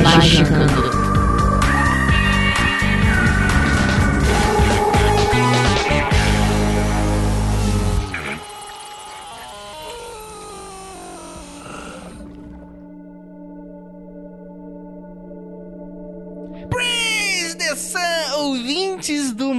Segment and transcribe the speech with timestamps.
[0.00, 0.90] Magicando.
[16.70, 18.00] Praise the Sun,
[18.38, 19.52] ouvintes do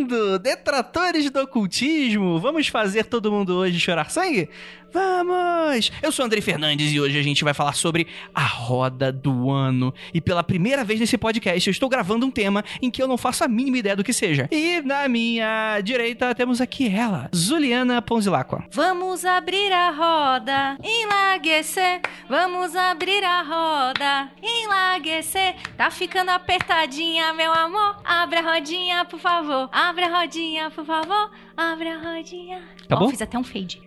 [0.00, 4.48] Magicando, detratores do ocultismo, vamos fazer todo mundo hoje chorar sangue?
[4.92, 5.92] Vamos!
[6.02, 9.94] Eu sou Andrei Fernandes e hoje a gente vai falar sobre a roda do ano.
[10.12, 13.16] E pela primeira vez nesse podcast eu estou gravando um tema em que eu não
[13.16, 14.48] faço a mínima ideia do que seja.
[14.50, 18.64] E na minha direita temos aqui ela, Juliana Ponzilacqua.
[18.72, 22.00] Vamos abrir a roda, enlaguecer.
[22.28, 25.54] Vamos abrir a roda, enlaguecer.
[25.76, 28.00] Tá ficando apertadinha, meu amor.
[28.04, 29.68] Abre a rodinha, por favor.
[29.98, 31.30] A rodinha, por favor.
[31.56, 32.62] Abre a rodinha.
[32.84, 33.08] Acabou?
[33.08, 33.80] Ó, fiz até um fade.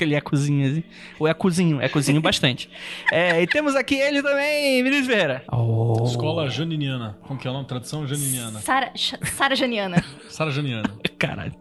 [0.00, 0.84] Ele é cozinha, assim.
[1.18, 2.68] Ou é cozinho, é cozinho bastante.
[3.12, 5.44] É, e temos aqui ele também, Vinícius Ferreira.
[5.52, 6.04] Oh.
[6.04, 7.16] Escola Janiniana.
[7.22, 7.66] Como que é o nome?
[7.66, 8.60] Tradução Janiniana.
[8.60, 10.04] Sara, Sara Janiana.
[10.28, 10.90] Sara Janiana.
[11.18, 11.54] Caralho.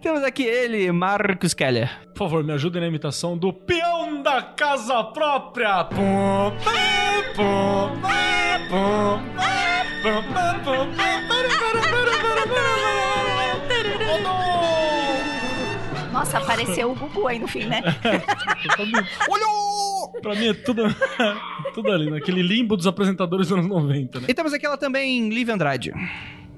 [0.00, 1.90] Temos aqui ele, Marcos Keller.
[2.14, 5.84] Por favor, me ajudem na imitação do peão da casa própria.
[5.84, 11.61] Pum, pá, pum, pá, pum, pá, pum, pá, pum, pá, para,
[16.22, 17.82] Nossa, apareceu o Gugu aí no fim, né?
[19.28, 20.12] Olhou!
[20.22, 20.82] Pra mim é tudo,
[21.74, 24.26] tudo ali, naquele limbo dos apresentadores dos anos 90, né?
[24.28, 25.92] E temos aqui ela também, Liv Andrade.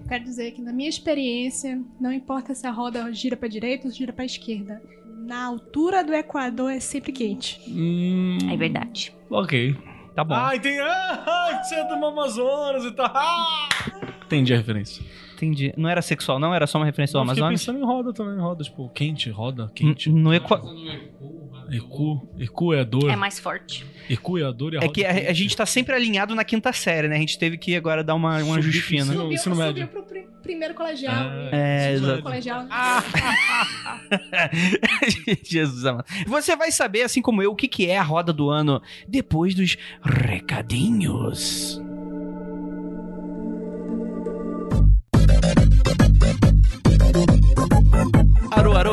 [0.06, 3.92] Quero dizer que na minha experiência, não importa se a roda gira pra direita ou
[3.94, 4.82] gira pra esquerda.
[5.26, 7.58] Na altura do Equador é sempre quente.
[7.66, 9.14] Hum, É verdade.
[9.30, 9.74] ok.
[10.14, 10.34] Tá bom.
[10.34, 10.78] Ah, entendi.
[10.78, 13.10] Ah, você é do Amazonas e tal.
[13.14, 13.68] Ah!
[14.26, 15.02] Entendi a referência.
[15.36, 15.72] Entendi.
[15.76, 16.54] Não era sexual, não?
[16.54, 17.60] Era só uma referência ao Eu Amazonas?
[17.60, 20.10] pensando em roda também, roda, tipo, quente, roda, quente.
[20.10, 20.60] N- No Equa...
[21.70, 23.10] Ecu, ecu é a dor.
[23.10, 23.86] É mais forte.
[24.08, 25.26] Ecu é a dor e a É que a, quente.
[25.28, 27.16] a gente tá sempre alinhado na quinta série, né?
[27.16, 28.68] A gente teve que agora dar uma, um fino.
[28.68, 29.88] Ensino- Subiu, ensino subiu médio.
[29.88, 31.14] pro pri- primeiro colegial.
[31.14, 32.22] Ah, É, exato.
[32.22, 32.66] colegial.
[35.42, 36.04] Jesus amado.
[36.26, 39.54] Você vai saber, assim como eu, o que, que é a roda do ano depois
[39.54, 41.80] dos recadinhos.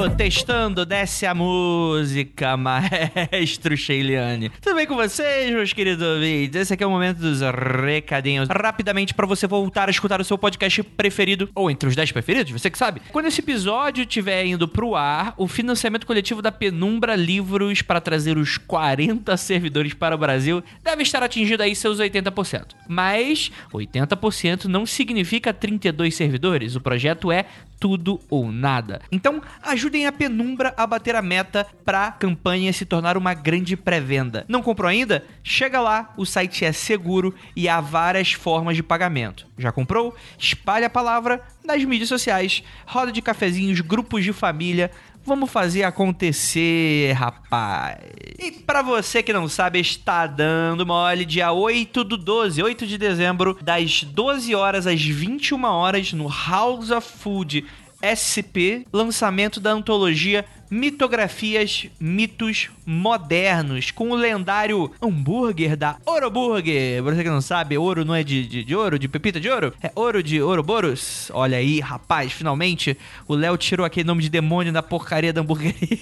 [0.09, 4.50] Testando, desce a música, maestro Sheiliane.
[4.62, 6.62] Tudo bem com vocês, meus queridos ouvintes?
[6.62, 8.50] Esse aqui é o momento dos recadinhos.
[8.50, 12.51] Rapidamente, pra você voltar a escutar o seu podcast preferido, ou entre os 10 preferidos,
[12.51, 13.01] você que sabe.
[13.11, 18.38] Quando esse episódio estiver indo pro ar, o financiamento coletivo da Penumbra Livros para trazer
[18.38, 22.69] os 40 servidores para o Brasil deve estar atingindo aí seus 80%.
[22.88, 26.75] Mas 80% não significa 32 servidores.
[26.75, 27.45] O projeto é
[27.81, 29.01] tudo ou nada.
[29.11, 34.45] Então, ajudem a Penumbra a bater a meta pra campanha se tornar uma grande pré-venda.
[34.47, 35.25] Não comprou ainda?
[35.43, 39.47] Chega lá, o site é seguro e há várias formas de pagamento.
[39.57, 40.15] Já comprou?
[40.37, 44.91] Espalhe a palavra nas mídias sociais, roda de cafezinhos, grupos de família.
[45.23, 47.99] Vamos fazer acontecer, rapaz.
[48.39, 52.97] E pra você que não sabe, está dando mole dia 8 do 12, 8 de
[52.97, 57.65] dezembro, das 12 horas às 21 horas no House of Food
[58.01, 67.03] SP, lançamento da antologia Mitografias Mitos Modernos, com o lendário hambúrguer da Oroburger.
[67.03, 69.49] Pra você que não sabe, ouro não é de, de, de ouro, de pepita de
[69.49, 69.73] ouro?
[69.83, 71.29] É ouro de Ouroboros?
[71.33, 75.99] Olha aí, rapaz, finalmente o Léo tirou aquele nome de demônio da porcaria da hamburgueria.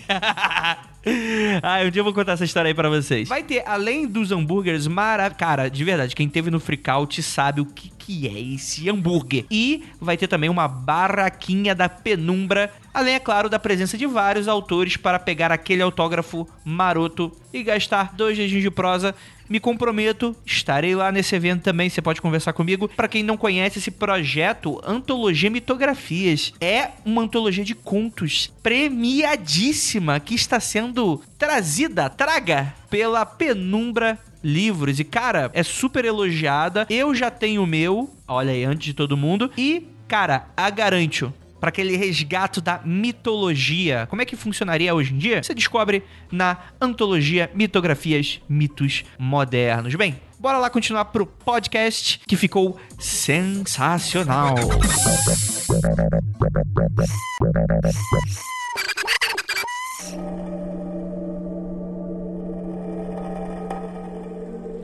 [1.63, 3.28] Ah, um dia eu vou contar essa história aí pra vocês.
[3.28, 5.40] Vai ter, além dos hambúrgueres maravilhosos.
[5.40, 9.46] Cara, de verdade, quem teve no Freakout sabe o que, que é esse hambúrguer.
[9.49, 12.72] E vai ter também uma barraquinha da penumbra.
[12.94, 18.14] Além, é claro, da presença de vários autores para pegar aquele autógrafo maroto e gastar
[18.14, 19.16] dois dedinhos de prosa.
[19.50, 22.88] Me comprometo, estarei lá nesse evento também, você pode conversar comigo.
[22.88, 30.35] Pra quem não conhece esse projeto, Antologia Mitografias, é uma antologia de contos premiadíssima que
[30.35, 35.00] está sendo trazida, traga, pela Penumbra Livros.
[35.00, 36.85] E cara, é super elogiada.
[36.88, 39.52] Eu já tenho o meu, olha aí, antes de todo mundo.
[39.58, 44.08] E, cara, a garanto para aquele resgato da mitologia.
[44.09, 45.44] Como é que funcionaria hoje em dia?
[45.44, 49.94] Você descobre na antologia Mitografias Mitos Modernos.
[49.96, 54.56] Bem, bora lá continuar pro podcast que ficou sensacional.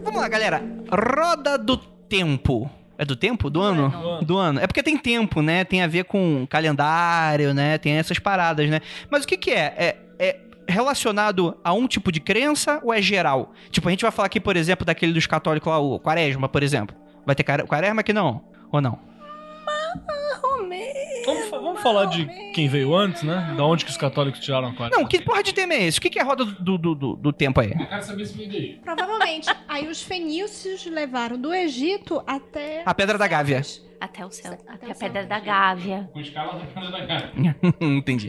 [0.04, 0.62] Vamos lá, galera.
[0.92, 2.69] Roda do tempo.
[2.97, 3.50] É do tempo?
[3.50, 3.86] Do, ano?
[3.86, 4.24] ano.
[4.24, 4.59] Do ano.
[4.59, 5.63] É porque tem tempo, né?
[5.65, 7.77] Tem a ver com calendário, né?
[7.77, 8.80] Tem essas paradas, né?
[9.09, 9.74] Mas o que que é?
[9.77, 13.53] É, é relacionado a um tipo de crença ou é geral?
[13.69, 16.63] Tipo, a gente vai falar aqui, por exemplo, daquele dos católicos lá, o quaresma, por
[16.63, 16.95] exemplo.
[17.25, 18.44] Vai ter quaresma aqui não?
[18.71, 18.98] Ou não?
[19.65, 20.39] Vamos, fa-
[21.50, 23.54] vamos falar de quem veio antes, né?
[23.57, 25.01] Da onde que os católicos tiraram a quaresma.
[25.01, 26.00] Não, que porra de tema é esse?
[26.00, 27.72] O que que é a roda do, do, do, do tempo aí?
[27.77, 28.80] Eu quero saber se veio daí.
[28.83, 29.50] Provavelmente.
[29.68, 32.83] Aí os fenícios levaram do Egito até.
[32.86, 33.62] A Pedra da Gávea.
[34.00, 35.30] Até o céu, até, Até a pedra céu.
[35.30, 36.10] da Gávea.
[36.12, 37.31] Com escala da cara da cara.
[37.81, 38.27] Entendi.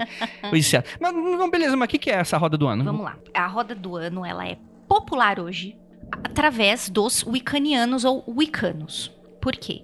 [0.48, 0.82] Pois é.
[1.00, 2.84] Mas, não, beleza, mas o que que é essa roda do ano?
[2.84, 3.16] Vamos lá.
[3.34, 4.56] A roda do ano, ela é
[4.88, 5.76] popular hoje
[6.24, 9.12] através dos wiccanianos ou wiccanos.
[9.40, 9.82] Por quê?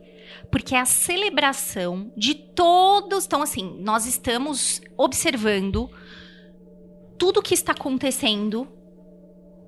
[0.53, 3.25] Porque é a celebração de todos.
[3.25, 5.91] Então, assim, nós estamos observando
[7.19, 8.69] tudo o que está acontecendo,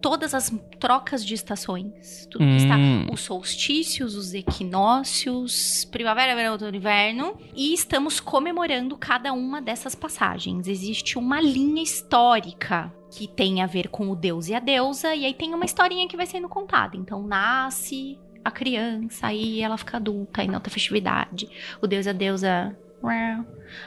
[0.00, 3.06] todas as trocas de estações, tudo que está Hum.
[3.10, 10.69] os solstícios, os equinócios, primavera, verão, outono, inverno, e estamos comemorando cada uma dessas passagens.
[10.69, 15.25] Existe uma linha histórica que tem a ver com o deus e a deusa, e
[15.25, 16.96] aí tem uma historinha que vai sendo contada.
[16.96, 21.49] Então nasce a criança, aí ela fica adulta, aí na outra festividade,
[21.81, 22.76] o deus a deusa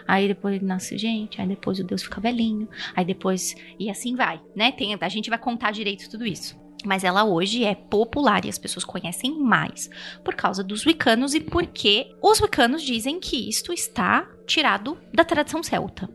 [0.07, 3.55] Aí depois nasce gente, aí depois o Deus fica velhinho, aí depois.
[3.79, 4.71] E assim vai, né?
[4.71, 6.55] Tem, a gente vai contar direito tudo isso.
[6.85, 9.89] Mas ela hoje é popular e as pessoas conhecem mais
[10.23, 15.63] por causa dos wicanos e porque os wicanos dizem que isto está tirado da tradição
[15.63, 16.07] celta.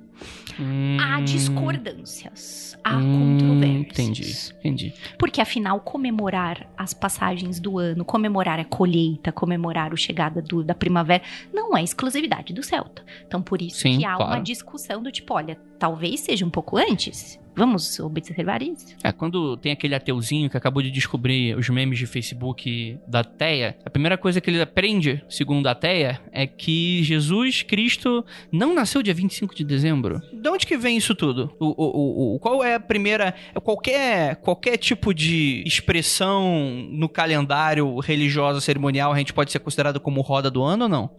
[1.00, 3.98] Há Hum, discordâncias, há hum, controvérsias.
[3.98, 4.94] Entendi, entendi.
[5.18, 10.74] Porque afinal, comemorar as passagens do ano, comemorar a colheita, comemorar a chegada do- da
[10.74, 11.22] primavera,
[11.52, 13.04] não é exclusividade do Celta.
[13.26, 14.32] Então, por isso Sim, que há claro.
[14.32, 17.40] uma discussão do tipo, olha, talvez seja um pouco antes.
[17.56, 18.94] Vamos observar isso?
[19.02, 23.76] É, quando tem aquele ateuzinho que acabou de descobrir os memes de Facebook da Teia,
[23.84, 29.02] a primeira coisa que ele aprende, segundo a Teia, é que Jesus Cristo não nasceu
[29.02, 30.22] dia 25 de dezembro.
[30.32, 31.52] De onde que vem isso tudo?
[31.58, 33.34] O, o, o- qual é a primeira...
[33.62, 40.20] Qualquer, qualquer tipo de expressão no calendário religioso cerimonial a gente pode ser considerado como
[40.20, 41.10] roda do ano ou não?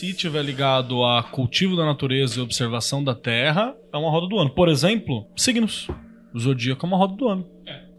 [0.00, 4.38] Se tiver ligado a cultivo da natureza e observação da terra, é uma roda do
[4.38, 4.48] ano.
[4.48, 5.88] Por exemplo, signos.
[6.32, 7.46] O zodíaco é uma roda do ano.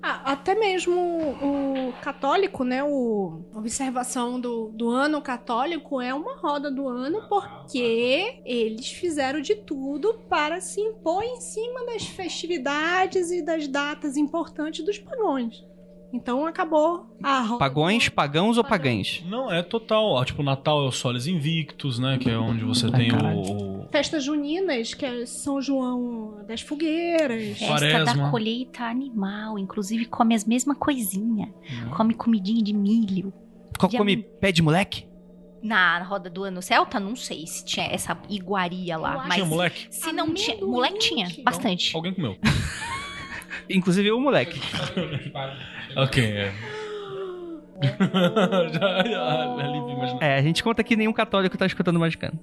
[0.01, 2.83] Ah, até mesmo o católico, né?
[2.83, 9.53] O observação do, do ano católico é uma roda do ano porque eles fizeram de
[9.53, 15.63] tudo para se impor em cima das festividades e das datas importantes dos pagões.
[16.13, 17.59] Então acabou a roda.
[17.59, 19.23] Pagões, pagãos ou pagães?
[19.25, 20.23] Não, é total.
[20.25, 22.17] Tipo, Natal é o Soles Invictus, né?
[22.17, 23.39] Que é onde você Ai, tem caralho.
[23.39, 27.57] o, Festas juninas, que é São João das Fogueiras.
[27.57, 28.05] Festa Quaresma.
[28.23, 31.49] da colheita animal, inclusive come as mesmas coisinhas.
[31.49, 31.89] Hum.
[31.95, 33.33] Come comidinha de milho.
[33.79, 35.05] Come pé de moleque?
[35.63, 39.23] Na roda do ano celta, não sei se tinha essa iguaria lá.
[39.27, 39.87] Mas Tinha moleque?
[39.91, 40.57] se não tinha.
[40.65, 41.43] Moleque tinha, tinha.
[41.43, 41.95] bastante.
[41.95, 42.35] Alguém comeu.
[43.73, 44.59] Inclusive o moleque.
[45.95, 46.51] ok, é.
[48.73, 50.17] já, já.
[50.21, 52.39] É, a gente conta que nenhum católico tá escutando Magicano.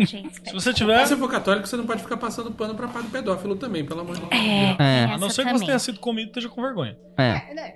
[0.00, 1.06] Gente, Se você tiver.
[1.06, 4.16] Se for católico, você não pode ficar passando pano pra padre pedófilo também, pelo amor
[4.16, 4.32] de Deus.
[4.32, 4.76] É, É.
[5.06, 6.96] tem A não ser que você tenha sido comido e esteja com vergonha.
[7.16, 7.50] É.
[7.50, 7.74] É, né?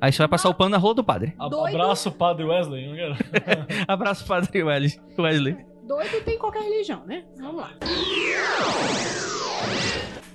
[0.00, 1.34] Aí você vai passar o pano na rola do padre.
[1.50, 1.74] Doido.
[1.74, 2.86] Abraço, Padre Wesley.
[2.86, 3.16] não quero?
[3.88, 5.00] Abraço, padre Wesley.
[5.18, 5.56] Wesley.
[5.88, 7.24] Doido tem qualquer religião, né?
[7.40, 7.70] Vamos lá.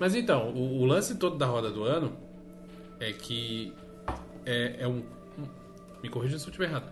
[0.02, 2.12] Mas então, o, o lance todo da roda do ano
[3.00, 3.72] é que
[4.44, 5.04] é, é um,
[5.38, 5.48] um-
[6.02, 6.92] Me corrija se eu estiver errado.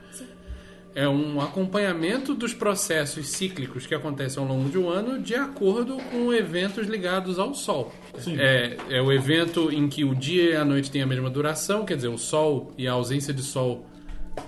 [0.93, 5.97] É um acompanhamento dos processos cíclicos que acontecem ao longo de um ano de acordo
[6.11, 7.91] com eventos ligados ao Sol.
[8.39, 11.85] É, é o evento em que o dia e a noite têm a mesma duração,
[11.85, 13.87] quer dizer, o Sol e a ausência de Sol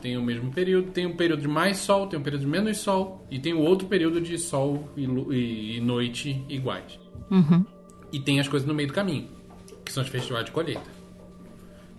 [0.04, 0.92] têm o mesmo período.
[0.92, 3.60] Tem um período de mais Sol, tem um período de menos Sol, e tem o
[3.62, 7.00] outro período de Sol e, e- e noite iguais.
[7.32, 7.66] Uhum.
[8.12, 9.28] E tem as coisas no meio do caminho,
[9.86, 10.90] que são os festivais de colheita.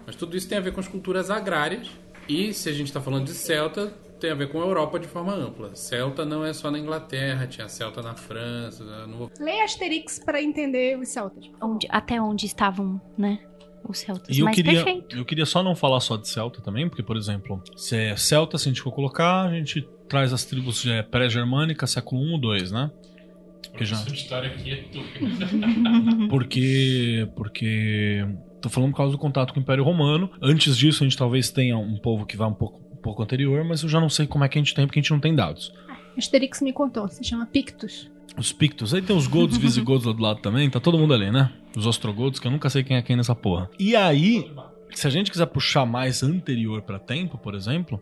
[0.07, 1.89] Mas tudo isso tem a ver com as culturas agrárias.
[2.29, 5.09] E se a gente está falando de Celta, tem a ver com a Europa de
[5.09, 5.75] forma ampla.
[5.75, 8.85] Celta não é só na Inglaterra, tinha Celta na França.
[9.09, 9.31] Vou...
[9.41, 11.51] Leia Asterix pra entender os celtas.
[11.61, 13.41] Onde- até onde estavam, né?
[13.89, 14.37] Os celtas.
[14.37, 15.17] E eu Mas queria, perfeito.
[15.17, 18.57] eu queria só não falar só de Celta também, porque, por exemplo, se é Celta,
[18.57, 22.39] se a gente for colocar, a gente traz as tribos é, pré-germânicas, século 1 ou
[22.41, 22.93] 2, né?
[23.77, 23.97] Que já...
[23.97, 25.03] história aqui é tu.
[26.29, 28.25] Porque, porque
[28.63, 30.31] Tô falando por causa do contato com o Império Romano.
[30.41, 33.65] Antes disso, a gente talvez tenha um povo que vá um pouco, um pouco anterior,
[33.65, 35.19] mas eu já não sei como é que a gente tem, porque a gente não
[35.19, 35.75] tem dados.
[36.17, 38.09] Asterix me contou, se chama Pictus.
[38.37, 38.95] Os Pictos.
[38.95, 40.71] Aí tem os Godos, Visigodos lá do lado também.
[40.71, 41.53] Tá todo mundo ali, né?
[41.77, 43.69] Os Ostrogodos, que eu nunca sei quem é quem nessa porra.
[43.79, 44.49] E aí,
[44.95, 48.01] se a gente quiser puxar mais anterior pra tempo, por exemplo,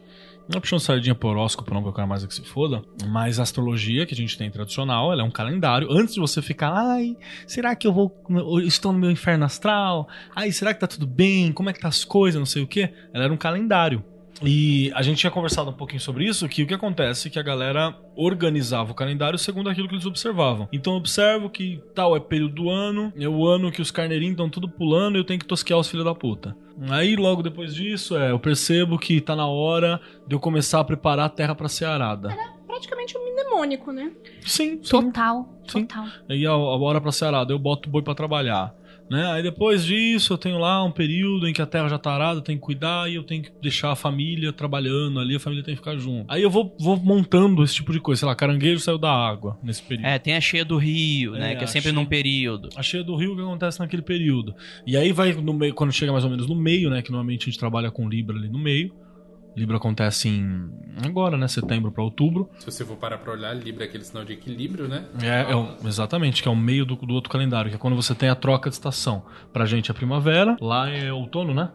[0.52, 2.82] não puxando sardinha pro horóscopo, não, que eu quero mais é que se foda.
[3.06, 5.88] Mas a astrologia que a gente tem tradicional, ela é um calendário.
[5.90, 7.16] Antes de você ficar, ai,
[7.46, 8.12] será que eu vou.
[8.28, 10.08] eu estou no meu inferno astral?
[10.34, 11.52] Ai, será que tá tudo bem?
[11.52, 12.38] Como é que tá as coisas?
[12.38, 12.92] Não sei o quê.
[13.12, 14.04] Ela era um calendário.
[14.42, 17.38] E a gente tinha conversado um pouquinho sobre isso, que o que acontece é que
[17.38, 20.68] a galera organizava o calendário segundo aquilo que eles observavam.
[20.72, 24.32] Então eu observo que tal é período do ano, é o ano que os carneirinhos
[24.32, 26.56] estão tudo pulando e eu tenho que tosquear os filhos da puta.
[26.88, 30.84] Aí logo depois disso, é, eu percebo que tá na hora de eu começar a
[30.84, 32.34] preparar a terra pra ser arada.
[32.66, 34.10] Praticamente um mnemônico, né?
[34.40, 34.90] Sim, sim.
[34.90, 35.84] Total, Sim.
[35.84, 36.06] total.
[36.28, 38.74] Aí a, a hora pra ser arada, eu boto o boi pra trabalhar.
[39.10, 39.26] Né?
[39.32, 42.38] Aí depois disso eu tenho lá um período em que a terra já tá arada,
[42.38, 45.64] eu tenho que cuidar e eu tenho que deixar a família trabalhando ali, a família
[45.64, 46.24] tem que ficar junto.
[46.28, 49.58] Aí eu vou, vou montando esse tipo de coisa, sei lá, caranguejo saiu da água
[49.62, 50.06] nesse período.
[50.06, 51.52] É, tem a cheia do rio, né?
[51.52, 52.68] É, que é sempre cheia- num período.
[52.76, 54.54] A cheia do rio que acontece naquele período.
[54.86, 57.02] E aí vai no meio, quando chega mais ou menos no meio, né?
[57.02, 58.94] Que normalmente a gente trabalha com Libra ali no meio.
[59.56, 60.70] Libra acontece em.
[61.04, 61.48] agora, né?
[61.48, 62.48] Setembro pra outubro.
[62.58, 65.04] Se você for parar pra olhar, Libra é aquele sinal de equilíbrio, né?
[65.22, 67.96] É, é o- exatamente, que é o meio do, do outro calendário, que é quando
[67.96, 69.24] você tem a troca de estação.
[69.52, 71.70] Pra gente é primavera, lá é outono, né?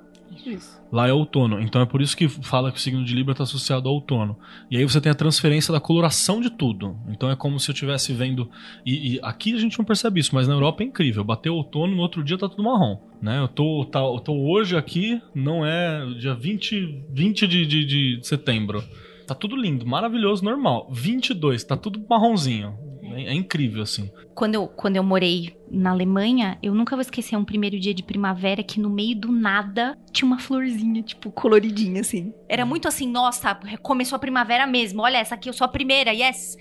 [0.45, 0.81] Isso.
[0.91, 1.59] Lá é outono.
[1.59, 4.37] Então é por isso que fala que o signo de Libra está associado ao outono.
[4.69, 6.97] E aí você tem a transferência da coloração de tudo.
[7.09, 8.49] Então é como se eu estivesse vendo.
[8.85, 11.23] E, e aqui a gente não percebe isso, mas na Europa é incrível.
[11.23, 12.99] Bateu outono, no outro dia tá tudo marrom.
[13.21, 13.39] Né?
[13.39, 18.19] Eu, tô, tá, eu tô hoje aqui, não é dia 20, 20 de, de, de
[18.27, 18.83] setembro.
[19.25, 20.87] Tá tudo lindo, maravilhoso, normal.
[20.91, 22.77] 22, tá tudo marronzinho.
[23.15, 24.11] É, é incrível, assim.
[24.33, 28.03] Quando eu, quando eu morei na Alemanha, eu nunca vou esquecer um primeiro dia de
[28.03, 32.33] primavera que no meio do nada tinha uma florzinha, tipo, coloridinha, assim.
[32.49, 35.01] Era muito assim, nossa, começou a primavera mesmo.
[35.01, 36.57] Olha, essa aqui eu sou a primeira, yes.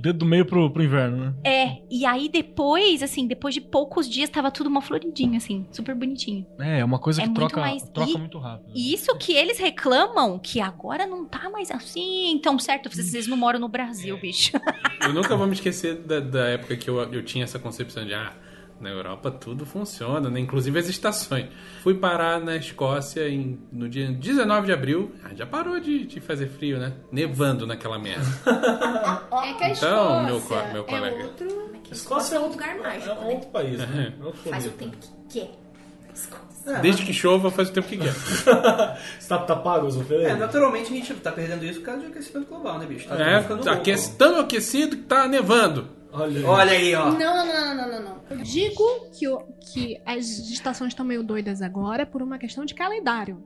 [0.00, 1.34] Dedo do meio pro, pro inverno, né?
[1.44, 5.94] É, e aí depois, assim, depois de poucos dias, tava tudo uma floridinha, assim, super
[5.94, 6.46] bonitinho.
[6.60, 8.72] É, é uma coisa É que muito troca, mais- troca e- muito rápido.
[8.74, 12.88] E isso que eles reclamam, que agora não tá mais assim tão certo.
[12.92, 14.52] Vocês, vocês não moram no Brasil, bicho.
[15.02, 18.12] Eu nunca vou me esquecer da, da época que eu, eu tinha essa concepção de,
[18.14, 18.32] ah,
[18.80, 20.40] na Europa tudo funciona, né?
[20.40, 21.46] Inclusive as estações.
[21.82, 25.12] Fui parar na Escócia em- no dia 19 de abril.
[25.24, 26.92] Ah, já parou de, de fazer frio, né?
[27.10, 28.26] Nevando naquela merda.
[29.46, 30.42] É que a Então, meu
[30.72, 31.16] meu colega.
[31.16, 31.70] É outro...
[31.90, 34.12] Escócia é outro lugar mágico, É outro país, né?
[34.20, 34.96] É outro Faz o tempo
[35.28, 35.50] que quer.
[36.82, 38.12] Desde que chova, faz o tempo que quer.
[39.20, 42.48] Você tá, pago os É, naturalmente a gente tá perdendo isso por causa do aquecimento
[42.48, 43.08] global, né, bicho?
[43.08, 43.56] Tá É, tá
[44.18, 45.88] tão aquecido que tá nevando.
[46.12, 46.44] Olha aí.
[46.44, 47.10] Olha aí, ó.
[47.10, 48.20] Não, não, não, não, não, não.
[48.30, 48.82] Eu digo
[49.12, 53.42] que, o- que as estações estão meio doidas agora por uma questão de calendário.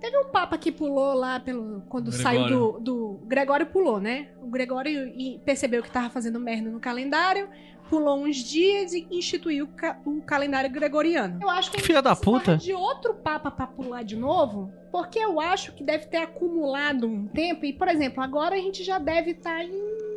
[0.00, 2.40] Teve um papa que pulou lá pelo quando Gregório.
[2.48, 3.20] saiu do, do.
[3.26, 4.28] Gregório pulou, né?
[4.42, 7.48] O Gregório e- percebeu que tava fazendo merda no calendário,
[7.88, 11.38] pulou uns dias e instituiu o ca- o calendário gregoriano.
[11.40, 12.56] Eu acho que a gente Filha da puta.
[12.56, 17.28] de outro papa pra pular de novo, porque eu acho que deve ter acumulado um
[17.28, 19.72] tempo e, por exemplo, agora a gente já deve estar em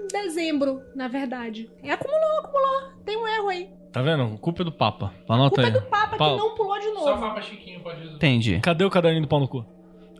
[0.07, 1.69] dezembro, na verdade.
[1.83, 2.81] É, acumulou, acumulou.
[3.05, 3.69] Tem um erro aí.
[3.91, 4.38] Tá vendo?
[4.39, 5.13] Culpa é do Papa.
[5.29, 5.71] Anota Culpa é aí.
[5.71, 6.35] do Papa Pau.
[6.38, 7.41] que não pulou de novo.
[7.41, 8.15] Chiquinho pode usar.
[8.15, 8.59] Entendi.
[8.59, 9.65] Cadê o caderninho do pau no cu?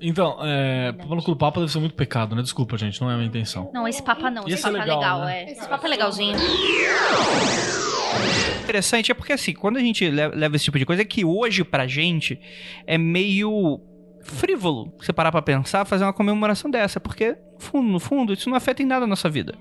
[0.02, 0.92] Então, é.
[0.94, 2.42] Pau no cu do Papa deve ser muito pecado, né?
[2.42, 3.70] Desculpa, gente, não é a minha intenção.
[3.74, 4.48] Não, esse papa não.
[4.48, 5.44] Esse ser papa é legal, legal, né?
[5.44, 5.52] é.
[5.52, 6.38] Esse papa é legalzinho.
[8.64, 11.24] Interessante é porque assim, quando a gente le- leva esse tipo de coisa, é que
[11.24, 12.40] hoje pra gente
[12.88, 13.80] é meio
[14.26, 18.50] frívolo você parar pra pensar fazer uma comemoração dessa, porque no fundo, no fundo, isso
[18.50, 19.56] não afeta em nada a nossa vida.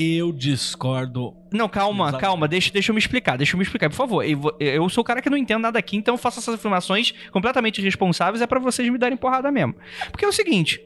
[0.00, 1.34] Eu discordo.
[1.52, 2.20] Não, calma, Exato.
[2.20, 4.24] calma, deixa, deixa eu me explicar, deixa eu me explicar, por favor.
[4.60, 7.80] Eu, sou o cara que não entendo nada aqui, então eu faço essas afirmações completamente
[7.80, 9.74] irresponsáveis, é pra vocês me darem porrada mesmo.
[10.12, 10.80] Porque é o seguinte,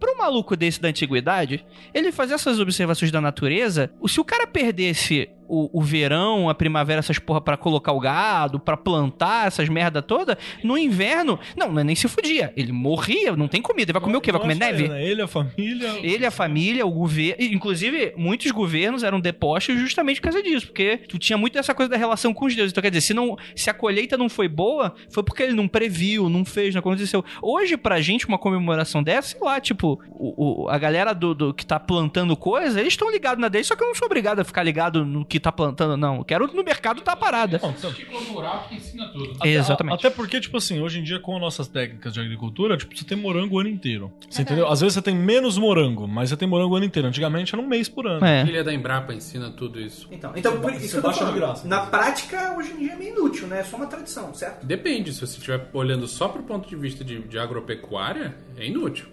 [0.00, 1.62] pro maluco desse da antiguidade,
[1.92, 6.98] ele fazer essas observações da natureza, se o cara perdesse o, o verão, a primavera,
[7.00, 11.80] essas porra pra colocar o gado, pra plantar essas merda toda, no inverno, não, não
[11.80, 14.32] é nem se fudia, ele morria, não tem comida, ele vai comer o quê?
[14.32, 14.84] Vai comer neve?
[14.84, 15.88] Ele, a família.
[16.02, 17.42] Ele, a família, o governo.
[17.44, 20.66] Inclusive, muitos governos eram depostos justamente por causa disso.
[20.66, 22.72] Porque tu tinha muito essa coisa da relação com os deuses.
[22.72, 25.68] Então, quer dizer, se, não, se a colheita não foi boa, foi porque ele não
[25.68, 27.24] previu, não fez, não aconteceu.
[27.42, 31.54] Hoje, pra gente, uma comemoração dessa, sei lá, tipo, o, o- a galera do, do
[31.54, 34.40] que tá plantando coisa, eles estão ligados na deles, só que eu não sou obrigado
[34.40, 36.18] a ficar ligado no que que tá plantando, não.
[36.18, 37.60] Eu quero no mercado tá parada.
[37.60, 39.36] Não, Ciclo rural que ensina tudo.
[39.44, 39.94] Exatamente.
[39.94, 43.04] Até porque, tipo assim, hoje em dia, com as nossas técnicas de agricultura, tipo, você
[43.04, 44.12] tem morango o ano inteiro.
[44.30, 44.68] Você entendeu?
[44.68, 47.08] Às vezes você tem menos morango, mas você tem morango o ano inteiro.
[47.08, 48.24] Antigamente era um mês por ano.
[48.24, 48.46] É.
[48.46, 50.06] Filha da Embrapa ensina tudo isso.
[50.12, 51.34] Então, então por isso que eu tô falando.
[51.34, 51.66] graça.
[51.66, 53.58] Na prática, hoje em dia é meio inútil, né?
[53.58, 54.64] É só uma tradição, certo?
[54.64, 59.06] Depende, se você estiver olhando só pro ponto de vista de, de agropecuária, é inútil.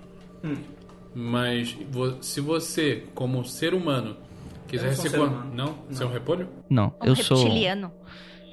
[0.43, 0.55] Hum.
[1.15, 1.75] Mas
[2.21, 4.15] se você, como ser humano,
[4.71, 5.51] quiser não ser humano.
[5.53, 5.77] Não?
[5.89, 6.49] Você é um repolho?
[6.69, 7.37] Não, Um eu sou.
[7.37, 7.91] reptiliano.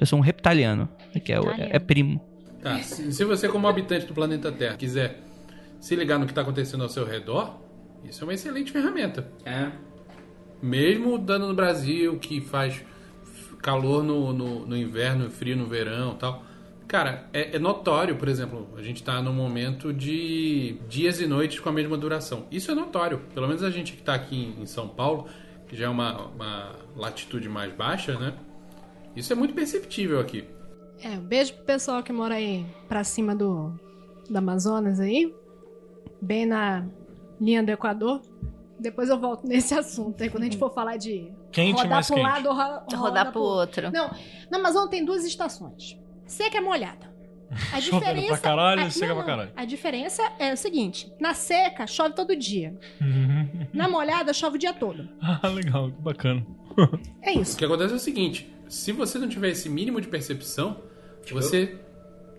[0.00, 0.88] Eu sou um reptiliano.
[1.24, 1.38] Que é,
[1.70, 2.20] é primo.
[2.62, 2.78] Tá.
[2.80, 5.20] Se, se você, como habitante do planeta Terra, quiser
[5.80, 7.58] se ligar no que está acontecendo ao seu redor,
[8.04, 9.28] isso é uma excelente ferramenta.
[9.44, 9.70] É.
[10.60, 12.84] Mesmo dando no Brasil, que faz
[13.62, 16.44] calor no, no, no inverno, frio no verão e tal.
[16.86, 21.60] Cara, é, é notório, por exemplo, a gente tá num momento de dias e noites
[21.60, 22.46] com a mesma duração.
[22.50, 23.20] Isso é notório.
[23.34, 25.26] Pelo menos a gente que tá aqui em, em São Paulo,
[25.68, 28.34] que já é uma, uma latitude mais baixa, né?
[29.14, 30.44] Isso é muito perceptível aqui.
[31.00, 33.72] É, um beijo pro pessoal que mora aí pra cima do,
[34.28, 35.34] do Amazonas aí.
[36.20, 36.84] Bem na
[37.40, 38.20] linha do Equador.
[38.78, 40.20] Depois eu volto nesse assunto.
[40.22, 42.26] Aí quando a gente for falar de Quente, rodar mais pro quente.
[42.28, 43.90] lado ou ro- rodar rodar pro outro.
[43.92, 44.10] Não,
[44.50, 45.96] na Amazônia tem duas estações.
[46.26, 47.12] Seca e molhada.
[47.72, 49.26] A Chovendo diferença pra caralho e a- seca não, pra não.
[49.30, 49.50] caralho.
[49.56, 52.78] A diferença é o seguinte: na seca chove todo dia.
[53.72, 55.08] Na molhada chove o dia todo.
[55.20, 56.46] ah, legal, que bacana.
[57.22, 57.56] É O isso.
[57.56, 60.80] que acontece é o seguinte: se você não tiver esse mínimo de percepção,
[61.30, 61.76] você.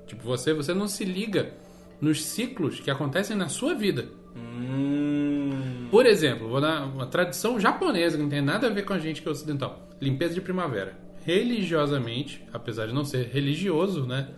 [0.07, 1.53] Tipo, você, você não se liga
[2.01, 4.07] nos ciclos que acontecem na sua vida.
[4.35, 5.87] Hum.
[5.91, 8.99] Por exemplo, vou dar uma tradição japonesa que não tem nada a ver com a
[8.99, 9.87] gente que é ocidental.
[9.99, 10.97] Limpeza de primavera.
[11.25, 14.29] Religiosamente, apesar de não ser religioso, né?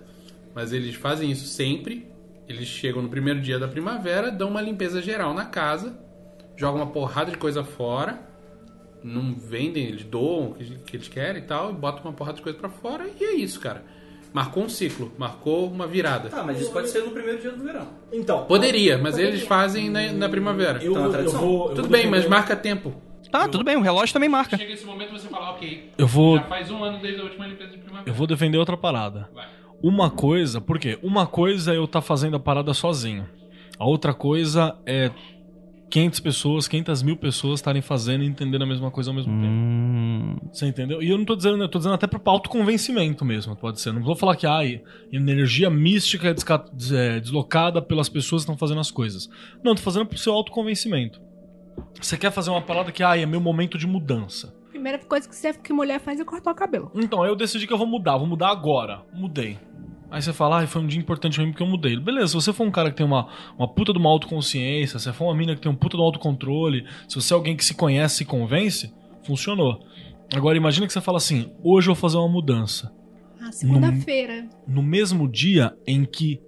[0.54, 2.08] Mas eles fazem isso sempre.
[2.48, 5.98] Eles chegam no primeiro dia da primavera, dão uma limpeza geral na casa,
[6.58, 8.20] jogam uma porrada de coisa fora,
[9.04, 12.38] não vendem, eles doam o que que eles querem e tal, e botam uma porrada
[12.38, 13.84] de coisa pra fora e é isso, cara.
[14.34, 16.30] Marcou um ciclo, marcou uma virada.
[16.30, 17.88] Tá, mas isso pode ser no primeiro dia do verão.
[18.14, 20.82] Então, Poderia, mas eles fazem na, na primavera.
[20.84, 21.40] eu, Então, a eu tradição.
[21.42, 21.62] vou.
[21.70, 22.94] eu Tudo vou bem, mas marca tempo.
[23.30, 24.58] Tá, tudo bem, o relógio também marca.
[24.58, 25.92] Chega esse momento você fala, ok.
[25.98, 28.10] Eu vou, faz um ano desde a última limpeza de primavera.
[28.10, 29.30] eu vou defender outra parada.
[29.34, 29.48] Vai.
[29.84, 31.00] Uma coisa, por quê?
[31.02, 33.26] Uma coisa é eu estar fazendo a parada sozinho.
[33.80, 35.10] A outra coisa é
[35.90, 39.52] 500 pessoas, 500 mil pessoas estarem fazendo e entendendo a mesma coisa ao mesmo tempo.
[39.52, 41.02] Hum, Você entendeu?
[41.02, 43.92] E eu não tô dizendo, eu tô dizendo até pro autoconvencimento mesmo, pode ser.
[43.92, 46.36] Não vou falar que ai, energia mística é,
[46.96, 49.30] é deslocada pelas pessoas que estão fazendo as coisas.
[49.64, 51.20] Não, tô fazendo pro seu autoconvencimento.
[52.00, 54.56] Você quer fazer uma parada que ai, é meu momento de mudança.
[54.70, 56.92] Primeira coisa que, você, que mulher faz é cortar o cabelo.
[56.96, 59.02] Então, aí eu decidi que eu vou mudar, vou mudar agora.
[59.14, 59.58] Mudei.
[60.12, 61.98] Aí você fala, ah, foi um dia importante pra mim porque eu mudei.
[61.98, 65.06] Beleza, se você for um cara que tem uma, uma puta de uma autoconsciência, se
[65.06, 67.56] você for uma mina que tem um puta de um autocontrole, se você é alguém
[67.56, 68.94] que se conhece e convence,
[69.26, 69.80] funcionou.
[70.36, 72.92] Agora imagina que você fala assim, hoje eu vou fazer uma mudança.
[73.42, 74.50] Ah, segunda-feira.
[74.68, 76.42] No mesmo dia em que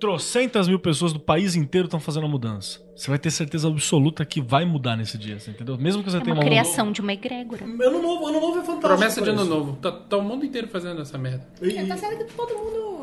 [0.00, 2.80] trocentas mil pessoas do país inteiro estão fazendo a mudança.
[2.96, 5.78] Você vai ter certeza absoluta que vai mudar nesse dia, você entendeu?
[5.78, 6.48] Mesmo que você É tenha uma uma...
[6.48, 7.64] criação de uma egrégora.
[7.64, 8.80] Ano novo, ano novo é fantástico.
[8.80, 9.50] Promessa de ano isso.
[9.50, 9.76] novo.
[9.76, 11.46] Tá, tá o mundo inteiro fazendo essa merda.
[11.62, 13.01] É, tá certo que todo mundo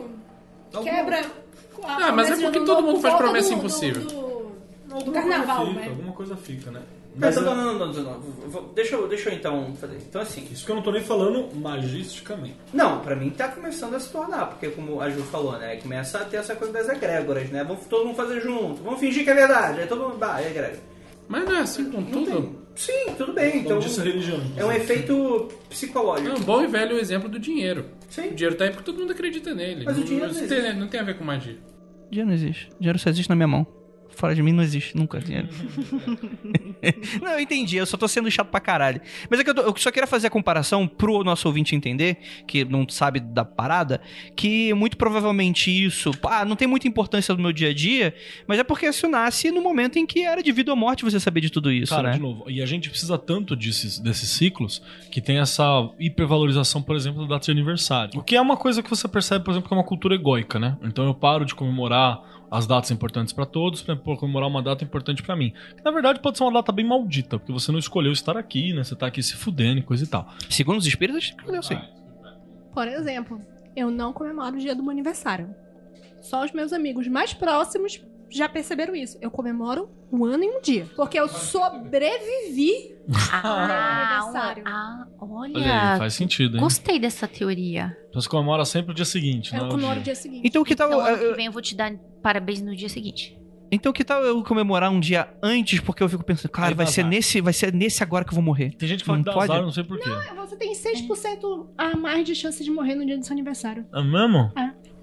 [0.72, 1.20] quebra.
[1.84, 4.02] a Ah, mas é porque todo mundo faz promessa do- impossível.
[4.04, 4.40] Do, do-
[4.90, 5.90] do Alguma carnaval, coisa fica, né?
[5.92, 6.82] Alguma coisa fica, né?
[7.16, 8.64] Mas não, não, não, não, não.
[8.74, 9.98] Deixa eu, deixa eu então fazer.
[9.98, 10.48] Então assim.
[10.52, 12.56] Isso que eu não tô nem falando magisticamente.
[12.74, 15.78] Não, pra mim tá começando a se tornar, porque como a Ju falou, né?
[15.78, 17.64] Começa a ter essa coisa das egrégoras, né?
[17.64, 19.82] Vamos todo mundo fazer junto, vamos fingir que é verdade.
[19.82, 20.18] Aí todo mundo.
[20.18, 20.80] Bah, é egrégora.
[21.28, 22.32] Mas não é assim com Não tudo.
[22.32, 22.58] tem.
[22.80, 23.50] Sim, tudo bem.
[23.58, 24.40] Então, Então, disso é religião.
[24.56, 26.30] é um efeito psicológico.
[26.30, 27.88] É um bom e velho exemplo do dinheiro.
[28.10, 28.30] Sim.
[28.30, 29.84] O dinheiro tá aí porque todo mundo acredita nele.
[29.84, 30.78] Mas o dinheiro não, não tem, existe.
[30.80, 31.58] não tem a ver com magia.
[32.10, 32.70] dinheiro não existe.
[32.80, 33.68] Dinheiro só existe na minha mão.
[34.20, 35.48] Fora de mim não existe nunca dinheiro.
[37.22, 39.00] não, eu entendi, eu só tô sendo chato pra caralho.
[39.30, 42.18] Mas é que eu, tô- eu só queria fazer a comparação pro nosso ouvinte entender,
[42.46, 44.02] que não sabe da parada,
[44.36, 48.14] que muito provavelmente isso, ah, não tem muita importância no meu dia a dia,
[48.46, 51.18] mas é porque isso nasce no momento em que era de vida ou morte você
[51.18, 52.16] saber de tudo isso, Cara, né?
[52.16, 55.64] de novo, e a gente precisa tanto desses, desses ciclos que tem essa
[55.98, 58.20] hipervalorização, por exemplo, da data de aniversário.
[58.20, 60.60] O que é uma coisa que você percebe, por exemplo, que é uma cultura egóica,
[60.60, 60.78] né?
[60.84, 62.20] Então eu paro de comemorar
[62.52, 65.54] as datas importantes pra todos pra comemorar uma data importante pra mim.
[65.76, 68.74] Que, na verdade pode ser uma data bem maldita, porque você não escolheu estar aqui,
[68.74, 68.84] né?
[68.84, 70.28] Você tá aqui se fudendo e coisa e tal.
[70.50, 71.78] Segundo os espíritos, eu sei.
[72.74, 73.42] Por exemplo,
[73.76, 75.54] eu não comemoro o dia do meu aniversário.
[76.22, 79.18] Só os meus amigos mais próximos já perceberam isso.
[79.22, 80.86] Eu comemoro um ano e um dia.
[80.96, 82.98] Porque eu sobrevivi.
[83.32, 84.64] Ah, aniversário.
[84.68, 85.54] ah, olha.
[85.56, 86.62] Olha aí, faz sentido, hein?
[86.62, 87.98] Gostei dessa teoria.
[88.10, 90.14] Então você comemora sempre o dia seguinte, Eu não é o comemoro o dia.
[90.14, 90.42] seguinte.
[90.46, 90.90] Então o que tal.
[90.90, 93.36] Então, ano eu- que vem eu vou te dar parabéns no dia seguinte.
[93.72, 97.04] Então que tal eu comemorar um dia antes, porque eu fico pensando, cara, vai ser
[97.04, 98.76] nesse, vai ser nesse agora que eu vou morrer.
[98.76, 99.52] Tem gente que fala Não que dá pode?
[99.52, 100.10] azar, eu não sei porquê.
[100.38, 103.86] Você tem 6% a mais de chance de morrer no dia do seu aniversário.
[103.94, 104.52] É mesmo?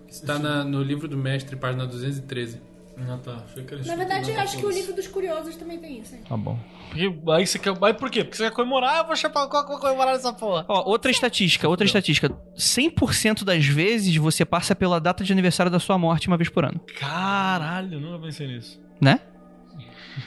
[0.09, 2.61] Está na- no livro do mestre, página 213.
[2.99, 3.43] Ah, tá.
[3.45, 6.15] Achei que era Na verdade, eu acho que o livro dos curiosos também tem isso.
[6.15, 6.23] hein?
[6.27, 6.59] Tá bom.
[6.89, 7.75] Porque aí você quer.
[7.83, 8.25] Aí por quê?
[8.25, 10.65] Porque você quer comemorar, eu vou chapar eu vou comemorar essa porra.
[10.67, 12.31] Ó, outra estatística, outra estatística.
[12.57, 16.65] 100% das vezes você passa pela data de aniversário da sua morte uma vez por
[16.65, 18.81] ano, Caralho, nunca pensei nisso.
[19.01, 19.21] né?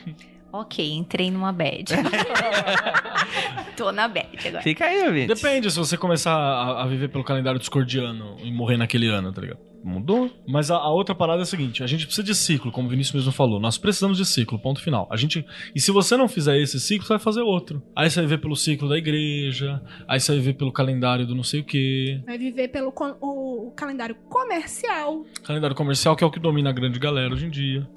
[0.51, 1.85] Ok, entrei numa bad.
[3.77, 4.63] Tô na bad agora.
[4.63, 5.27] Fica aí, ouvinte.
[5.27, 9.41] Depende se você começar a, a viver pelo calendário discordiano e morrer naquele ano, tá
[9.41, 9.59] ligado?
[9.83, 10.29] Mudou.
[10.47, 12.89] Mas a, a outra parada é a seguinte: a gente precisa de ciclo, como o
[12.91, 13.59] Vinícius mesmo falou.
[13.59, 15.07] Nós precisamos de ciclo, ponto final.
[15.09, 15.45] A gente.
[15.73, 17.81] E se você não fizer esse ciclo, você vai fazer outro.
[17.95, 21.33] Aí você vai ver pelo ciclo da igreja, aí você vai ver pelo calendário do
[21.33, 22.21] não sei o quê.
[22.25, 25.25] Vai viver pelo o, o calendário comercial.
[25.43, 27.87] Calendário comercial, que é o que domina a grande galera hoje em dia.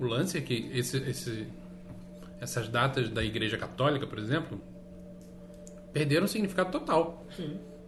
[0.00, 1.46] O lance é que esse, esse-
[2.40, 4.60] essas datas da Igreja Católica, por exemplo,
[5.92, 7.26] perderam o significado total.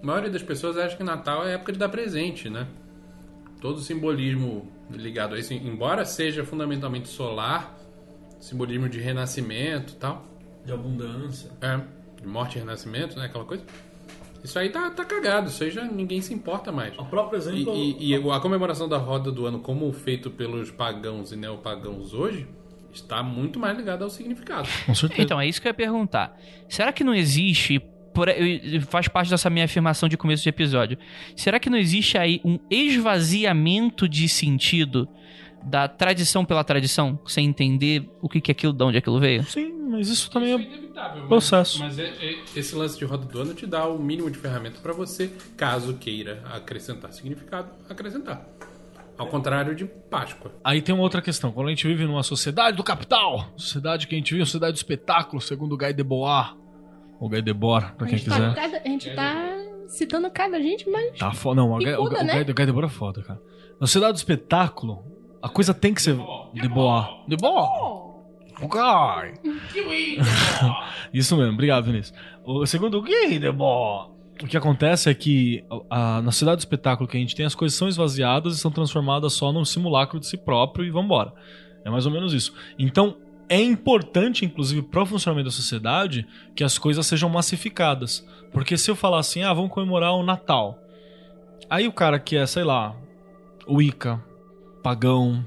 [0.02, 2.66] A maioria das pessoas acha que Natal é época de dar presente, né?
[3.60, 7.76] Todo o simbolismo ligado a isso, embora seja fundamentalmente solar,
[8.40, 10.24] simbolismo de renascimento e tal,
[10.64, 11.50] De abundância.
[11.60, 11.80] é,
[12.20, 13.26] de morte e renascimento, né?
[13.26, 13.64] Aquela coisa.
[14.44, 16.96] Isso aí tá, tá cagado, isso aí já ninguém se importa mais.
[16.96, 17.74] O próprio E, exemplo.
[17.74, 22.46] e- e a comemoração da roda do ano, como feito pelos pagãos e neopagãos hoje,
[22.92, 24.68] está muito mais ligada ao significado.
[24.86, 25.22] Com certeza.
[25.22, 26.38] Então, é isso que eu ia perguntar.
[26.68, 27.82] Será que não existe.
[28.18, 30.98] Por- eu- faz parte dessa minha afirmação de começo de episódio.
[31.36, 35.08] Será que não existe aí um esvaziamento de sentido
[35.62, 39.42] da tradição pela tradição, sem entender o que que é aquilo, de onde aquilo veio?
[39.44, 40.54] Sim, mas isso também é.
[40.56, 41.26] inevitável.
[41.28, 41.78] processo.
[41.80, 44.80] Mas, é- é- esse lance de roda do ano te dá o mínimo de ferramenta
[44.80, 48.44] para você, caso queira acrescentar significado, acrescentar.
[49.16, 50.52] Ao contrário de Páscoa.
[50.62, 51.50] Aí tem uma outra questão.
[51.50, 54.74] Quando a gente vive numa sociedade do capital, sociedade que a gente vive, uma sociedade
[54.74, 56.56] do espetáculo, segundo o Guy Debord,
[57.20, 58.54] ou Guy Debord, pra A quem tá, quiser.
[58.54, 59.56] cada- a gente tá
[59.88, 61.18] citando cada gente, mas.
[61.18, 61.60] Tá foda.
[61.60, 62.44] Não, o Guy, o, o né?
[62.44, 63.40] O é foda, cara.
[63.80, 65.04] Na sociedade do espetáculo,
[65.42, 66.16] a coisa tem que ser
[66.54, 67.08] Debord.
[67.28, 68.08] Debord!
[68.60, 70.18] O Guy!
[71.12, 72.16] Isso mesmo, obrigado, Vinícius.
[72.44, 74.12] O segundo o Guy Debord.
[74.42, 77.54] O que acontece é que a- na sociedade do espetáculo que a gente tem, as
[77.56, 81.32] coisas são esvaziadas e são transformadas só num simulacro de si próprio e vambora.
[81.84, 82.52] É mais ou menos isso.
[82.78, 83.16] Então,
[83.48, 88.26] é importante, inclusive, para o funcionamento da sociedade, que as coisas sejam massificadas.
[88.52, 90.78] Porque se eu falar assim, ah, vamos comemorar o Natal.
[91.70, 92.94] Aí o cara que é, sei lá,
[93.68, 94.22] Wicca,
[94.82, 95.46] pagão,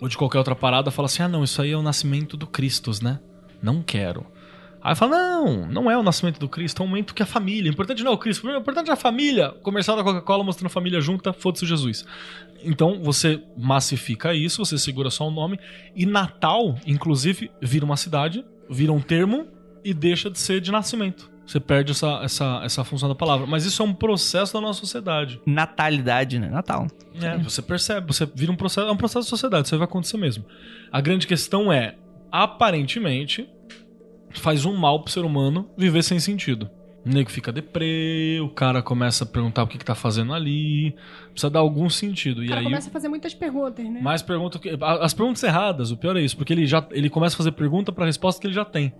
[0.00, 2.46] ou de qualquer outra parada, fala assim, ah, não, isso aí é o nascimento do
[2.46, 3.20] Cristo, né?
[3.62, 4.26] Não quero.
[4.86, 7.68] Aí fala, não, não é o nascimento do Cristo, é um momento que a família.
[7.68, 9.50] O importante não é o Cristo, o importante é a família.
[9.60, 12.04] Comercial da Coca-Cola mostrando a família junta, foda-se Jesus.
[12.62, 15.58] Então você massifica isso, você segura só o nome.
[15.96, 19.48] E Natal, inclusive, vira uma cidade, vira um termo
[19.84, 21.32] e deixa de ser de nascimento.
[21.44, 23.44] Você perde essa, essa, essa função da palavra.
[23.44, 25.40] Mas isso é um processo da nossa sociedade.
[25.44, 26.48] Natalidade, né?
[26.48, 26.86] Natal.
[27.20, 29.88] É, você percebe, você vira um processo, é um processo de sociedade, isso aí vai
[29.88, 30.44] acontecer mesmo.
[30.92, 31.96] A grande questão é,
[32.30, 33.48] aparentemente,
[34.40, 36.68] faz um mal pro ser humano viver sem sentido.
[37.04, 40.92] O nego fica deprê, o cara começa a perguntar o que, que tá fazendo ali,
[41.30, 42.38] precisa dar algum sentido.
[42.40, 44.00] O E cara aí, começa a fazer muitas perguntas, né?
[44.00, 44.70] mais pergunta que.
[44.80, 47.52] a- As perguntas erradas, o pior é isso, porque ele já ele começa a fazer
[47.52, 48.92] pergunta pra resposta que ele já tem.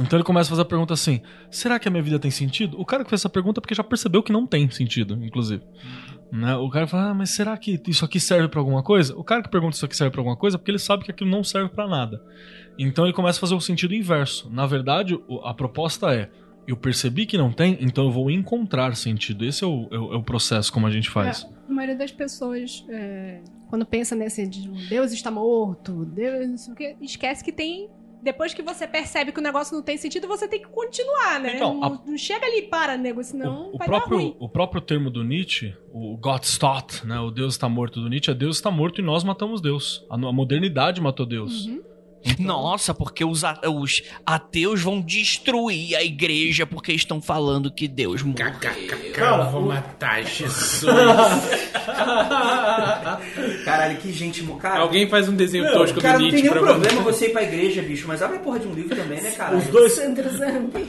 [0.00, 2.80] Então ele começa a fazer a pergunta assim: será que a minha vida tem sentido?
[2.80, 5.62] O cara que fez essa pergunta é porque já percebeu que não tem sentido, inclusive.
[6.30, 6.54] Né?
[6.56, 9.16] O cara fala, ah, mas será que isso aqui serve pra alguma coisa?
[9.16, 11.10] O cara que pergunta isso aqui serve pra alguma coisa é porque ele sabe que
[11.10, 12.22] aquilo não serve pra nada.
[12.78, 14.50] Então ele começa a fazer o sentido inverso.
[14.50, 16.30] Na verdade, a proposta é:
[16.66, 19.44] eu percebi que não tem, então eu vou encontrar sentido.
[19.44, 21.46] Esse é o, é o- é o processo como a gente faz.
[21.68, 26.94] A maioria das pessoas, é, quando pensa nesse de Deus está morto, Deus não sei
[27.00, 27.88] o esquece que tem.
[28.22, 31.56] Depois que você percebe que o negócio não tem sentido, você tem que continuar, né?
[31.56, 34.80] Então, não, a- não chega ali e para, nego, senão o, o próprio, o próprio
[34.80, 38.56] termo do Nietzsche, o Gott stott, né, o Deus está morto do Nietzsche, é Deus
[38.56, 40.04] está morto e nós matamos Deus.
[40.10, 41.66] A, a modernidade matou Deus.
[41.66, 41.82] Uhum.
[42.38, 48.22] Nossa, porque os, a- os ateus vão destruir a igreja porque estão falando que Deus
[48.22, 48.46] morreu.
[49.16, 50.84] Eu vou matar Jesus.
[53.64, 54.42] Caralho, que gente.
[54.58, 57.18] Cara, Alguém faz um desenho Meu, tosco cara, do não tem Nietzsche nenhum problema você.
[57.18, 59.56] você ir pra igreja, bicho, mas abre a porra de um livro também, né, cara?
[59.56, 59.92] Os dois.
[59.92, 60.86] Sandra Zambi.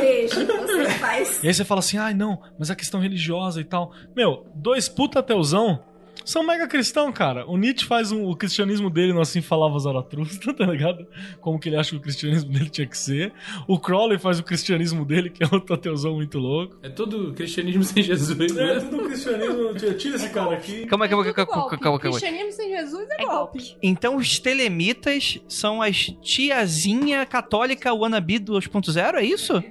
[0.00, 1.42] Deixa, você faz.
[1.42, 3.92] E aí você fala assim, ai não, mas a questão religiosa e tal.
[4.16, 5.82] Meu, dois puta ateuzão
[6.24, 7.44] são mega cristão, cara.
[7.46, 11.06] O Nietzsche faz um- o cristianismo dele no Assim Falava Zaratustra, tá ligado?
[11.40, 13.32] Como que ele acha que o cristianismo dele tinha que ser.
[13.66, 16.76] O Crowley faz o cristianismo dele, que é outro ateuzão muito louco.
[16.82, 18.80] É tudo cristianismo sem Jesus, É, né?
[18.80, 19.74] tudo cristianismo.
[19.96, 20.86] Tira, esse cara aqui.
[20.86, 22.18] Calma, calma, É calma, calma, calma, calma.
[22.18, 23.58] Cristianismo sem Jesus é, É golpe.
[23.58, 23.76] golpe.
[23.82, 29.62] Então os telemitas são as tiazinha católica wannabe 2.0, é isso?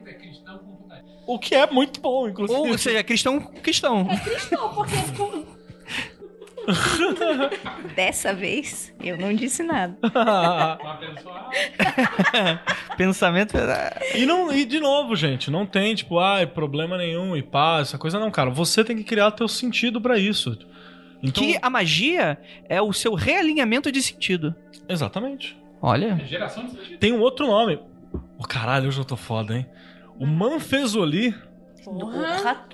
[1.28, 2.60] O que é muito bom, inclusive.
[2.60, 4.08] Ou seja, cristão cristão.
[4.10, 4.95] É cristão, porque
[7.95, 9.97] Dessa vez, eu não disse nada.
[12.97, 13.55] Pensamento.
[14.15, 17.97] E, não, e de novo, gente, não tem, tipo, ai, problema nenhum e pá, essa
[17.97, 18.49] coisa não, cara.
[18.49, 20.58] Você tem que criar teu sentido pra isso.
[21.21, 24.55] Então, Que a magia é o seu realinhamento de sentido.
[24.88, 25.58] Exatamente.
[25.82, 26.17] Olha.
[26.25, 26.97] Geração de sentido.
[26.97, 27.79] Tem um outro nome.
[28.38, 29.65] O caralho, hoje eu tô foda, hein?
[30.17, 31.36] O Manfezoli.
[31.84, 32.65] porra,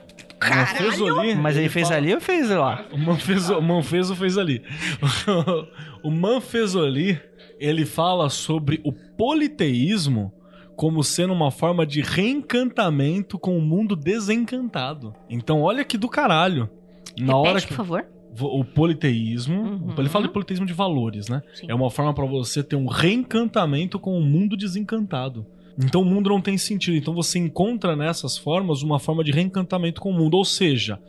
[0.49, 1.35] Manfezoli.
[1.35, 2.85] Mas ele fez fala- ali ou fez lá?
[2.91, 4.61] O Manfezo, o Manfezo fez ali.
[6.03, 7.19] o Manfezoli,
[7.59, 10.31] ele fala sobre o politeísmo
[10.75, 15.13] como sendo uma forma de reencantamento com o mundo desencantado.
[15.29, 16.69] Então, olha que do caralho.
[17.17, 18.05] Na hora Repete, que por favor.
[18.41, 19.95] o politeísmo, Uhum.
[19.97, 21.41] ele fala de politeísmo de valores, né?
[21.53, 21.67] Sim.
[21.69, 25.45] É uma forma pra você ter um reencantamento com o mundo desencantado.
[25.77, 26.95] Então o mundo não tem sentido.
[26.95, 30.35] Então você encontra nessas formas uma forma de reencantamento com o mundo.
[30.35, 30.99] Ou seja,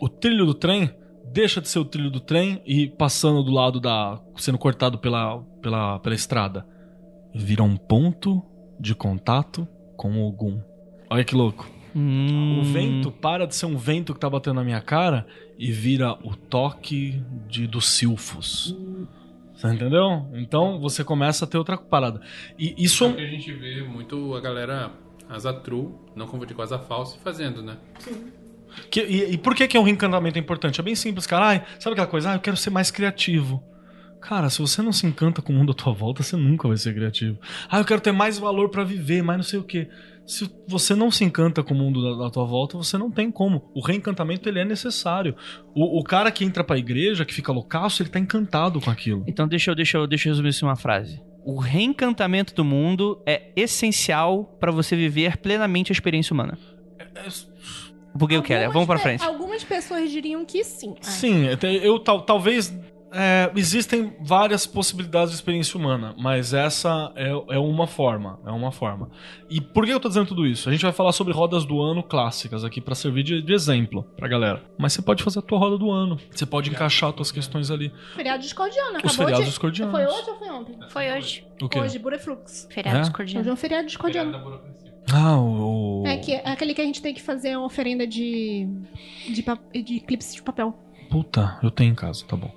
[0.00, 0.90] o trilho do trem
[1.32, 4.20] deixa de ser o trilho do trem e passando do lado da.
[4.36, 6.66] sendo cortado pela, pela, pela estrada.
[7.34, 8.42] Vira um ponto
[8.78, 10.60] de contato com Ogum.
[11.08, 11.70] Olha que louco.
[11.94, 12.60] Hum.
[12.60, 15.26] O vento para de ser um vento que tá batendo na minha cara
[15.58, 18.74] e vira o toque de, dos silfos.
[18.74, 19.21] Você
[19.70, 20.26] entendeu?
[20.34, 22.20] Então você começa a ter outra parada.
[22.58, 23.08] E isso.
[23.08, 24.90] Só que a gente vê muito a galera
[25.28, 27.76] asa true, não confundir com asa falsa, fazendo, né?
[28.90, 30.80] que- e, e por que, que é um reencantamento importante?
[30.80, 31.46] É bem simples, cara.
[31.46, 32.30] Ai, sabe aquela coisa?
[32.30, 33.62] Ah, eu quero ser mais criativo.
[34.20, 36.76] Cara, se você não se encanta com o mundo à tua volta, você nunca vai
[36.76, 37.38] ser criativo.
[37.68, 39.88] Ah, eu quero ter mais valor pra viver, mais não sei o quê.
[40.26, 43.30] Se você não se encanta com o mundo da, da tua volta, você não tem
[43.30, 43.70] como.
[43.74, 45.34] O reencantamento ele é necessário.
[45.74, 49.24] O, o cara que entra pra igreja, que fica loucaço, ele tá encantado com aquilo.
[49.26, 51.20] Então deixa eu, deixa eu, deixa eu resumir isso em uma frase.
[51.44, 56.56] O reencantamento do mundo é essencial pra você viver plenamente a experiência humana.
[58.18, 59.24] Porque eu quero, algumas vamos pra pe- frente.
[59.24, 60.94] Algumas pessoas diriam que sim.
[61.00, 62.72] Sim, até eu tal, talvez.
[63.12, 68.40] É, existem várias possibilidades de experiência humana, mas essa é, é uma forma.
[68.46, 69.10] É uma forma.
[69.50, 70.68] E por que eu tô dizendo tudo isso?
[70.68, 74.02] A gente vai falar sobre rodas do ano clássicas aqui pra servir de, de exemplo
[74.16, 74.62] pra galera.
[74.78, 76.18] Mas você pode fazer a tua roda do ano.
[76.30, 77.92] Você pode encaixar as tuas questões ali.
[78.14, 79.50] Feriado discordiano, acabou Os feriados de...
[79.50, 79.92] discordianos.
[79.92, 80.78] Foi hoje ou foi ontem?
[80.88, 81.46] Foi hoje.
[81.60, 81.80] O quê?
[81.80, 82.68] Hoje, Bureflux.
[82.70, 83.00] Feriado É?
[83.02, 83.40] discordiano.
[83.40, 84.62] Hoje é um feriado discordiano.
[85.12, 86.04] Ah, o.
[86.06, 88.68] É, que, é aquele que a gente tem que fazer uma oferenda de,
[89.26, 90.78] de, de clipes de papel.
[91.10, 92.50] Puta, eu tenho em casa, tá bom.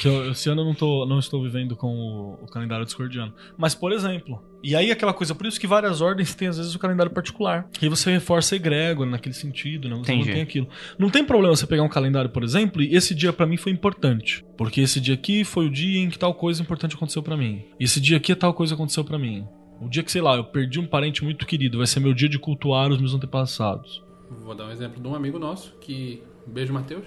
[0.00, 3.32] Que eu, esse ano eu não, tô, não estou vivendo com o, o calendário discordiano.
[3.56, 6.74] Mas, por exemplo, e aí aquela coisa, por isso que várias ordens têm às vezes
[6.74, 7.68] o calendário particular.
[7.82, 9.96] E aí você reforça a egrégora naquele sentido, né?
[9.96, 10.28] Você Entendi.
[10.28, 10.68] não tem aquilo.
[10.98, 13.72] Não tem problema você pegar um calendário, por exemplo, e esse dia pra mim foi
[13.72, 14.44] importante.
[14.56, 17.64] Porque esse dia aqui foi o dia em que tal coisa importante aconteceu pra mim.
[17.78, 19.46] Esse dia aqui tal coisa aconteceu pra mim.
[19.80, 22.28] O dia que, sei lá, eu perdi um parente muito querido, vai ser meu dia
[22.28, 24.02] de cultuar os meus antepassados.
[24.30, 26.22] Vou dar um exemplo de um amigo nosso, que.
[26.46, 27.04] Beijo, Matheus,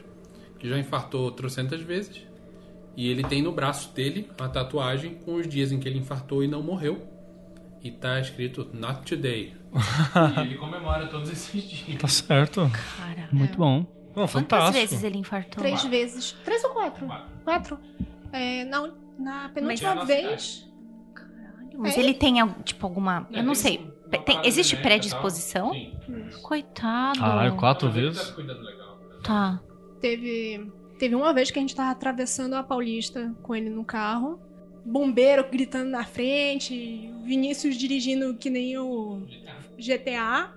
[0.60, 2.27] que já infartou trocentas vezes.
[2.98, 6.44] E ele tem no braço dele uma tatuagem com os dias em que ele infartou
[6.44, 7.08] e não morreu.
[7.84, 9.56] E tá escrito Not Today.
[10.36, 12.02] e ele comemora todos esses dias.
[12.02, 12.70] Tá certo.
[12.98, 13.30] Cara.
[13.32, 13.78] Muito bom.
[14.16, 14.74] Não, Quantas fantástico.
[14.74, 15.62] vezes ele infartou?
[15.64, 16.32] Três vezes.
[16.44, 17.08] Três ou quatro?
[17.44, 17.80] Quatro.
[18.34, 20.68] É, na, na penúltima Mas- vez.
[21.78, 22.00] Mas É.
[22.00, 23.28] ele tem, tipo, alguma...
[23.32, 23.78] Eu não sei.
[24.12, 25.72] Uma Tem- existe predisposição?
[25.72, 25.94] Sim.
[26.42, 27.20] Coitado.
[27.20, 28.30] Caralho, quatro vezes?
[28.30, 29.00] tá cuidando legal.
[29.24, 29.60] Tá.
[30.02, 34.40] Teve, teve uma vez que a gente tava atravessando a Paulista com ele no carro.
[34.86, 37.12] Bombeiro gritando na frente.
[37.26, 39.22] Vinícius dirigindo que nem o
[39.78, 40.54] GTA.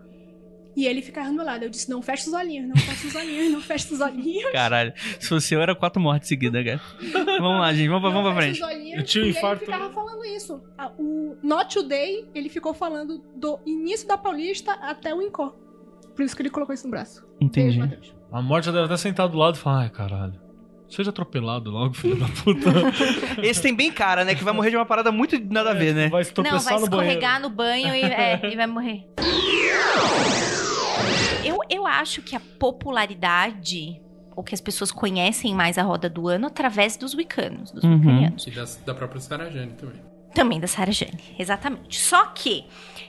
[0.77, 1.65] E ele ficava do meu lado.
[1.65, 4.53] Eu disse: não fecha os olhinhos, não fecha os olhinhos, não fecha os olhinhos.
[4.53, 4.93] Caralho.
[5.19, 6.81] Se fosse eu, era quatro mortes seguidas, cara.
[7.41, 7.89] vamos lá, gente.
[7.89, 8.63] Vamos, pra- vamos pra frente.
[8.63, 8.99] olhinhos.
[9.01, 9.65] Eu tinha um e infarto.
[9.65, 10.63] ele ficava falando isso.
[10.97, 15.57] O Not Today, ele ficou falando do início da Paulista até o Incó.
[16.15, 17.23] Por isso que ele colocou isso no braço.
[17.41, 17.79] Beijo, Entendi.
[17.81, 18.15] Matheus.
[18.33, 20.35] A morte já deve até sentar do lado e falar, ai, caralho.
[20.89, 22.71] Seja atropelado logo, filho da puta.
[23.43, 24.35] Esse tem bem cara, né?
[24.35, 26.09] Que vai morrer de uma parada muito nada a ver, né?
[26.09, 26.85] Vai Não, vai no banheiro.
[26.85, 29.05] escorregar no banho e, é, e vai morrer.
[31.45, 34.01] Eu, eu acho que a popularidade,
[34.37, 37.97] ou que as pessoas conhecem mais a roda do ano, através dos wicanos, dos Uhum.
[37.99, 38.47] wicanianos.
[38.47, 40.01] E da, da própria Sarah Jane também.
[40.35, 41.99] Também da Sarah Jane, exatamente.
[41.99, 42.65] Só que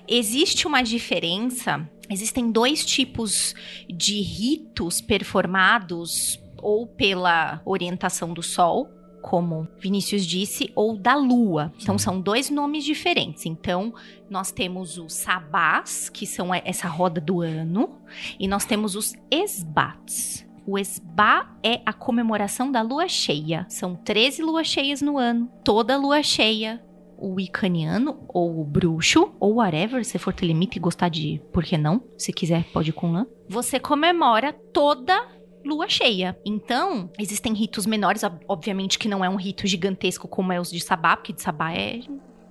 [0.08, 3.56] existe uma diferença, existem dois tipos
[3.90, 8.90] de ritos performados ou pela orientação do Sol,
[9.22, 11.72] como Vinícius disse, ou da Lua.
[11.82, 13.46] Então são dois nomes diferentes.
[13.46, 13.94] Então
[14.30, 17.98] nós temos os sabás, que são essa roda do ano,
[18.40, 20.46] e nós temos os esbats.
[20.66, 23.66] O esbá é a comemoração da lua cheia.
[23.68, 25.52] São 13 luas cheias no ano.
[25.64, 26.82] Toda lua cheia
[27.22, 31.78] o Icaniano, ou o bruxo, ou whatever, se for telemita e gostar de por que
[31.78, 33.28] não, se quiser pode ir com lã.
[33.48, 35.28] Você comemora toda
[35.64, 36.36] lua cheia.
[36.44, 40.72] Então, existem ritos menores, ob- obviamente que não é um rito gigantesco como é os
[40.72, 42.00] de Sabá, porque de Sabá é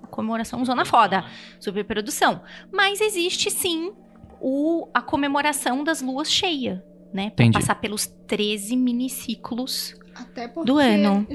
[0.09, 1.25] comemoração zona foda,
[1.59, 2.41] superprodução.
[2.71, 3.91] Mas existe sim
[4.39, 6.79] o, a comemoração das luas cheias,
[7.13, 7.29] né?
[7.29, 7.53] Pra Entendi.
[7.59, 9.95] passar pelos 13 miniciclos.
[10.13, 11.25] Até porque Do ano.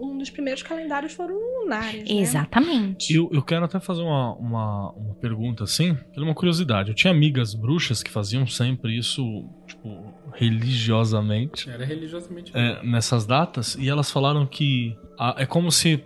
[0.00, 2.02] um dos primeiros calendários foram lunares.
[2.04, 2.20] né?
[2.20, 3.14] Exatamente.
[3.14, 6.88] Eu, eu quero até fazer uma, uma, uma pergunta assim, pela uma curiosidade.
[6.90, 9.22] Eu tinha amigas bruxas que faziam sempre isso,
[9.66, 11.68] tipo, religiosamente.
[11.70, 12.52] Era religiosamente.
[12.54, 16.02] é, nessas datas e elas falaram que a- é como se.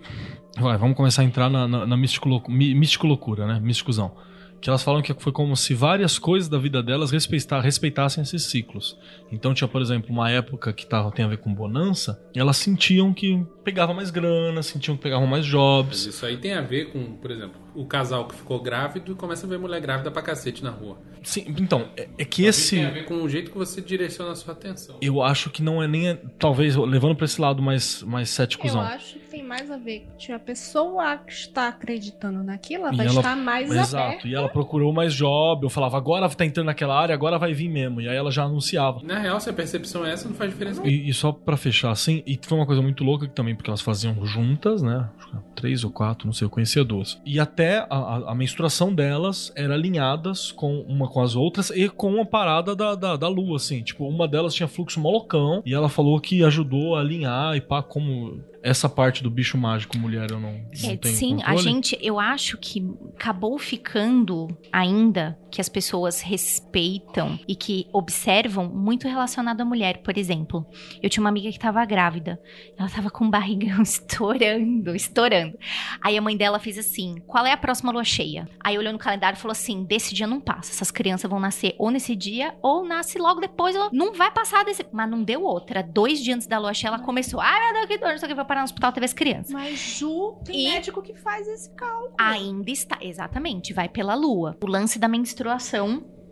[0.59, 3.59] Vai, vamos começar a entrar na, na, na místico, místico loucura, né?
[3.61, 4.13] Místicozão.
[4.61, 8.45] Que elas falam que foi como se várias coisas da vida delas respeitar, respeitassem esses
[8.45, 8.99] ciclos.
[9.33, 13.15] Então tinha, por exemplo, uma época que tava, tem a ver com bonança, elas sentiam
[13.15, 16.07] que pegava mais grana, sentiam que pegavam mais Mas jobs.
[16.07, 19.47] isso aí tem a ver com, por exemplo, o casal que ficou grávido e começa
[19.47, 20.99] a ver mulher grávida pra cacete na rua.
[21.23, 22.77] Sim, então, é, é que Talvez esse.
[22.77, 24.97] Tem a ver com o jeito que você direciona a sua atenção.
[25.03, 26.17] Eu acho que não é nem.
[26.39, 28.81] Talvez, levando pra esse lado mais, mais Eu céticozão.
[28.81, 32.97] acho que tem mais a ver com a pessoa que está acreditando naquilo, ela E
[32.97, 34.29] vai ela- estar mais Exato, aberta.
[34.29, 35.65] e ela procurou mais job.
[35.65, 38.01] Eu falava, agora tá entrando naquela área, agora vai vir mesmo.
[38.01, 39.01] E aí ela já anunciava.
[39.03, 40.81] Na real, se a percepção é essa, não faz diferença.
[40.87, 43.69] E, e só pra fechar assim, e foi uma coisa muito louca que também, porque
[43.71, 45.09] elas faziam juntas, né?
[45.19, 47.21] Acho que Três ou quatro, não sei, eu conhecia duas.
[47.25, 51.89] E até a, a- a menstruação delas era alinhadas com uma com as outras e
[51.89, 53.83] com a parada da, da, da lua, assim.
[53.83, 57.83] Tipo, uma delas tinha fluxo molocão e ela falou que ajudou a alinhar e pá,
[57.83, 61.59] como essa parte do bicho mágico mulher eu não, não É, tenho sim, a controle.
[61.63, 69.09] gente, eu acho que acabou ficando ainda que as pessoas respeitam e que observam muito
[69.09, 69.99] relacionado à mulher.
[70.03, 70.67] Por exemplo,
[71.03, 72.41] eu tinha uma amiga que tava grávida,
[72.79, 75.59] ela tava com o barrigão estourando, estourando.
[76.03, 78.49] Aí a mãe dela fez assim: qual é a próxima lua cheia?
[78.63, 81.75] Aí olhou no calendário e falou assim: desse dia não passa, essas crianças vão nascer
[81.79, 84.87] ou nesse dia ou nasce logo depois, não vai passar desse.
[84.93, 85.83] Mas não deu outra.
[85.83, 88.27] Dois dias antes da lua cheia, ela começou: ai meu Deus, que dor, não sei
[88.27, 89.53] o que, vai parar no hospital, teve as crianças.
[89.53, 92.15] Mas Ju, tem E- médico que faz esse cálculo.
[92.19, 94.57] Ainda está, exatamente, vai pela lua.
[94.63, 95.40] O lance da menstruação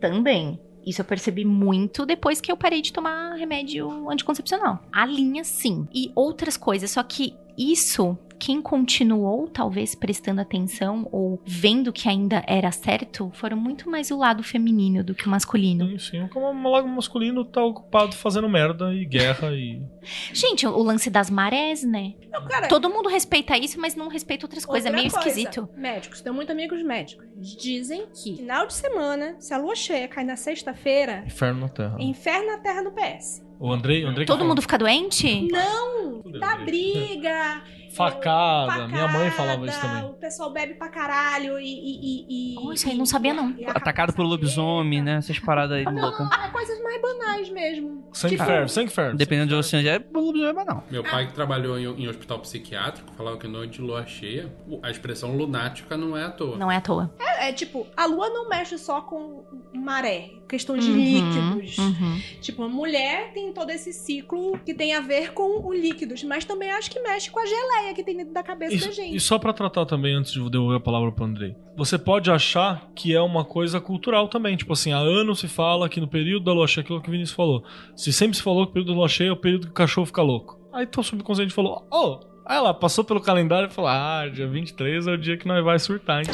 [0.01, 0.61] também.
[0.87, 4.81] Isso eu percebi muito depois que eu parei de tomar remédio anticoncepcional.
[4.93, 5.87] A linha, sim.
[5.95, 6.91] E outras coisas.
[6.91, 13.57] Só que isso, quem continuou, talvez, prestando atenção ou vendo que ainda era certo, foram
[13.57, 15.87] muito mais o lado feminino do que o masculino.
[15.91, 16.29] Sim, sim.
[16.29, 19.83] Como o lado masculino tá ocupado fazendo merda e guerra e.
[20.33, 22.15] Gente, o lance das marés, né?
[22.31, 24.87] Não, cara, Todo mundo respeita isso, mas não respeita outras coisas.
[24.87, 25.69] É outra meio coisa, esquisito.
[25.77, 27.27] Médicos, tenho muitos amigos médicos.
[27.61, 31.97] Dizem que final de semana, se a lua cheia cai na sexta-feira, Inferno na Terra.
[31.99, 33.43] inferno na terra do PS.
[33.61, 35.49] O Andrei, o Andrei Todo fala- mundo fica doente?
[35.51, 36.23] Não!
[36.39, 37.63] Dá briga.
[37.99, 38.89] Facada.
[38.89, 40.11] Minha mãe falava isso facada, também.
[40.11, 41.65] O pessoal bebe pra caralho e.
[41.65, 43.51] e, e, e Oh, isso aí não sabia, não.
[43.59, 45.17] e Atacado por lobisomem, né?
[45.17, 46.29] Essas paradas aí loucas.
[46.45, 48.09] É coisas mais banais mesmo.
[48.13, 49.17] Sangue Tipo, ferve, sangue ferve.
[49.17, 50.83] Dependendo de onde você é, lobisomem mas não.
[50.91, 54.91] Meu pai que trabalhou em, em hospital psiquiátrico falava que noite de lua cheia, a
[54.91, 56.57] expressão lunática não é à toa.
[56.57, 57.13] Não é à toa.
[57.19, 61.79] É, é tipo, a lua não mexe só com maré, questão de Uhum, líquidos.
[61.79, 62.21] uhum.
[62.41, 66.45] Tipo, a mulher tem todo esse ciclo que tem a ver com o líquidos, mas
[66.45, 69.17] também acho que mexe com a geleia que tem dentro da cabeça da E, gente.
[69.17, 71.55] e só pra tratar também, antes de devolver a palavra pro Andrei.
[71.77, 74.57] Você pode achar que é uma coisa cultural também.
[74.57, 77.13] Tipo assim, há anos se fala que no período da lua cheia, aquilo que o
[77.13, 77.63] Vinícius falou.
[77.97, 79.75] Se sempre se falou que o período da lua cheia é o período que o
[79.75, 80.59] cachorro fica louco.
[80.73, 85.07] Aí teu subconsciente falou, oh, aí ela passou pelo calendário e falou, ah, dia 23
[85.07, 86.27] é o dia que nós vai surtar, hein?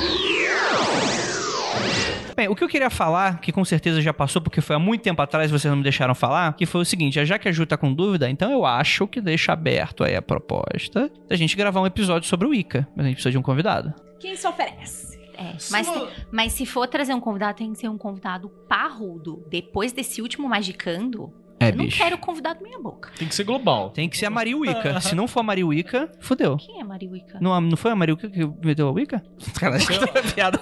[2.36, 5.02] Bem, o que eu queria falar, que com certeza já passou, porque foi há muito
[5.02, 7.52] tempo atrás e vocês não me deixaram falar, que foi o seguinte, já que a
[7.52, 11.56] Ju tá com dúvida, então eu acho que deixa aberto aí a proposta da gente
[11.56, 12.88] gravar um episódio sobre o Ica.
[12.96, 13.94] Mas a gente precisa de um convidado.
[14.18, 15.14] Quem se oferece?
[15.36, 15.88] É, mas,
[16.30, 19.44] mas se for trazer um convidado, tem que ser um convidado parrudo.
[19.50, 21.96] Depois desse último Magicando, É, eu não bicho.
[21.98, 23.10] quero convidado meia boca.
[23.16, 23.90] Tem que ser global.
[23.90, 25.00] Tem que ser a Maria Wicca.
[25.00, 26.56] Se não for a Maria Wicca, fudeu.
[26.56, 27.38] Quem é Mariuica?
[27.40, 29.22] Não, não foi a Maria Wicca que meteu a Wicca?
[29.38, 29.86] Sacanagem,
[30.34, 30.60] piada.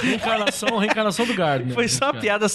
[0.00, 1.74] Reencarnação, reencarnação do Gardner.
[1.74, 2.46] Foi só uma piada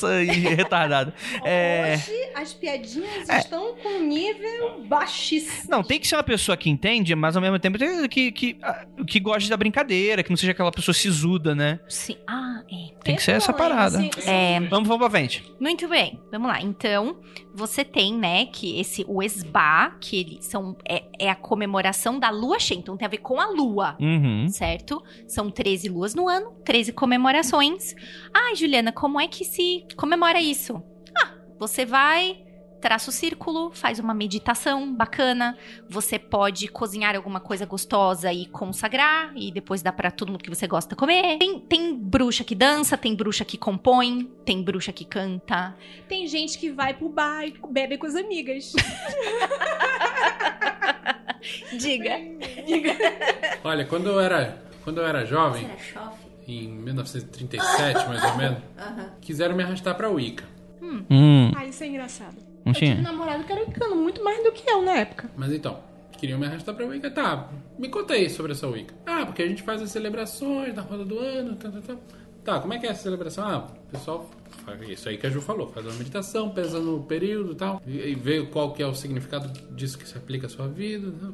[0.56, 1.14] retardada.
[1.44, 1.96] É...
[1.96, 5.70] Hoje as piadinhas estão com nível baixíssimo.
[5.70, 8.58] Não, tem que ser uma pessoa que entende, mas ao mesmo tempo tem- que, que,
[8.62, 11.80] ah, que goste da brincadeira, que não seja aquela pessoa sisuda, né?
[11.88, 12.18] Sim.
[12.28, 12.62] Ah,
[13.04, 14.00] Tem que ser essa parada.
[14.26, 15.44] É, Vamos, vamos pra frente.
[15.60, 16.62] muito bem, vamos lá.
[16.62, 17.20] Então,
[17.58, 22.30] você tem, né, que esse, o esba, que ele são, é, é a comemoração da
[22.30, 23.98] lua cheia, então tem a ver com a lua.
[24.00, 24.48] Uhum.
[24.48, 25.04] certo?
[25.28, 27.96] São 13 luas no ano, 13 comemorações.
[28.32, 30.84] Ai, Juliana, como é que se comemora isso?
[31.20, 32.44] Ah, você vai,
[32.82, 35.58] traça o círculo, faz uma meditação bacana.
[35.90, 40.50] Você pode cozinhar alguma coisa gostosa e consagrar, e depois dá pra todo mundo que
[40.50, 41.38] você gosta comer.
[41.40, 45.76] Tem, tem bruxa que dança, tem bruxa que compõe, tem bruxa que canta.
[46.08, 48.74] Tem gente que vai pro bar e bebe com as amigas.
[51.78, 52.18] Diga.
[53.64, 55.70] Olha, quando eu era, quando eu era jovem,
[56.48, 58.60] em 1937 mais ou menos,
[59.22, 60.46] quiseram me arrastar pra Wicca.
[60.82, 62.36] Hum, Ah, isso é engraçado.
[62.68, 63.04] Não Eu tive um tinha?
[63.12, 65.30] namorado que era wicano, muito mais do que eu na época.
[65.36, 65.80] Mas então,
[66.18, 67.10] queriam me arrastar pra Wicca.
[67.12, 68.94] Tá, me conta aí sobre essa Wicca.
[69.06, 71.96] Ah, porque a gente faz as celebrações da roda do ano, tá, tá, tá.
[72.44, 73.46] Tá, como é que é essa celebração?
[73.46, 74.30] Ah, o pessoal
[74.66, 77.82] faz isso aí que a Ju falou, faz uma meditação, pensa no período e tal,
[77.86, 81.08] e, vê qual que é o significado disso que se aplica à sua vida.
[81.08, 81.34] Né?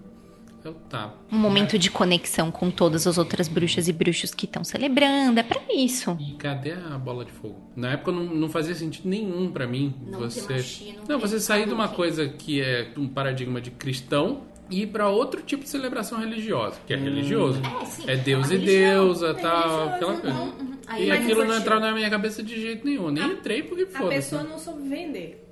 [0.64, 1.14] Eu, tá.
[1.32, 5.40] Um momento de conexão com todas as outras bruxas e bruxos que estão celebrando.
[5.40, 6.18] É pra isso.
[6.20, 7.60] E cadê a bola de fogo?
[7.76, 10.64] Na época não, não fazia sentido nenhum pra mim você.
[11.08, 15.10] não, você sair de uma coisa que é um paradigma de cristão e ir pra
[15.10, 17.62] outro tipo de celebração religiosa, que é religioso.
[18.08, 20.54] É, Deus e deusa, tal, aquela coisa.
[20.98, 23.10] E aquilo não entrava na minha cabeça de jeito nenhum.
[23.12, 24.16] Nem entrei porque A foda-se.
[24.16, 25.46] pessoa não soube vender.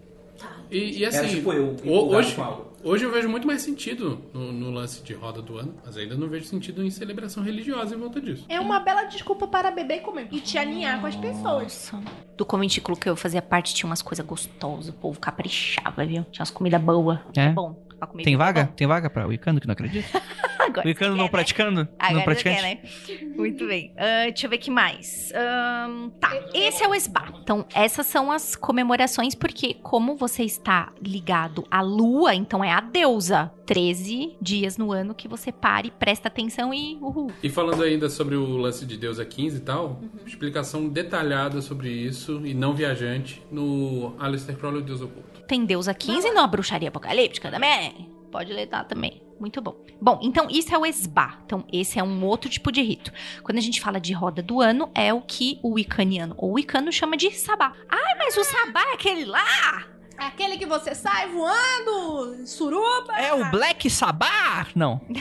[0.72, 2.71] E, e assim, tipo eu, hoje, algo.
[2.84, 6.16] Hoje eu vejo muito mais sentido no, no lance de roda do ano, mas ainda
[6.16, 8.46] não vejo sentido em celebração religiosa em volta disso.
[8.50, 10.28] É uma bela desculpa para beber e comer.
[10.32, 11.92] E te alinhar com as pessoas.
[12.38, 16.24] Do conventículo que eu fazia parte tinha umas coisas gostosas, o povo caprichava, viu?
[16.32, 17.20] Tinha umas comidas boas.
[17.36, 17.50] É?
[17.50, 17.91] bom.
[18.02, 18.64] Pra comer Tem vaga?
[18.64, 18.72] bom.
[18.72, 20.20] Tem vaga pra Wicano que não acredita?
[20.60, 21.30] Agora Wicano não quer, né?
[21.30, 21.88] praticando?
[22.00, 22.62] Agora não praticante?
[22.62, 23.36] quer, né?
[23.36, 23.94] Muito bem.
[23.96, 25.32] Ah, deixa eu ver o que mais.
[25.36, 27.34] Ahn, tá, esse é o SBA.
[27.44, 32.80] Então, essas são as comemorações, porque como você está ligado à lua, então é a
[32.82, 33.52] deusa.
[33.66, 37.32] 13 dias no ano que você pare, presta atenção e uhul.
[37.42, 41.90] E falando ainda sobre o lance de Deus a 15 e tal, explicação detalhada sobre
[41.90, 45.41] isso e não viajante no Aleister Crowley, Deus Oculto.
[45.48, 48.10] Tem deusa 15 na bruxaria apocalíptica também.
[48.32, 49.22] Pode ler lá também.
[49.40, 49.76] Muito bom.
[50.00, 51.40] Bom, então isso é o esba.
[51.46, 53.12] Então esse é um outro tipo de rito.
[53.44, 56.92] Quando a gente fala de roda do ano, é o que o wicaniano ou wicano
[56.92, 57.74] chama de sabá.
[57.90, 59.86] Ai, mas o sabá é aquele lá?
[60.16, 63.14] Aquele que você sai voando, suruba.
[63.18, 64.76] É o Black Sabbath?
[64.76, 65.02] Não.
[65.10, 65.16] um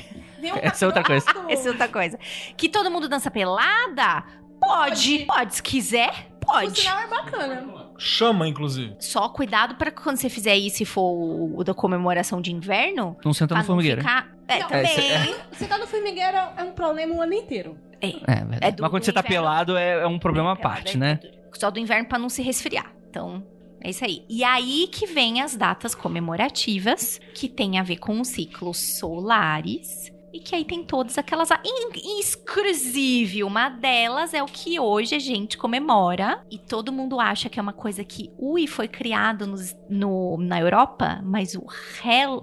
[0.61, 1.27] essa é outra coisa.
[1.49, 2.19] Essa é outra coisa.
[2.55, 4.23] Que todo mundo dança pelada?
[4.61, 5.21] Pode.
[5.21, 6.31] Pode, se quiser.
[6.43, 6.79] O Pode.
[6.79, 7.90] sinal é bacana.
[8.03, 8.97] Chama, inclusive.
[8.99, 13.17] Só cuidado pra quando você fizer isso e for o, da comemoração de inverno.
[13.25, 14.01] Não senta no formigueiro.
[14.01, 14.29] Ficar...
[14.49, 15.35] É, Não, também.
[15.53, 17.77] Você tá no formigueiro é um problema o ano inteiro.
[18.01, 18.59] É, verdade.
[18.63, 19.37] É do- Mas quando do você tá inverno.
[19.37, 21.21] pelado é, é um problema à parte, né?
[21.53, 22.91] Só do inverno pra não se resfriar.
[23.11, 23.45] Então,
[23.83, 24.25] é isso aí.
[24.29, 30.11] E aí que vem as datas comemorativas, que tem a ver com os ciclos solares.
[30.33, 31.51] E que aí tem todas aquelas.
[31.65, 36.45] in- Exclusive, uma delas é o que hoje a gente comemora.
[36.51, 40.61] E todo mundo acha que é uma coisa que, ui, foi criado nos- no, na
[40.61, 41.65] Europa, mas o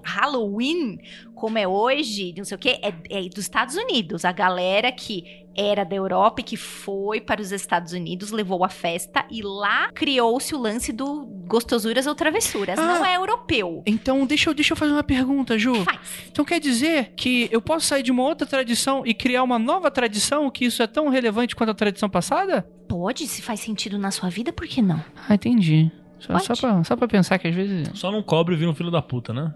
[0.04, 1.00] Halloween,
[1.38, 4.26] como é hoje, não sei o quê, é, é dos Estados Unidos.
[4.26, 8.70] A galera que era da Europa e que foi para os Estados Unidos, levou a
[8.70, 12.78] festa e lá criou-se o lance do gostosuras ou travessuras.
[12.78, 12.86] Ah.
[12.86, 13.82] Não é europeu.
[13.86, 15.84] Então, deixa eu, deixa eu fazer uma pergunta, Ju.
[15.84, 16.00] Faz.
[16.32, 19.90] Então quer dizer que eu posso sair de uma outra tradição e criar uma nova
[19.90, 22.62] tradição que isso é tão relevante quanto a tradição passada?
[22.88, 25.04] Pode, se faz sentido na sua vida, por que não?
[25.28, 25.92] Ah, entendi.
[26.20, 26.46] Só, Pode.
[26.46, 27.90] só, pra, só pra pensar que às vezes.
[27.94, 29.54] Só não cobre e vira um filho da puta, né?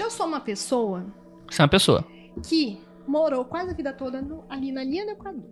[0.00, 1.04] Eu sou uma pessoa
[1.50, 2.04] Você é uma pessoa.
[2.48, 5.44] que morou quase a vida toda no- ali na linha do Equador.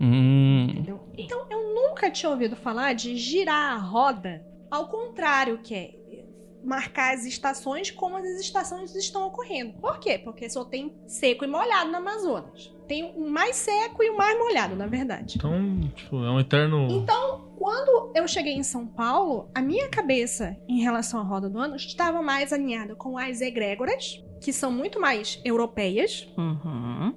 [0.00, 0.66] Hum.
[0.70, 1.00] Entendeu?
[1.16, 6.24] Então eu nunca tinha ouvido falar de girar a roda ao contrário, que é
[6.62, 9.74] marcar as estações como as estações estão ocorrendo.
[9.80, 10.18] Por quê?
[10.18, 12.72] Porque só tem seco e molhado no Amazonas.
[12.90, 15.34] Tem o mais seco e o mais molhado, na verdade.
[15.38, 15.52] Então,
[15.94, 16.88] tipo, é um eterno.
[16.90, 21.56] Então, quando eu cheguei em São Paulo, a minha cabeça em relação à roda do
[21.60, 27.14] ano estava mais alinhada com as egrégoras, que são muito mais europeias, Uhum.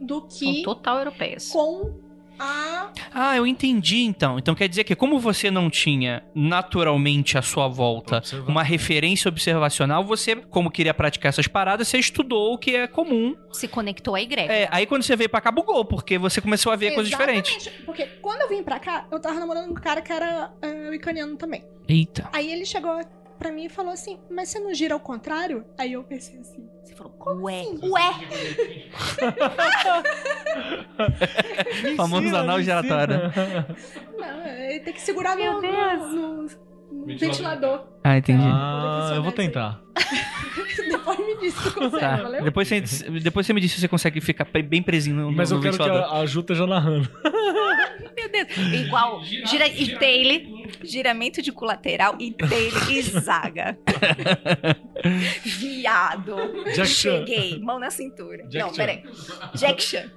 [0.00, 1.48] do São que total europeias.
[1.50, 1.92] com
[2.40, 4.38] a Ah, eu entendi então.
[4.38, 8.48] Então quer dizer que, como você não tinha naturalmente à sua volta Observar.
[8.50, 13.36] uma referência observacional, você, como queria praticar essas paradas, você estudou o que é comum.
[13.52, 14.52] Se conectou à igreja.
[14.52, 17.68] É, aí quando você veio pra cá, bugou, porque você começou a ver coisas diferentes.
[17.84, 21.36] Porque quando eu vim pra cá, eu tava namorando um cara que era uh, ucraniano
[21.36, 21.64] também.
[21.88, 22.28] Eita.
[22.32, 23.00] Aí ele chegou
[23.40, 25.64] pra mim e falou assim: Mas você não gira ao contrário?
[25.76, 27.80] Aí eu pensei assim: Você falou, Como ué, assim?
[27.90, 28.10] ué.
[31.96, 33.16] Famoso anal giratório.
[34.18, 36.12] Não, ele tem que segurar Meu no, Deus.
[36.14, 37.16] no- no Ventilador.
[37.16, 37.86] ventilador.
[38.04, 38.42] Ah, entendi.
[38.44, 39.80] Ah, eu vou tentar.
[40.90, 42.16] Depois me diz se consegue, Tá.
[42.16, 42.42] valeu?
[42.44, 42.80] Depois você,
[43.22, 45.76] depois você me diz se você consegue ficar bem presinho no, Mas no eu quero
[45.76, 46.12] que ventilador.
[46.14, 47.08] a, a Ju esteja narrando.
[48.16, 48.56] Meu Deus.
[48.86, 53.78] Igual gira, e taile, giramento de colateral e taile e zaga.
[55.44, 56.36] Viado.
[56.74, 56.88] Jack.
[56.88, 57.58] Cheguei.
[57.60, 58.44] Mão na cintura.
[58.48, 59.02] Jack Não, peraí.
[59.54, 60.10] Jack Chan.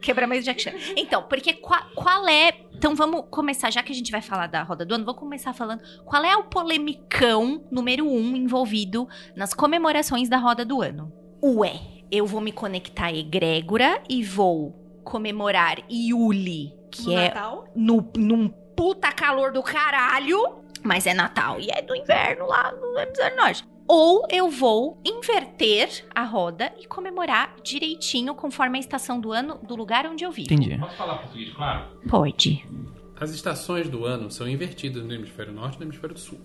[0.00, 0.72] Quebramento de Jack Chan.
[0.96, 2.52] Então, porque qual, qual é...
[2.76, 5.52] Então vamos começar, já que a gente vai falar da roda do ano, vamos começar
[5.52, 11.12] falando qual é o polemicão número um envolvido nas comemorações da roda do ano.
[11.42, 17.64] Ué, eu vou me conectar à egrégora e vou comemorar Yuli, que No é Natal.
[17.74, 22.98] no, num puta calor do caralho, mas é Natal e é do inverno lá no
[22.98, 23.64] hemisfério norte.
[23.86, 29.76] Ou eu vou inverter a roda e comemorar direitinho conforme a estação do ano do
[29.76, 30.52] lugar onde eu vivo.
[30.52, 30.78] Entendi.
[30.78, 31.86] Posso falar português, claro?
[32.08, 32.66] Pode.
[33.20, 36.40] As estações do ano são invertidas no hemisfério norte e no hemisfério sul.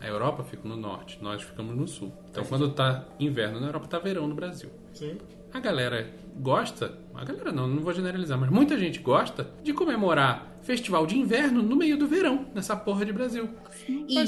[0.00, 2.12] A Europa fica no norte, nós ficamos no sul.
[2.30, 4.70] Então, quando tá inverno na Europa, tá verão no Brasil.
[4.94, 5.18] Sim.
[5.52, 10.58] A galera gosta, a galera não, não vou generalizar, mas muita gente gosta de comemorar
[10.62, 13.48] festival de inverno no meio do verão, nessa porra de Brasil.
[14.08, 14.18] E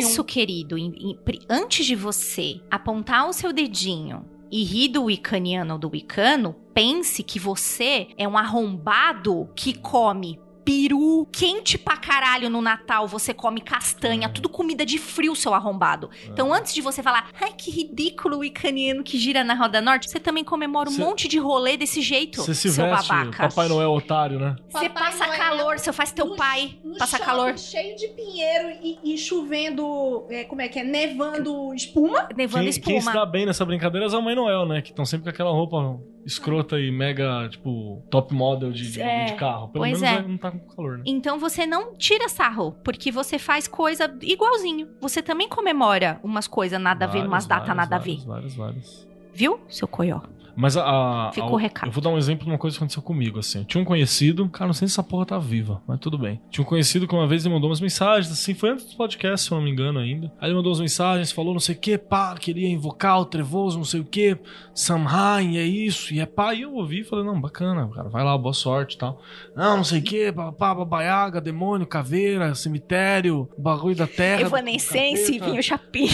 [0.00, 5.74] isso, querido, em- pri- antes de você apontar o seu dedinho e rir do wicaniano
[5.74, 12.48] ou do wicano, pense que você é um arrombado que come peru quente pra caralho
[12.48, 16.10] no Natal, você come castanha, tudo comida de frio, seu arrombado.
[16.26, 20.10] Então, antes de você falar, ai, que ridículo o wicaniano que gira na Roda Norte,
[20.10, 23.48] você também comemora um Cê- monte de rolê desse jeito, Você se seu veste, babaca.
[23.48, 24.56] Papai Noel otário, né?
[24.68, 27.58] Você Papai passa Noel calor, você faz teu no- pai no passar shopping calor.
[27.58, 30.84] cheio de pinheiro e, e chovendo, é, como é que é?
[30.84, 32.28] Nevando espuma.
[32.36, 33.12] Nevando Quem, quem se espuma.
[33.12, 34.80] dá bem nessa brincadeira é a Mãe Noel, né?
[34.82, 35.76] Que estão sempre com aquela roupa
[36.24, 39.68] escrota e mega, tipo, top model de, É, de carro.
[39.68, 40.28] Pelo pois menos é.
[40.28, 41.04] não tá com calor, né?
[41.06, 44.88] Então você não tira sarro, porque você faz coisa igualzinho.
[45.00, 48.18] Você também comemora umas coisas nada a ver, umas datas nada a ver.
[48.24, 49.08] Vários, vários.
[49.34, 50.20] Viu, seu coió?
[50.56, 51.28] Mas a.
[51.28, 51.88] a- Ficou recado.
[51.88, 53.60] Eu vou dar um exemplo de uma coisa que aconteceu comigo, assim.
[53.60, 56.40] Eu tinha um conhecido, cara, não sei se essa porra tá viva, mas tudo bem.
[56.50, 59.46] Tinha um conhecido que uma vez ele mandou umas mensagens, assim, foi antes do podcast,
[59.46, 60.32] se eu não me engano ainda.
[60.40, 63.78] Aí ele mandou umas mensagens, falou não sei o que, pá, queria invocar o trevoso,
[63.78, 64.36] não sei o que,
[64.74, 66.54] Samhain, é isso, e é pá.
[66.54, 69.20] E eu ouvi e falei, não, bacana, cara, vai lá, boa sorte e tal.
[69.56, 74.42] Não, não sei o que, pá, babaiaga, demônio, caveira, cemitério, bagulho da terra.
[74.42, 76.08] Evanescence, vinho chapim.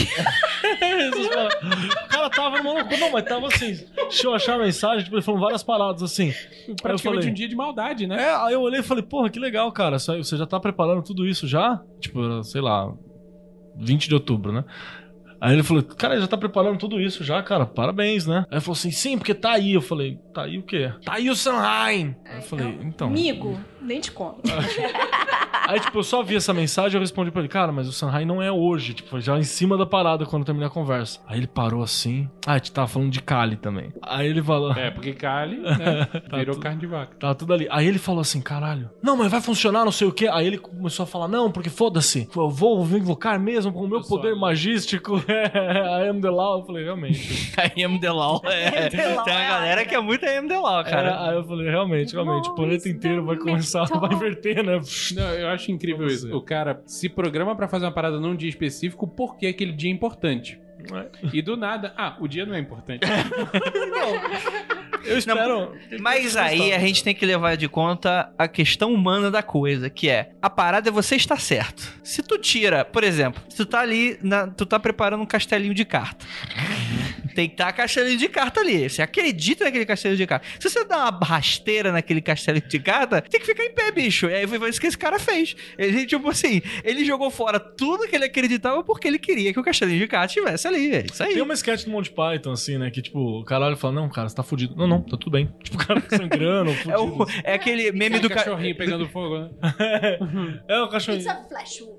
[2.04, 2.96] O cara tava loucura.
[2.98, 3.78] Não, mas tava assim.
[4.28, 6.32] Eu achar a mensagem, tipo, ele falou várias paradas assim.
[6.66, 8.22] Eu Praticamente falei, um dia de maldade, né?
[8.22, 9.98] É, aí eu olhei e falei, porra, que legal, cara.
[9.98, 11.80] Você já tá preparando tudo isso já?
[12.00, 12.92] Tipo, sei lá,
[13.76, 14.64] 20 de outubro, né?
[15.40, 18.38] Aí ele falou, cara, já tá preparando tudo isso já, cara, parabéns, né?
[18.50, 19.72] Aí ele falou assim, sim, porque tá aí.
[19.72, 20.92] Eu falei, tá aí o quê?
[21.04, 22.16] Tá aí o Sanheim.
[22.24, 23.06] Aí eu falei, então.
[23.06, 24.42] Amigo, nem te conto.
[25.66, 28.24] Aí, tipo, eu só vi essa mensagem eu respondi pra ele, cara, mas o Sanhai
[28.24, 28.94] não é hoje.
[28.94, 31.20] Tipo, foi já em cima da parada quando eu terminei a conversa.
[31.26, 32.28] Aí ele parou assim.
[32.46, 33.92] Ah, a gente tava falando de Kali também.
[34.02, 34.72] Aí ele falou.
[34.72, 36.08] É, porque Kali, né?
[36.32, 37.16] Virou tudo- carne de vaca.
[37.18, 37.66] Tava tudo ali.
[37.70, 38.90] Aí ele falou assim, caralho.
[39.02, 40.28] Não, mas vai funcionar, não sei o quê.
[40.32, 42.28] Aí ele começou a falar, não, porque foda-se.
[42.34, 45.22] Eu vou invocar mesmo com o meu Eu sou poder a- magístico.
[45.28, 46.60] É, I am the law.
[46.60, 47.52] Eu falei, realmente.
[47.58, 48.40] A AM The Law.
[48.44, 48.88] É.
[48.88, 51.28] Tem uma galera que é muito AM The Law, É, cara.
[51.28, 52.48] aí eu falei, realmente, realmente.
[52.48, 54.80] O planeta inteiro vai começar, vai inverter, né?
[55.14, 56.28] Não, eu acho incrível Pra isso.
[56.28, 56.34] você.
[56.34, 59.94] O cara se programa pra fazer uma parada num dia específico porque aquele dia é
[59.94, 60.60] importante.
[61.32, 63.00] E do nada, ah, o dia não é importante.
[65.08, 65.72] Eu espero.
[66.00, 70.08] Mas aí a gente tem que levar de conta a questão humana da coisa, que
[70.08, 71.92] é a parada é você estar certo.
[72.02, 75.74] Se tu tira, por exemplo, se tu tá ali, na- tu tá preparando um castelinho
[75.74, 76.24] de carta.
[77.34, 78.88] Tem que estar castelinho de carta ali.
[78.90, 80.44] Você acredita naquele castelinho de carta.
[80.58, 84.26] Se você dá uma rasteira naquele castelinho de carta, tem que ficar em pé, bicho.
[84.26, 85.54] E aí foi isso que esse cara fez.
[85.78, 89.62] Ele, tipo assim, ele jogou fora tudo que ele acreditava porque ele queria que o
[89.62, 90.92] castelinho de carta estivesse ali.
[90.96, 91.34] É isso aí.
[91.34, 92.90] Tem uma sketch do Monty Python, assim, né?
[92.90, 94.74] Que, tipo, o caralho fala, não, cara, você tá fudido.
[94.74, 95.46] Não, não, tá tudo bem.
[95.62, 96.92] Tipo, o cara sangrando, fudido.
[96.92, 98.36] É, o- é aquele meme do o ca...
[98.36, 99.50] cachorrinho pegando fogo, né?
[100.68, 101.22] É o cachorrinho.
[101.22, 101.98] It's a Flashwood.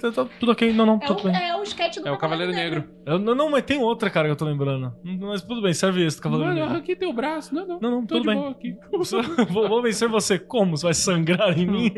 [0.00, 1.34] Tá, tá tudo ok, não, não, É tudo o, bem.
[1.34, 2.84] é o sketch do É o Cavaleiro Negro.
[3.04, 4.92] Eu- não, não, mas tem outra, cara, que eu tô lembrando.
[5.02, 6.70] Mas tudo bem, serve esse do Cavaleiro eu Negro.
[6.70, 7.52] arranquei teu braço.
[7.54, 7.78] Não, não.
[7.80, 8.36] Não, não, Tô tudo de bem.
[8.38, 8.76] boa aqui.
[9.50, 10.38] vou, vou vencer você.
[10.38, 10.76] Como?
[10.76, 11.92] Você vai sangrar em mim?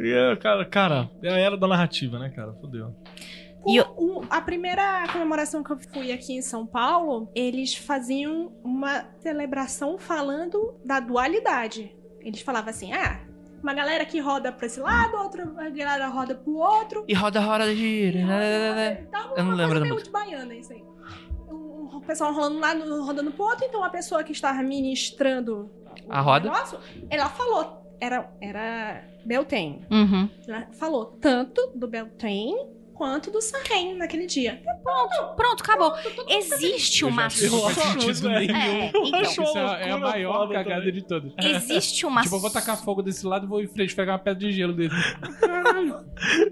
[0.00, 2.52] E é, cara, cara, é a era da narrativa, né, cara?
[2.60, 2.94] Fodeu.
[3.66, 3.84] E O-
[4.20, 9.96] o- a primeira comemoração que eu fui aqui em São Paulo, eles faziam uma celebração
[9.98, 11.96] falando da dualidade.
[12.20, 13.20] Eles falavam assim: ah,
[13.62, 17.04] uma galera que roda pra esse lado, outra galera roda pro outro.
[17.06, 18.20] E roda, roda, gira.
[19.08, 20.04] Então, Eu não lembro da música.
[20.04, 20.82] de baiana, isso aí.
[21.48, 25.70] O pessoal rolando um lado, rodando pro outro, então a pessoa que estava ministrando
[26.08, 26.50] A roda?
[26.50, 29.86] negócio, ela falou, era, era Beltane.
[29.90, 30.28] Uhum.
[30.48, 32.56] Ela falou tanto do Beltane
[33.02, 34.62] quanto do Sarren naquele dia.
[35.34, 35.92] Pronto, acabou.
[36.28, 38.56] Existe uma Eu não faz so- sentido muito, nenhum.
[38.56, 40.92] É, Eu então, acho Isso é, é a loucura maior cagada também.
[40.92, 41.32] de todas.
[41.44, 44.18] existe uma Tipo, eu vou tacar fogo desse lado e vou em frente pegar uma
[44.20, 44.92] pedra de gelo dele.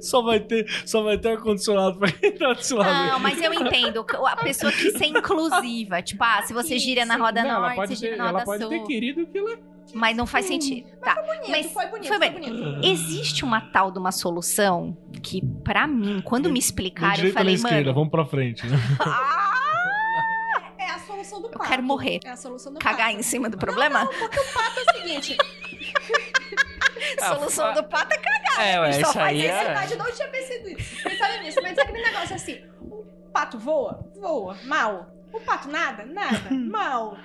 [0.00, 3.10] Só vai ter, só vai ter ar-condicionado pra entrar desse lado.
[3.12, 4.04] Não, mas eu entendo.
[4.26, 6.02] A pessoa quis ser inclusiva.
[6.02, 8.28] Tipo, ah, se você gira na roda Não, ela norte, pode, você gira ter, na
[8.28, 8.70] ela roda pode sul.
[8.70, 9.56] ter querido que ela...
[9.94, 10.88] Mas não faz sentido.
[11.00, 11.14] Tá.
[11.20, 12.52] Bonito, Mas foi bonito, foi foi, bem.
[12.52, 12.86] bonito.
[12.86, 17.38] Existe uma tal de uma solução que, pra mim, quando me explicaram, eu ou na
[17.40, 17.94] falei, esquerda, mano.
[17.94, 18.66] vamos pra frente.
[18.66, 18.76] né?
[20.78, 21.68] É a solução do Eu pato.
[21.68, 22.20] quero morrer.
[22.24, 23.18] É a solução do Cagar pato.
[23.18, 24.06] em cima do problema?
[24.06, 25.36] Porque o pato é o seguinte,
[27.18, 28.66] Solução do pato é cagar.
[28.66, 29.58] É, ué, Só isso faz aí é...
[29.66, 31.02] cidade não tinha pensado nisso.
[31.02, 35.08] Pensado nisso, mas é aquele negócio assim, o pato voa, voa, mal.
[35.32, 37.16] O pato nada, nada, mal.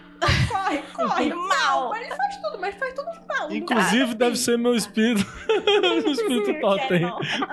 [0.50, 1.48] Corre, corre, Mal.
[1.90, 1.96] mal.
[1.96, 3.52] Ele faz tudo, mas faz tudo mal.
[3.52, 5.26] Inclusive, deve ser meu espírito.
[6.06, 7.02] o espírito totem.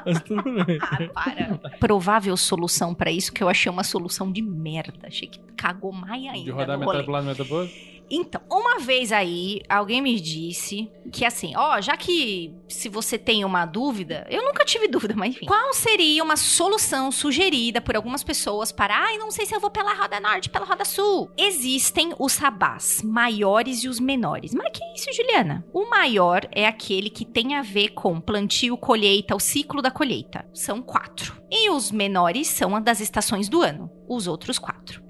[0.07, 0.78] Mas tudo bem.
[0.80, 1.59] Ah, para.
[1.80, 5.09] Provável solução pra isso, que eu achei uma solução de merda.
[5.09, 6.44] Achei que cagou mais ainda.
[6.44, 7.74] De rodar no metade pro lado, metade pro outro.
[8.15, 13.43] Então, uma vez aí, alguém me disse que assim, ó, já que se você tem
[13.43, 15.47] uma dúvida, eu nunca tive dúvida, mas enfim.
[15.47, 19.71] Qual seria uma solução sugerida por algumas pessoas para, ai, não sei se eu vou
[19.71, 21.31] pela roda norte, pela roda sul?
[21.39, 24.53] Existem os sabás maiores e os menores.
[24.53, 25.65] Mas que isso, Juliana?
[25.73, 30.45] O maior é aquele que tem a ver com plantio, colheita, o ciclo da colheita.
[30.53, 31.41] São quatro.
[31.51, 33.91] E os menores são a das estações do ano.
[34.07, 35.03] Os outros quatro.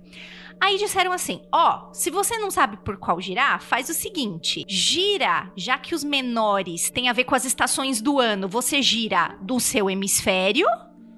[0.64, 5.50] Aí disseram assim: ó, se você não sabe por qual girar, faz o seguinte: gira,
[5.56, 9.58] já que os menores têm a ver com as estações do ano, você gira do
[9.58, 10.64] seu hemisfério.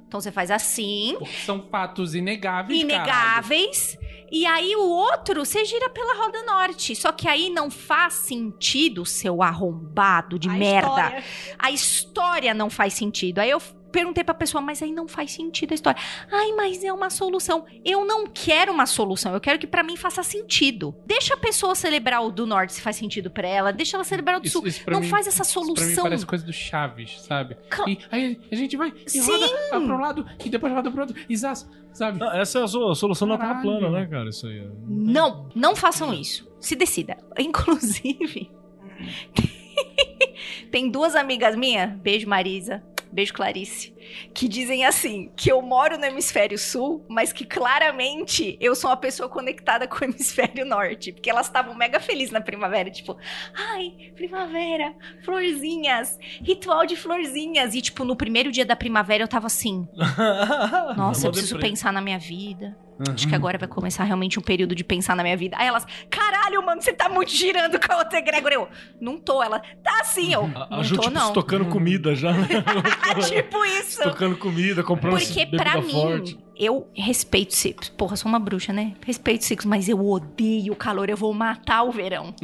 [0.08, 3.00] Então você faz assim, Porque são fatos inegáveis, caralho.
[3.02, 3.98] inegáveis.
[4.32, 6.94] E aí o outro você gira pela roda norte.
[6.96, 10.88] Só que aí não faz sentido, seu arrombado de A merda.
[10.88, 11.24] história.
[11.58, 13.40] A história não faz sentido.
[13.40, 13.60] Aí eu
[13.94, 16.00] perguntei pra pessoa, mas aí não faz sentido a história.
[16.30, 17.64] Ai, mas é uma solução.
[17.84, 20.94] Eu não quero uma solução, eu quero que pra mim faça sentido.
[21.06, 24.38] Deixa a pessoa celebrar o do norte se faz sentido pra ela, deixa ela celebrar
[24.38, 24.66] o do Isso- sul.
[24.66, 26.02] isso não mim- faz essa Isso pra mim solução.
[26.02, 27.56] parece coisa do Chaves, sabe?
[27.70, 29.20] Cal- E aí a gente vai e Sim.
[29.30, 32.18] roda pra um lado e depois roda pro outro e zaz, sabe?
[32.18, 33.78] Não, essa é a so- a solução da Terra Caralho.
[33.80, 34.28] plana, né, cara?
[34.28, 34.58] Isso aí.
[34.58, 36.50] é- Não, não façam isso.
[36.58, 37.16] Se decida.
[37.38, 38.50] Inclusive,
[40.70, 42.82] tem duas amigas minhas, beijo Marisa,
[43.14, 43.93] beijo Clarice,
[44.32, 48.96] que dizem assim, que eu moro no hemisfério sul, mas que claramente eu sou uma
[48.96, 53.16] pessoa conectada com o hemisfério norte, porque elas estavam mega felizes na primavera, tipo,
[53.54, 54.94] ai, primavera,
[55.24, 59.88] florzinhas, ritual de florzinhas, e tipo, no primeiro dia da primavera eu tava assim,
[60.96, 62.76] nossa, eu preciso pensar na minha vida.
[63.12, 65.56] Acho que agora vai começar realmente um período de pensar na minha vida.
[65.58, 68.54] Aí elas, caralho, mano, você tá muito girando com a outra egrégora.
[68.54, 68.68] Eu,
[69.00, 69.42] não tô.
[69.42, 71.26] Ela, tá assim, eu, A, não a Ju, tô tipo, não.
[71.26, 72.32] estocando comida já.
[72.32, 72.46] né?
[73.26, 73.93] tipo isso.
[73.98, 76.38] Estocando comida, comprando Porque pra mim, forte.
[76.56, 77.88] eu respeito ciclos.
[77.90, 78.94] Porra, sou uma bruxa, né?
[79.04, 81.08] Respeito ciclos, mas eu odeio o calor.
[81.08, 82.34] Eu vou matar o verão.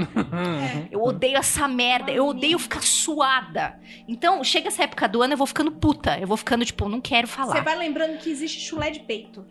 [0.91, 2.11] Eu odeio essa merda.
[2.11, 3.79] Eu odeio ficar suada.
[4.09, 6.19] Então, chega essa época do ano, eu vou ficando puta.
[6.19, 7.57] Eu vou ficando, tipo, não quero falar.
[7.57, 9.45] Você vai lembrando que existe chulé de peito.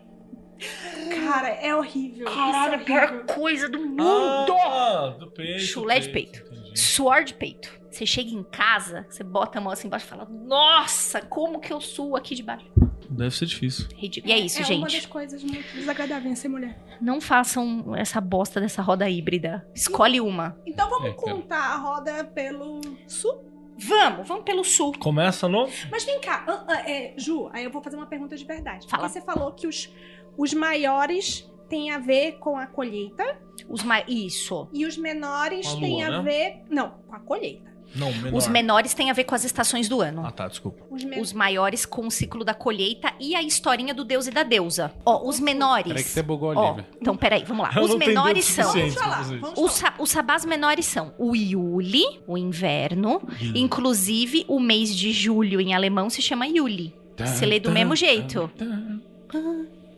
[1.24, 2.26] Cara, é horrível.
[2.26, 3.24] Caralho, a Isso é horrível.
[3.24, 4.52] pior coisa do mundo.
[4.52, 5.60] Ah, do peito.
[5.60, 6.44] Chulé de peito.
[6.74, 7.79] Suor de peito.
[7.90, 11.72] Você chega em casa, você bota a mão assim embaixo e fala: Nossa, como que
[11.72, 12.66] eu suo aqui de baixo?
[13.10, 13.88] Deve ser difícil.
[13.96, 14.32] Ridículo.
[14.32, 15.02] E é isso, é uma gente.
[15.02, 16.78] das coisas muito desagradáveis em ser mulher.
[17.00, 19.66] Não façam essa bosta dessa roda híbrida.
[19.74, 20.56] Escolhe uma.
[20.64, 23.44] Então vamos É, contar a roda pelo sul.
[23.76, 24.92] Vamos, vamos pelo sul.
[24.98, 25.68] Começa no.
[25.90, 28.86] Mas vem cá, ah, ah, é, Ju, aí eu vou fazer uma pergunta de verdade.
[28.86, 29.04] Fala.
[29.08, 29.92] Porque você falou que os,
[30.36, 33.24] os maiores têm a ver com a colheita
[33.68, 34.04] Os mais.
[34.06, 34.68] Isso.
[34.72, 36.22] e os menores têm a né?
[36.22, 36.62] ver.
[36.68, 37.69] Não, com a colheita.
[37.94, 38.36] Não, menor.
[38.38, 40.24] Os menores têm a ver com as estações do ano.
[40.24, 40.84] Ah, tá, desculpa.
[40.90, 44.30] Os, men- Os maiores com o ciclo da colheita e a historinha do deus e
[44.30, 44.92] da deusa.
[45.04, 45.88] Ó, os menores.
[45.88, 46.88] Peraí que você bugou, Ó, Olivia.
[47.00, 47.72] então peraí, vamos lá.
[47.76, 48.72] Eu Os menores são.
[48.72, 53.20] Vamos falar, vamos Os, sa- os sabás menores são o Yuli, o inverno.
[53.54, 56.94] Inclusive, o mês de julho em alemão se chama Juli.
[57.26, 58.50] Se lê do mesmo jeito.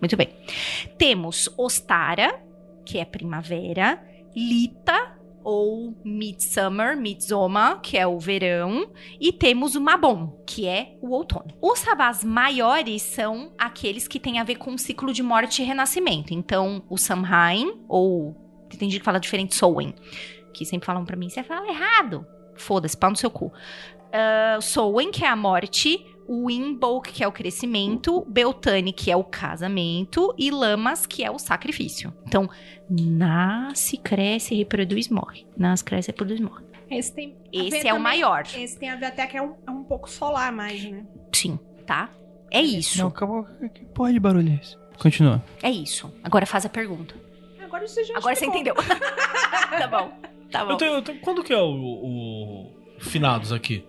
[0.00, 0.30] Muito bem.
[0.98, 2.40] Temos Ostara,
[2.84, 4.02] que é primavera.
[4.34, 5.12] Lita,
[5.44, 8.90] ou Midsummer, Midsoma, que é o verão.
[9.20, 11.54] E temos o Mabon, que é o outono.
[11.60, 15.64] Os sabás maiores são aqueles que têm a ver com o ciclo de morte e
[15.64, 16.32] renascimento.
[16.32, 18.36] Então, o Samhain, ou...
[18.78, 19.94] Tem gente que fala diferente, Sowen.
[20.54, 22.26] Que sempre falam pra mim, você fala errado.
[22.56, 23.52] Foda-se, pau no seu cu.
[24.12, 26.04] Ah, Sowen, que é a morte.
[26.28, 31.30] O Imbolc, que é o crescimento, Beltane, que é o casamento, e Lamas, que é
[31.30, 32.12] o sacrifício.
[32.26, 32.48] Então,
[32.88, 35.46] nasce, cresce, reproduz, morre.
[35.56, 36.64] Nasce, cresce, reproduz, morre.
[36.90, 37.36] Esse tem.
[37.52, 38.42] Esse é o também- maior.
[38.54, 41.04] Esse tem a ver até que é um, é um pouco solar mais, né?
[41.32, 42.10] Sim, tá?
[42.50, 42.98] É isso.
[42.98, 43.44] Não, calma.
[43.74, 44.76] Que porra de barulho é esse?
[44.98, 45.42] Continua.
[45.62, 46.12] É isso.
[46.22, 47.14] Agora faz a pergunta.
[47.62, 48.74] Agora você já Agora você entendeu.
[49.78, 50.12] tá bom.
[50.50, 50.72] Tá bom.
[50.72, 53.82] Eu tenho, eu tenho- quando que é o, o finados aqui?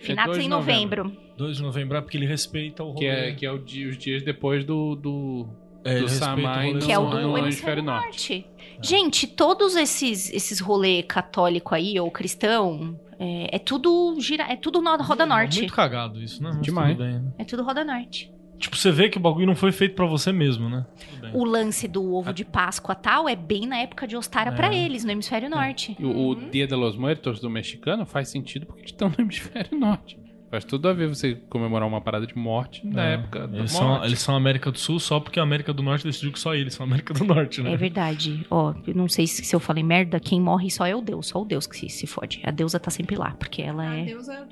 [0.00, 1.16] Finados É em novembro.
[1.36, 2.98] 2 de novembro é porque ele respeita o rolê.
[3.00, 5.48] Que é, que é o dia- os dias depois do, do,
[5.84, 8.46] É, do no- Que é o do- no hemisfério norte.
[8.46, 8.46] norte.
[8.82, 14.80] Gente, todos esses, esses rolê católico aí, ou cristão, é, é tudo gira, é tudo
[14.82, 15.58] na Roda Norte.
[15.60, 16.50] Muito cagado isso, né?
[16.60, 16.96] Demais.
[16.96, 17.32] tudo bem, né?
[17.38, 18.30] É tudo Roda Norte.
[18.62, 20.86] Tipo, você vê que o bagulho não foi feito pra você mesmo, né?
[21.34, 24.54] O lance do ovo de Páscoa tal é bem na época de Ostara É.
[24.54, 25.96] pra eles, no hemisfério norte.
[25.98, 29.14] E O, o Dia de los Muertos do mexicano faz sentido porque eles estão no
[29.18, 30.18] hemisfério norte.
[30.50, 33.72] Faz tudo a ver você comemorar uma parada de morte na É, época da Eles
[33.72, 33.96] morte.
[33.98, 36.54] são, eles são América do Sul só porque a América do Norte decidiu que só
[36.54, 37.72] eles são América do Norte, né?
[37.72, 38.46] É verdade.
[38.50, 41.28] Ó, eu não sei se, se eu falei merda, quem morre só é o Deus,
[41.28, 42.40] só o Deus que se, se fode.
[42.44, 44.04] A deusa tá sempre lá, porque ela A é.
[44.04, 44.46] deusa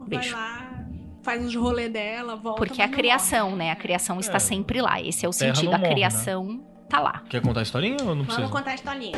[0.00, 0.32] vai Beijo.
[0.34, 0.86] lá,
[1.22, 2.58] faz os rolês dela, volta.
[2.58, 3.70] Porque a criação, né?
[3.70, 4.40] A criação está É.
[4.40, 5.00] sempre lá.
[5.00, 5.68] Esse é o Terra sentido.
[5.74, 5.94] A morre, né?
[5.94, 7.22] criação tá lá.
[7.28, 8.24] Quer contar a historinha ou não morre.
[8.26, 8.46] precisa?
[8.46, 9.12] Vamos contar a historinha.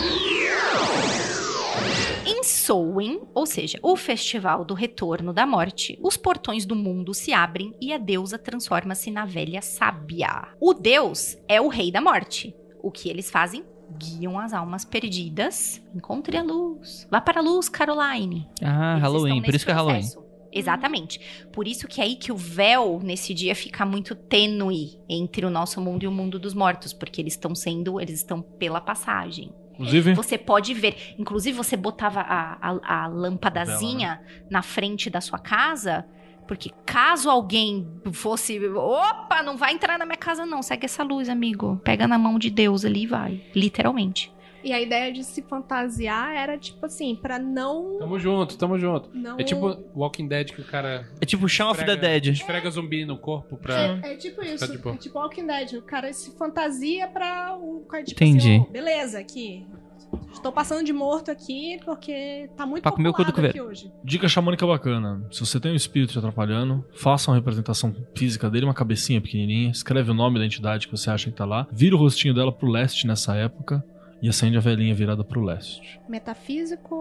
[2.27, 7.33] Em Samhain, ou seja, o festival do retorno da morte, os portões do mundo se
[7.33, 10.49] abrem e a deusa transforma-se na velha sábia.
[10.61, 12.55] O deus é o rei da morte.
[12.83, 13.65] O que eles fazem?
[13.99, 15.83] Guiam as almas perdidas.
[15.95, 17.07] Encontre a luz.
[17.11, 18.49] Vá para a luz, Caroline.
[18.63, 19.43] Ah, Eles Halloween.
[19.43, 20.03] Por isso que é Halloween.
[20.53, 21.21] Exatamente.
[21.53, 25.51] Por isso que é aí que o véu nesse dia fica muito tênue entre o
[25.51, 29.53] nosso mundo e o mundo dos mortos, porque eles estão sendo, eles estão pela passagem.
[29.75, 34.21] Inclusive, Você pode ver, inclusive você botava a, a, a lâmpadazinha
[34.51, 36.05] na frente da sua casa,
[36.47, 41.29] porque caso alguém fosse, opa, não vai entrar na minha casa não, segue essa luz,
[41.31, 41.81] amigo.
[41.83, 44.31] Pega na mão de Deus ali e vai, literalmente.
[44.63, 47.99] E a ideia de se fantasiar era tipo assim, pra não.
[47.99, 49.11] Tamo junto, tamo junto.
[49.15, 49.39] não...
[49.39, 52.27] É tipo Walking Dead que o cara É tipo Shaun of the Dead.
[52.27, 53.99] esfrega zumbi no corpo pra...
[54.03, 54.67] É, é tipo isso.
[54.67, 54.95] Tá de boa.
[54.95, 55.73] É tipo Walking Dead.
[55.75, 58.57] O cara se fantasia pra o cara, tipo Entendi.
[58.57, 59.67] assim, ó, beleza, aqui.
[60.33, 63.59] Estou passando de morto aqui porque tá muito Pra comer o cu do populado coveiro.
[63.71, 63.93] aqui hoje.
[64.03, 65.25] dica xamânica bacana.
[65.31, 69.71] Se você tem um espírito te atrapalhando, faça uma representação física dele, uma cabecinha pequenininha,
[69.71, 72.51] escreve o nome da entidade que você acha que tá lá, vira o rostinho dela
[72.53, 73.85] pro leste nessa época
[74.23, 76.01] e acende a velhinha virada pro leste.
[76.09, 76.95] Metafísico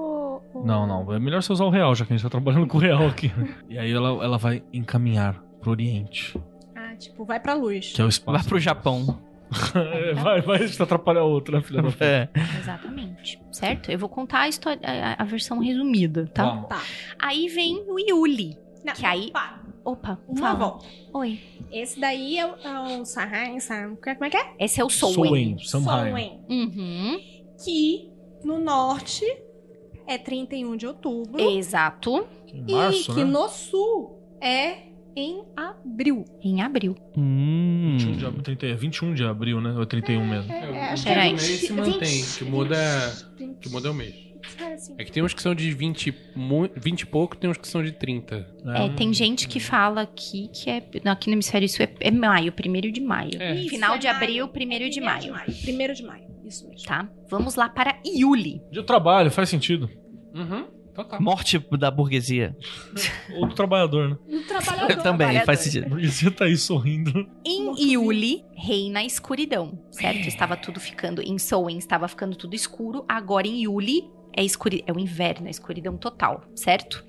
[0.54, 0.66] ou...
[0.66, 1.12] Não, não.
[1.14, 3.08] É melhor você usar o real, já que a gente tá trabalhando com o real
[3.08, 3.32] aqui.
[3.70, 6.40] E aí ela, ela vai encaminhar pro Oriente,
[6.76, 7.92] Ah, tipo, vai pra luz.
[7.94, 8.38] que é o espaço.
[8.38, 9.20] Vai pro Japão.
[9.74, 12.06] É, vai, vai te atrapalhar outra, né, filha da puta?
[12.06, 12.30] É.
[12.60, 13.42] Exatamente.
[13.52, 13.90] Certo?
[13.92, 16.46] Eu vou contar a história, a, a versão resumida, tá?
[16.46, 16.68] Vamos.
[16.70, 16.80] Tá.
[17.18, 18.56] Aí vem o Yuli.
[18.86, 19.32] Não, Que aí-
[19.84, 20.60] Opa, uma fala.
[20.60, 20.86] volta.
[21.14, 21.40] Oi.
[21.72, 24.54] Esse daí é o, é o Sahai, Sam- como é que é?
[24.60, 25.58] Esse é o Soen.
[25.60, 26.40] Soen.
[26.50, 27.20] Uhum.
[27.64, 28.12] Que
[28.44, 29.26] no norte
[30.08, 31.40] é 31 de outubro.
[31.42, 32.28] Exato.
[32.54, 33.30] Em março, e que né?
[33.32, 36.24] no sul é em abril.
[36.42, 36.96] Em abril.
[37.18, 37.98] Hum.
[38.00, 39.74] 21 de, ab- 30 21 de abril, né?
[39.76, 40.52] Ou é 31 mesmo?
[40.52, 42.78] É, É, é, o acho que é do mês se 20, mantém, 20, que muda,
[43.38, 44.16] 20, que muda o mês.
[44.16, 44.29] é
[44.74, 44.96] assim.
[44.98, 47.68] É que tem uns que são de 20, mu- 20 e pouco, tem uns que
[47.68, 48.48] são de 30.
[48.76, 50.84] É, tem gente que fala aqui que é.
[51.04, 53.42] não, Aqui no hemisfério sul é, é maio, primeiro de maio.
[53.42, 53.56] É.
[53.56, 54.18] Isso, Final é de maio.
[54.18, 55.34] abril, É primeiro de maio.
[55.62, 56.86] Primeiro de maio, isso mesmo.
[56.88, 57.10] Tá?
[57.30, 58.62] Vamos lá para Yuli.
[58.72, 59.90] De trabalho, faz sentido.
[60.34, 61.22] Uhum, total.
[61.22, 62.56] Morte da burguesia.
[63.38, 64.18] Ou do trabalhador, né?
[64.28, 64.88] No trabalhador.
[65.02, 65.46] Também, trabalhador.
[65.46, 65.90] faz A sentido.
[65.90, 67.28] burguesia tá aí sorrindo.
[67.46, 70.28] Em Yuli reina a escuridão, certo?
[70.28, 71.22] Estava tudo ficando.
[71.22, 73.04] Em Soen estava ficando tudo escuro.
[73.08, 74.04] Agora em Yuli
[74.36, 77.04] é, escuri, é o inverno, é escuridão total, certo?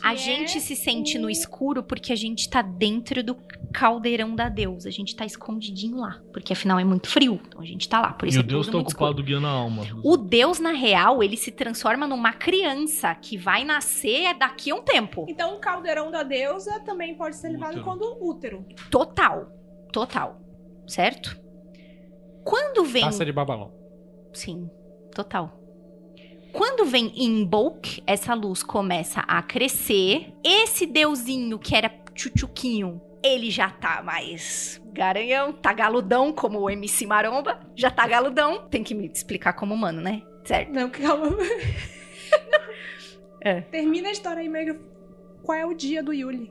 [0.00, 3.36] A é gente se sente no o- escuro porque a gente tá dentro do
[3.72, 4.88] caldeirão da deusa.
[4.88, 6.22] A gente tá escondidinho lá.
[6.32, 7.40] Porque afinal é muito frio.
[7.48, 8.12] Então a gente tá lá.
[8.12, 9.82] Por isso E é o Deus tudo tá ocupado guiando a alma.
[10.04, 14.82] O Deus, na real, ele se transforma numa criança que vai nascer daqui a um
[14.82, 15.26] tempo.
[15.28, 18.64] Então o caldeirão da deusa também pode ser levado quando útero.
[18.92, 19.50] Total.
[19.92, 20.40] Total.
[20.86, 21.36] Certo?
[22.44, 23.02] Quando vem.
[23.02, 23.72] Taça de babalão.
[24.32, 24.70] Sim,
[25.12, 25.58] total.
[26.58, 30.32] Quando vem Imbolc, essa luz começa a crescer.
[30.42, 37.06] Esse deusinho que era tchutchuquinho, ele já tá mais garanhão, tá galudão, como o MC
[37.06, 37.60] Maromba.
[37.76, 38.66] Já tá galudão.
[38.68, 40.22] Tem que me explicar como humano, né?
[40.44, 40.72] Certo.
[40.72, 41.36] Não, calma.
[43.40, 43.60] É.
[43.60, 44.76] Termina a história aí, Mega.
[45.44, 46.50] Qual é o dia do Yuli?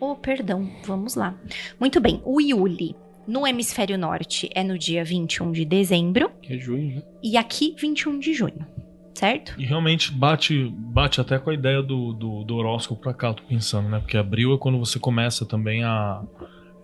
[0.00, 1.38] Oh, perdão, vamos lá.
[1.78, 2.96] Muito bem, o Yuli
[3.28, 7.02] no hemisfério norte é no dia 21 de dezembro Que é junho, né?
[7.22, 8.66] e aqui 21 de junho.
[9.14, 9.54] Certo?
[9.58, 13.42] E realmente bate, bate até com a ideia do, do, do horóscopo pra cá, tô
[13.44, 13.98] pensando, né?
[13.98, 16.22] Porque abril é quando você começa também a.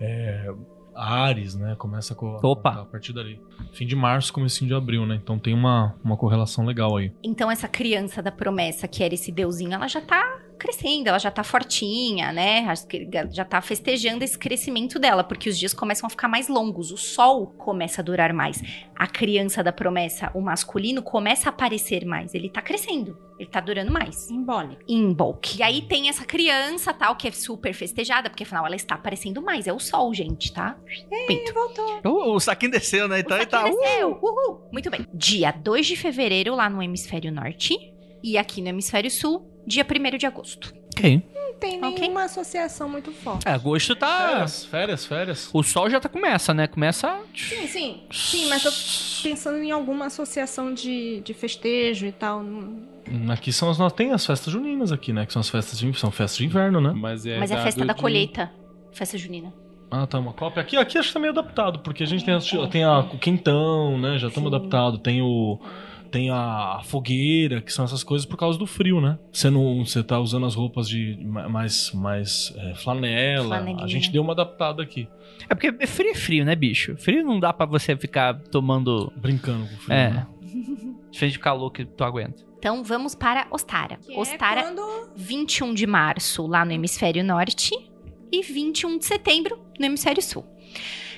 [0.01, 0.51] É,
[0.95, 1.77] a Ares, né?
[1.79, 2.83] Começa com, Opa.
[2.83, 3.41] a partir dali.
[3.73, 5.15] Fim de março, comecinho de abril, né?
[5.15, 7.13] Então tem uma, uma correlação legal aí.
[7.23, 11.31] Então essa criança da promessa, que era esse deusinho, ela já tá crescendo, ela já
[11.31, 12.61] tá fortinha, né?
[12.69, 16.49] Acho que Já tá festejando esse crescimento dela, porque os dias começam a ficar mais
[16.49, 18.63] longos, o sol começa a durar mais.
[18.95, 23.61] A criança da promessa, o masculino, começa a aparecer mais, ele tá crescendo, ele tá
[23.61, 24.17] durando mais.
[24.17, 24.83] Simbólico.
[24.89, 25.59] Em bulk.
[25.59, 29.41] E aí tem essa criança, tal, que é super festejada, porque afinal ela está aparecendo
[29.41, 29.67] mais.
[29.67, 30.77] É o sol, gente, tá?
[31.27, 31.55] Pinto.
[31.55, 32.01] Voltou.
[32.05, 33.21] O, o saquinho desceu, né?
[33.21, 33.63] Então o ele tá.
[33.63, 34.19] saquinho desceu.
[34.21, 34.69] Uhul.
[34.73, 35.07] Muito bem.
[35.15, 37.95] Dia 2 de fevereiro, lá no hemisfério norte.
[38.23, 40.73] E aqui no hemisfério sul, dia 1 de agosto.
[40.97, 41.23] Ok.
[41.35, 41.99] Não tem Ok.
[42.01, 43.47] nenhuma associação muito forte.
[43.49, 44.29] É, agosto tá.
[44.29, 45.51] Férias, férias, férias.
[45.53, 46.67] O sol já tá começa, né?
[46.67, 47.21] Começa.
[47.35, 48.03] Sim, sim.
[48.13, 48.71] Sim, mas tô
[49.29, 52.43] pensando em alguma associação de, de festejo e tal.
[52.43, 52.87] Não-
[53.33, 53.79] Aqui são as.
[53.93, 55.25] Tem as festas juninas aqui, né?
[55.27, 56.93] Que são as festas de, são festas de inverno, né?
[56.95, 58.53] Mas é, Mas é a festa da de- colheita.
[58.93, 59.53] Festa junina.
[59.91, 60.61] Ah, tá, uma cópia.
[60.61, 63.19] Aqui, aqui acho que tá meio adaptado, porque a gente tem, as- tem a, o
[63.19, 64.19] quentão, né?
[64.19, 64.57] Já estamos Sim.
[64.57, 65.01] adaptados.
[65.01, 65.59] Tem o.
[66.11, 69.19] Tem a fogueira, que são essas coisas por causa do frio, né?
[69.33, 69.85] Você não.
[69.85, 73.57] Você tá usando as roupas de ma- mais, mais é, flanela.
[73.57, 73.85] Flanelinha.
[73.85, 75.07] A gente deu uma adaptada aqui.
[75.49, 76.97] É porque é frio é frio, né, bicho?
[76.97, 79.13] Frio não dá pra você ficar tomando.
[79.17, 79.95] Brincando com o frio.
[79.95, 80.11] É.
[80.11, 80.27] né?
[81.11, 82.43] Diferente de calor que tu aguenta.
[82.59, 83.97] Então vamos para Ostara.
[83.99, 87.71] Que Ostara, é quando 21 de março, lá no hemisfério norte.
[88.31, 90.45] E 21 de setembro, no hemisfério sul.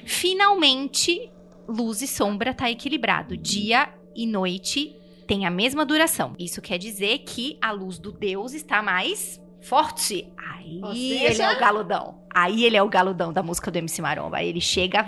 [0.04, 1.30] Finalmente,
[1.68, 3.36] luz e sombra tá equilibrado.
[3.36, 4.96] Dia e noite
[5.26, 6.34] tem a mesma duração.
[6.38, 10.26] Isso quer dizer que a luz do Deus está mais forte.
[10.36, 12.20] Aí Ou ele seja- é o galudão.
[12.34, 14.38] Aí ele é o galudão da música do MC Maromba.
[14.38, 15.02] Aí ele chega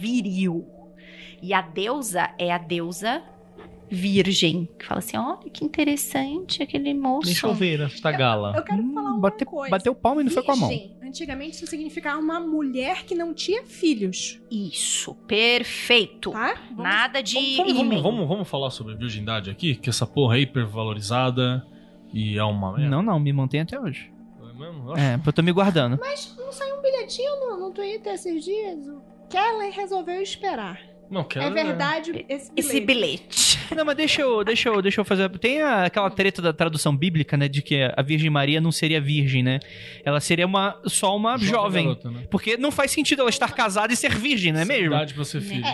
[0.00, 0.66] viril.
[1.42, 3.22] E a deusa é a deusa
[3.90, 4.68] virgem.
[4.78, 7.26] Que fala assim: olha que interessante aquele moço.
[7.26, 8.54] Nem chover esta gala.
[8.56, 9.70] Eu quero Hum, falar uma bate- coisa.
[9.70, 10.68] bateu palma e não foi com a mão.
[10.68, 16.30] Virgem, Antigamente isso significava uma mulher que não tinha filhos, Isso, perfeito.
[16.32, 16.54] tá?
[16.68, 19.74] Vamos- Nada de Vamos, vamos, vamos, vamos, vamos falar sobre virgindade aqui?
[19.74, 21.64] Que essa porra é hipervalorizada
[22.12, 22.90] e é uma merda.
[22.90, 24.10] Não, não, me mantém até hoje.
[24.38, 24.88] É mesmo?
[24.88, 25.98] Eu acho- É, eu tô me guardando.
[25.98, 28.86] Mas não saiu um bilhetinho no, no Twitter esses dias?
[28.86, 30.78] O Keller resolveu esperar.
[31.10, 32.52] Não, quero, É verdade esse bilhete.
[32.56, 33.58] Esse bilhete.
[33.74, 35.28] Não, mas deixa eu, deixa eu, deixa eu fazer.
[35.38, 37.48] Tem a- aquela treta da tradução bíblica, né?
[37.48, 39.58] De que a Virgem Maria não seria virgem, né?
[40.04, 41.84] Ela seria uma, só uma jovem.
[41.84, 42.26] garota, né?
[42.30, 44.86] Porque não faz sentido ela estar casada e ser virgem, não é mesmo?
[44.94, 45.64] Idade pra ser filho.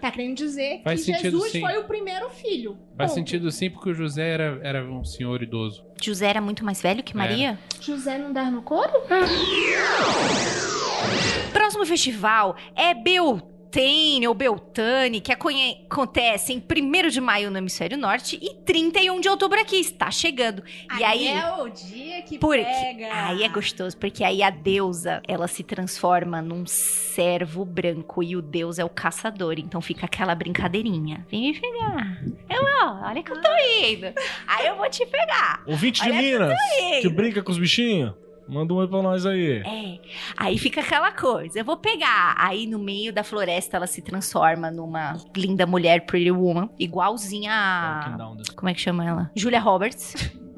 [0.00, 1.60] Tá querendo dizer Faz que sentido, Jesus sim.
[1.60, 2.76] foi o primeiro filho.
[2.96, 3.18] Faz Ponto.
[3.18, 5.84] sentido sim, porque o José era, era um senhor idoso.
[6.02, 7.58] José era muito mais velho que Maria?
[7.80, 8.92] José não dá no couro?
[11.52, 12.92] Próximo festival é
[13.74, 19.28] Beltane ou Beltane, que acontece em 1 de maio no hemisfério norte e 31 de
[19.28, 19.76] outubro aqui.
[19.80, 20.62] Está chegando.
[20.98, 21.26] E aí.
[21.26, 23.08] é o dia que Porque pega.
[23.12, 28.42] aí é gostoso, porque aí a deusa, ela se transforma num servo branco e o
[28.42, 31.26] deus é o caçador, então fica aquela brincadeirinha.
[31.28, 32.22] Vem me pegar.
[32.48, 33.48] Eu, ó, olha que eu tô
[33.82, 34.06] indo.
[34.46, 35.62] Aí eu vou te pegar.
[35.66, 36.58] Ouvinte de Olha Minas,
[37.00, 37.10] que indo.
[37.10, 38.14] brinca com os bichinhos,
[38.48, 39.62] manda um oi pra nós aí.
[39.64, 39.98] É.
[40.36, 42.34] Aí fica aquela coisa, eu vou pegar.
[42.38, 48.16] Aí no meio da floresta ela se transforma numa linda mulher Pretty Woman, igualzinha a
[48.16, 49.30] down como é que chama ela?
[49.34, 50.14] Julia Roberts.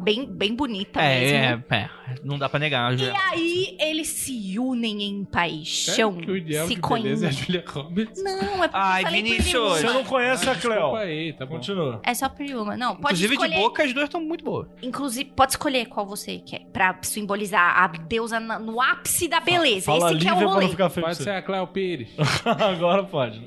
[0.07, 1.37] Bem, bem bonita mesmo.
[1.37, 1.91] É, é, é.
[2.23, 2.97] Não dá pra negar.
[2.97, 5.95] E aí eles se unem em paixão.
[6.13, 8.23] Sério que o ideal se de beleza é a Julia Roberts?
[8.23, 9.69] Não, é porque Ai, eu falei Vinícius.
[9.81, 10.95] Você não conhece a Desculpa Cleo.
[10.95, 11.57] aí, tá bom.
[11.57, 12.01] Continua.
[12.05, 12.77] É só Pretty Woman.
[12.77, 13.55] Não, pode Inclusive, escolher.
[13.57, 14.69] de boca, as duas estão muito boas.
[14.81, 16.61] Inclusive, pode escolher qual você quer.
[16.73, 19.87] Pra simbolizar a deusa na- no ápice da beleza.
[19.87, 20.69] Fala Esse que é o rolê.
[20.69, 22.09] ficar feio Pode ser a Cléo Pires.
[22.45, 23.43] Agora pode.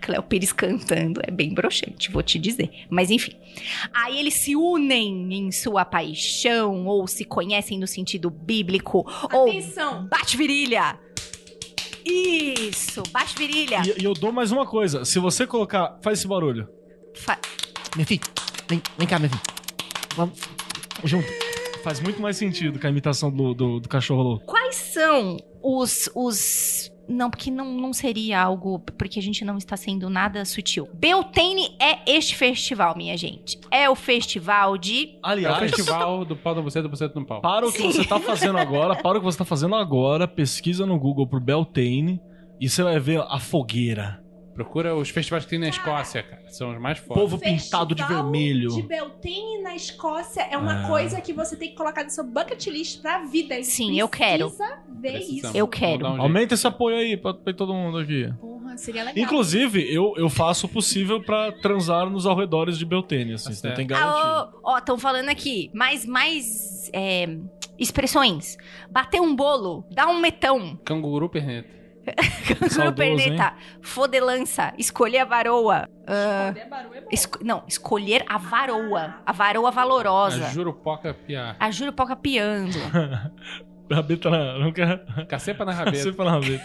[0.00, 1.20] Cléo Pires cantando.
[1.26, 2.70] É bem broxante, vou te dizer.
[2.88, 3.32] Mas enfim.
[3.92, 10.06] Aí eles se unem em sua paixão, ou se conhecem no sentido bíblico, ou Atenção.
[10.08, 10.98] bate virilha.
[12.04, 13.82] Isso, bate virilha.
[13.86, 15.04] E, e eu dou mais uma coisa.
[15.04, 15.98] Se você colocar.
[16.02, 16.68] Faz esse barulho.
[17.14, 17.38] Fa-
[17.96, 18.20] Meu filho,
[18.68, 19.42] vem, vem cá, meu filho.
[20.16, 20.38] Vamos.
[21.04, 21.28] Junto.
[21.84, 24.46] Faz muito mais sentido que a imitação do, do, do cachorro louco.
[24.46, 26.08] Quais são os.
[26.14, 26.91] os...
[27.08, 28.78] Não, porque não, não seria algo.
[28.78, 30.88] Porque a gente não está sendo nada sutil.
[30.94, 33.58] Beltane é este festival, minha gente.
[33.70, 35.06] É o festival de.
[35.06, 37.40] É o Aliás, festival do pau da buceta, buceta no pau.
[37.40, 40.86] para o que você tá fazendo agora, para o que você tá fazendo agora, pesquisa
[40.86, 42.20] no Google por Beltane
[42.60, 44.21] e você vai ver a fogueira.
[44.64, 46.42] Procura os festivais que tem na Escócia, cara.
[46.48, 47.22] São os mais fortes.
[47.22, 48.70] Povo pintado de Festival vermelho.
[48.70, 50.88] de Beltane na Escócia é uma Ah.
[50.88, 53.62] coisa que você tem que colocar no seu bucket list pra vida.
[53.62, 54.46] Sim, eu quero.
[54.50, 55.44] Precisa ver Precisamos.
[55.44, 55.46] isso.
[55.56, 55.98] Eu Vamos quero.
[56.02, 56.22] dar um jeito.
[56.22, 58.32] Aumenta esse apoio aí pra, pra todo mundo aqui.
[58.40, 59.24] Porra, seria legal.
[59.24, 63.50] Inclusive, eu, eu faço o possível pra transar nos arredores de Beltane, assim.
[63.50, 64.12] Tá Você tem garantia.
[64.12, 65.70] Ah, ó, ó, estão falando aqui.
[65.74, 67.28] Mais, mais é,
[67.78, 68.56] expressões.
[68.90, 70.78] Bater um bolo, dar um metão.
[70.84, 71.81] Canguru perneta.
[72.58, 73.54] Canguru perneta.
[73.80, 74.72] Fodelança.
[74.78, 75.88] Escolher a varoa.
[76.06, 77.08] ah, Escolher barulho é bom.
[77.12, 79.14] esco- não, escolher a varoa.
[79.24, 80.46] A varoa valorosa.
[80.46, 81.56] A Jurupoca piar.
[81.60, 82.76] A Jurupoca piando.
[83.90, 84.58] Rabeta na.
[84.58, 85.04] Não quer.
[85.28, 85.98] Cacepa na rabeta.
[85.98, 86.64] Você fala rabeta.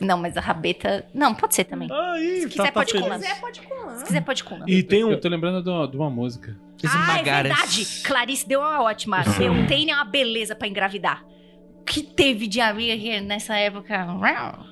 [0.00, 1.06] Não, mas a rabeta.
[1.12, 1.88] Não, pode ser também.
[1.90, 3.18] Aí, Se quiser, pode Se colar.
[3.18, 3.96] quiser, pode colar.
[3.96, 4.58] Se quiser, pode com.
[4.68, 5.10] E tem um.
[5.10, 6.56] Eu tô lembrando de uma, de uma música.
[6.86, 8.02] Ah, é verdade.
[8.04, 9.22] Clarice deu uma ótima.
[9.36, 11.24] Beltane é uma beleza pra engravidar.
[11.88, 14.06] O que teve de amiga aqui nessa época?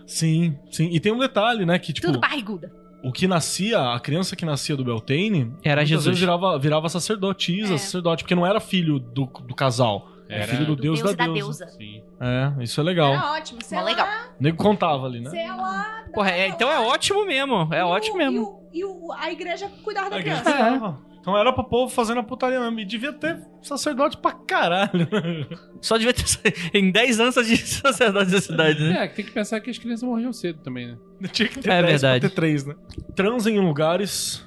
[0.07, 0.89] Sim, sim.
[0.93, 1.79] E tem um detalhe, né?
[1.79, 2.71] Que, tipo, Tudo barriguda.
[3.03, 5.53] o que nascia, a criança que nascia do Beltane.
[5.65, 6.07] Era Jesus.
[6.07, 7.79] vezes virava, virava sacerdotisa, É.
[7.79, 10.09] sacerdote, porque não era filho do, do casal.
[10.29, 11.65] Era Era filho do Do Deus, Deus da, da deusa.
[11.65, 11.79] deusa.
[11.79, 12.03] Sim.
[12.21, 13.13] É, isso é legal.
[13.15, 13.61] Era ótimo.
[13.63, 14.09] Sei Mó lá, legal.
[14.39, 15.31] O nego contava ali, né?
[15.31, 16.05] sei lá.
[16.13, 17.69] Porra, é- então é ótimo mesmo.
[17.73, 18.37] É E o- ótimo mesmo.
[18.73, 20.63] E, o, e o- a igreja cuidava da A igreja criança.
[20.71, 20.99] cuidava.
[21.27, 22.79] Então era pro povo fazendo a putaria mesmo.
[22.79, 25.09] E devia ter sacerdote pra caralho.
[25.81, 26.25] Só devia ter.
[26.73, 29.03] Em 10 anos de sacerdote da cidade, né?
[29.03, 30.97] É, que tem que pensar que as crianças morriam cedo também, né?
[31.33, 32.21] Tinha que ter É 10 verdade.
[32.21, 32.75] pra ter 3, né?
[33.17, 34.47] Transem em lugares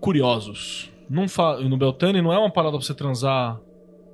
[0.00, 0.90] curiosos.
[1.08, 1.60] Não fa...
[1.60, 3.60] No Beltane não é uma parada pra você transar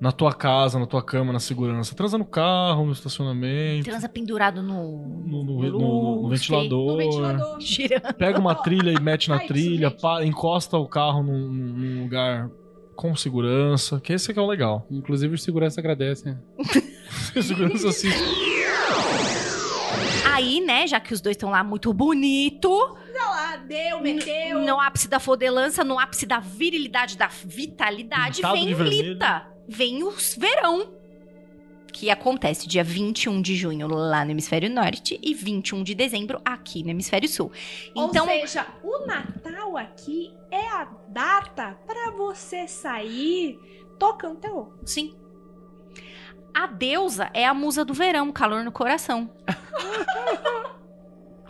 [0.03, 1.95] na tua casa, na tua cama, na segurança.
[1.95, 5.07] Transa no carro, no estacionamento, Transa pendurado no.
[5.25, 6.91] no, no- no- no ventilador.
[6.91, 7.59] No ventilador.
[8.19, 9.95] Pega uma trilha e mete na Ai, trilha,
[10.25, 12.51] encosta o carro num, num lugar
[12.97, 14.85] com segurança, que esse que é o legal.
[14.91, 16.37] Inclusive os seguranças agradecem.
[17.41, 18.21] segurança assiste.
[20.33, 24.61] Aí, né, já que os dois estão lá muito bonito, Olha lá, deu, meteu.
[24.63, 28.75] no ápice da fodelança, no ápice da virilidade, da vitalidade, Pintado vem.
[28.75, 29.52] Lita.
[29.69, 30.93] Vem o verão.
[31.93, 36.83] Que acontece dia 21 de junho lá no hemisfério norte e 21 de dezembro aqui
[36.83, 37.53] no hemisfério sul.
[37.95, 43.59] Então, Ou seja, o Natal aqui é a data pra você sair
[43.99, 44.73] tocando terror.
[44.85, 45.15] sim.
[46.55, 49.31] A deusa é a musa do verão, calor no coração.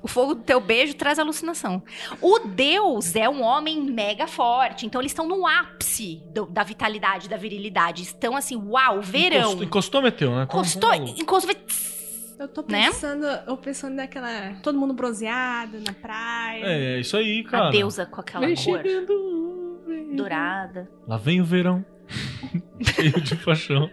[0.02, 1.82] O fogo do teu beijo traz alucinação.
[2.20, 4.84] O deus é um homem mega forte.
[4.84, 8.02] Então eles estão no ápice do- da vitalidade, da virilidade.
[8.02, 9.38] Estão assim, uau, verão.
[9.52, 10.42] Encostou, encostou meteu, né?
[10.44, 11.54] Encostou, como- encostou.
[12.38, 12.86] Eu tô Né?
[12.86, 14.54] pensando, eu pensando naquela.
[14.62, 16.64] Todo mundo bronzeado na praia.
[16.64, 17.68] É, isso aí, cara.
[17.68, 18.82] A deusa com aquela Vem cor
[20.16, 20.90] dourada.
[21.06, 21.84] Lá vem o verão.
[22.82, 23.88] Cheio de paixão.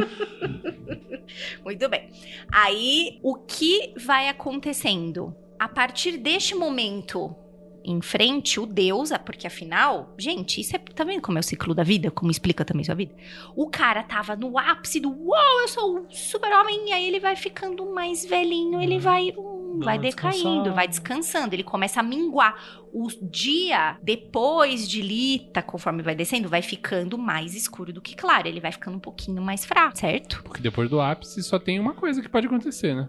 [1.64, 2.10] Muito bem.
[2.50, 5.34] Aí, o que vai acontecendo?
[5.58, 7.36] A partir deste momento
[7.84, 10.78] em frente, o Deus, ah, porque afinal, gente, isso é.
[10.78, 12.10] Tá vendo como é o ciclo da vida?
[12.10, 13.14] Como explica também sua vida?
[13.56, 17.36] O cara tava no ápice do uau, eu sou o super-homem, e aí ele vai
[17.36, 19.32] ficando mais velhinho, ele vai.
[19.36, 22.80] hum, vai decaindo, vai descansando, ele começa a minguar.
[22.92, 28.48] O dia depois de Lita, conforme vai descendo, vai ficando mais escuro do que claro.
[28.48, 30.42] Ele vai ficando um pouquinho mais fraco, certo?
[30.42, 33.08] Porque depois do ápice só tem uma coisa que pode acontecer, né?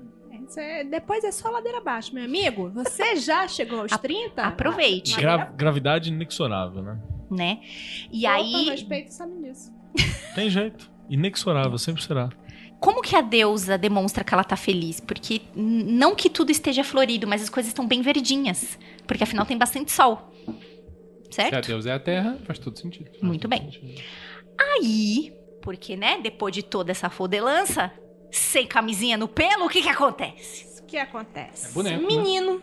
[0.59, 2.69] É- depois é só ladeira abaixo, meu amigo.
[2.71, 4.43] Você já chegou aos A- 30?
[4.43, 5.19] aproveite.
[5.19, 6.99] Gra- gravidade inexorável, né?
[7.29, 7.59] Né?
[8.11, 8.65] E Opa, aí.
[8.65, 9.71] meus peitos sabem disso.
[10.35, 10.89] Tem jeito.
[11.09, 12.29] Inexorável, sempre será.
[12.79, 14.99] Como que a deusa demonstra que ela tá feliz?
[14.99, 18.77] Porque não que tudo esteja florido, mas as coisas estão bem verdinhas.
[19.05, 20.33] Porque afinal tem bastante sol.
[21.29, 21.67] Se a Certo?
[21.67, 23.09] Deus é a Terra, faz todo sentido.
[23.21, 23.69] Muito bem.
[24.59, 27.91] Aí, porque, né, depois de toda essa fodelança,
[28.31, 30.71] sem camisinha no pelo, o que que acontece?
[30.81, 31.69] O que acontece?
[31.69, 32.07] É boneco, né?
[32.07, 32.61] Menino.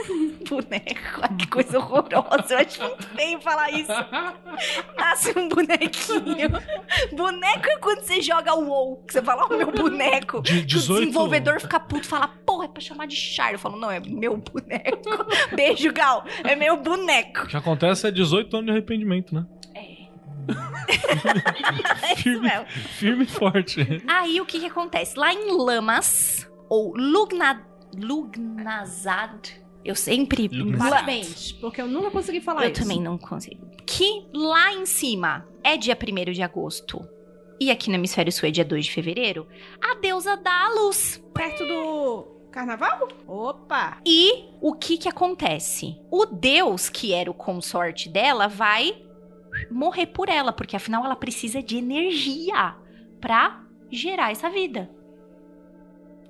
[0.48, 1.20] Boneco.
[1.20, 2.54] Ai, que coisa horrorosa.
[2.54, 3.92] Eu acho muito feio falar isso.
[4.96, 6.48] Nasce um bonequinho.
[7.12, 9.04] Boneco é quando você joga o WoW.
[9.06, 10.40] Que você fala, ó, meu boneco.
[10.40, 13.52] De Que o 18 desenvolvedor fica puto, fala, porra, é pra chamar de Char.
[13.52, 15.26] Eu falo, não, é meu boneco.
[15.54, 16.24] Beijo, Gal.
[16.44, 17.42] É meu boneco.
[17.44, 19.44] O que acontece é 18 anos de arrependimento, né?
[22.10, 22.50] É Firme,
[22.98, 24.02] firme e forte.
[24.06, 25.18] Aí o que que acontece?
[25.18, 27.66] Lá em Lamas, ou Lugna,
[27.96, 29.48] Lugnazad,
[29.84, 30.48] eu sempre...
[30.48, 30.90] Lugnazad.
[30.90, 32.82] Parabéns, porque eu nunca consegui falar Eu isso.
[32.82, 33.66] também não consigo.
[33.86, 37.06] Que lá em cima é dia 1 de agosto.
[37.60, 39.46] E aqui no hemisfério sul é dia 2 de fevereiro.
[39.80, 41.22] A deusa dá a luz.
[41.32, 43.08] Perto do carnaval?
[43.26, 43.98] Opa!
[44.04, 45.96] E o que que acontece?
[46.10, 49.05] O deus, que era o consorte dela, vai
[49.70, 52.74] morrer por ela, porque afinal ela precisa de energia
[53.20, 54.90] pra gerar essa vida.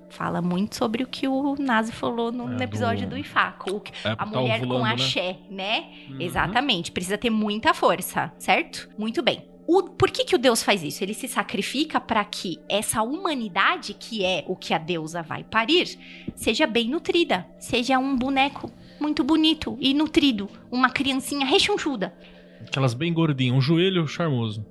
[0.09, 3.81] Fala muito sobre o que o Nazi falou no, É, no episódio do- do, Ifaco.
[4.05, 4.93] É, a tá mulher com ovulando, né?
[4.93, 5.85] axé, né?
[6.09, 6.21] Uhum.
[6.21, 6.91] Exatamente.
[6.93, 8.89] Precisa ter muita força, certo?
[8.97, 9.43] Muito bem.
[9.67, 11.03] O, por que, que o Deus faz isso?
[11.03, 15.99] Ele se sacrifica para que essa humanidade, que é o que a deusa vai parir,
[16.35, 18.71] seja bem nutrida, seja um boneco
[19.01, 22.15] muito bonito e nutrido, uma criancinha rechonchuda,
[22.61, 24.65] Aquelas bem gordinhas, um joelho charmoso.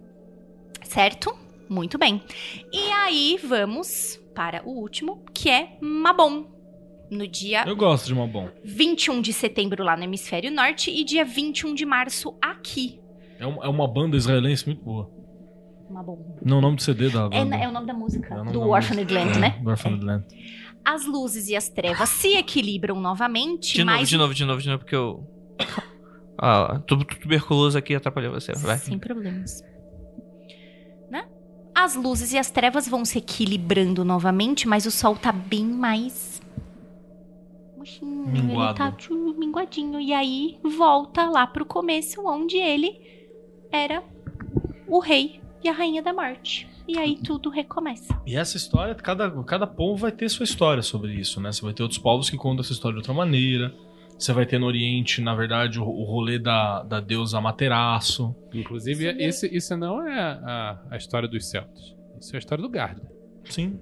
[0.85, 1.35] certo?
[1.69, 2.23] Muito bem.
[2.73, 6.55] E aí vamos para o último, que é Mabon.
[7.11, 8.49] No dia Eu gosto de uma bom.
[8.65, 13.01] 21 de setembro lá no hemisfério norte e dia 21 de março aqui.
[13.39, 15.09] É uma, é uma banda israelense muito boa.
[15.89, 16.37] Mabon.
[16.45, 17.57] Não, o nome do CD da É, banda.
[17.57, 19.25] é o nome da música, É nome do da Orphaned música.
[19.25, 19.59] Land, É, né?
[19.63, 20.25] Do Orphaned Land.
[20.85, 24.61] As luzes e as trevas se equilibram novamente, De novo, mas de novo, de novo,
[24.63, 25.25] de novo, porque eu.
[26.39, 28.53] Ah, tu- tu- tuberculoso aqui atrapalhou você.
[28.53, 28.79] Vai.
[28.79, 29.63] Sem problemas.
[31.11, 31.27] Né?
[31.75, 36.41] As luzes e as trevas vão se equilibrando novamente, mas o sol tá bem mais.
[37.77, 38.83] murchinho, Minguado.
[38.83, 38.93] Ele
[39.33, 40.01] tá minguadinho.
[40.01, 43.01] E aí volta lá pro começo, onde ele
[43.71, 44.03] era
[44.89, 46.69] o rei e a rainha da morte.
[46.89, 48.21] E aí tudo recomeça.
[48.27, 51.51] E essa história, cada, cada povo vai ter sua história sobre isso, né?
[51.53, 53.75] Você vai ter outros povos que contam essa história de outra maneira.
[54.19, 58.35] Você vai ter no Oriente, na verdade, o, o rolê da, da deusa Materaço.
[58.53, 61.95] Inclusive, esse, isso não é a, a história dos celtas.
[62.19, 63.03] Isso é a história do Garda.
[63.45, 63.79] Sim.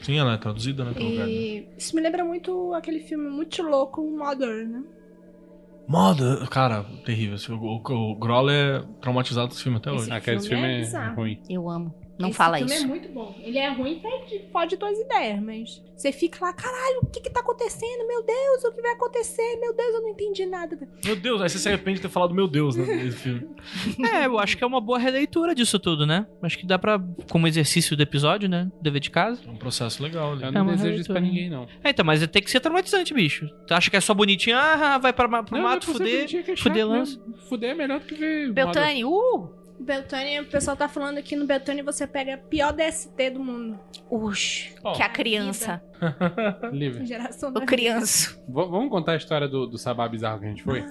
[0.00, 0.92] Sim, ela é traduzida, né?
[0.94, 1.08] Pelo.
[1.28, 4.84] E isso me lembra muito aquele filme muito louco, Modern, né?
[5.86, 7.36] Moda, cara, terrível.
[7.56, 10.12] O, o, o Groll é traumatizado desse filme até Esse hoje.
[10.12, 11.42] Ah, esse filme é é, ruim.
[11.48, 11.94] Eu amo.
[12.18, 12.84] Não Esse fala filme isso.
[12.84, 13.34] é muito bom.
[13.42, 17.30] Ele é ruim, pode, pode tuas ideias, mas você fica lá, caralho, o que que
[17.30, 18.06] tá acontecendo?
[18.08, 19.56] Meu Deus, o que vai acontecer?
[19.60, 20.76] Meu Deus, eu não entendi nada.
[21.04, 22.84] Meu Deus, aí você se arrepende de ter falado meu Deus, né?
[22.84, 23.48] Nesse filme.
[24.12, 26.26] É, eu acho que é uma boa releitura disso tudo, né?
[26.42, 26.98] Acho que dá pra,
[27.30, 28.70] como exercício do episódio, né?
[28.80, 29.40] Dever de casa.
[29.46, 30.42] É um processo legal ali.
[30.42, 31.20] Eu É não uma desejo isso pra releitura.
[31.20, 31.68] ninguém, não.
[31.84, 33.48] É, então, mas tem que ser traumatizante, bicho.
[33.66, 34.56] Tu acha que é só bonitinho?
[34.56, 36.24] Ah, vai pra, pro Não, mato, é fuder.
[36.24, 37.22] é chato fuder mesmo.
[37.48, 38.52] Fuder é melhor do que ver.
[38.52, 39.57] Beltane, uh!
[39.80, 43.78] Beltânia, o pessoal tá falando que no Beltânia você pega a pior DST do mundo.
[44.10, 44.92] Ux, Ó.
[44.94, 45.82] que a criança.
[46.72, 47.06] Livre.
[47.06, 48.30] Geração O criança.
[48.32, 50.84] V- vamos contar a história do, do sabá bizarro que a gente foi?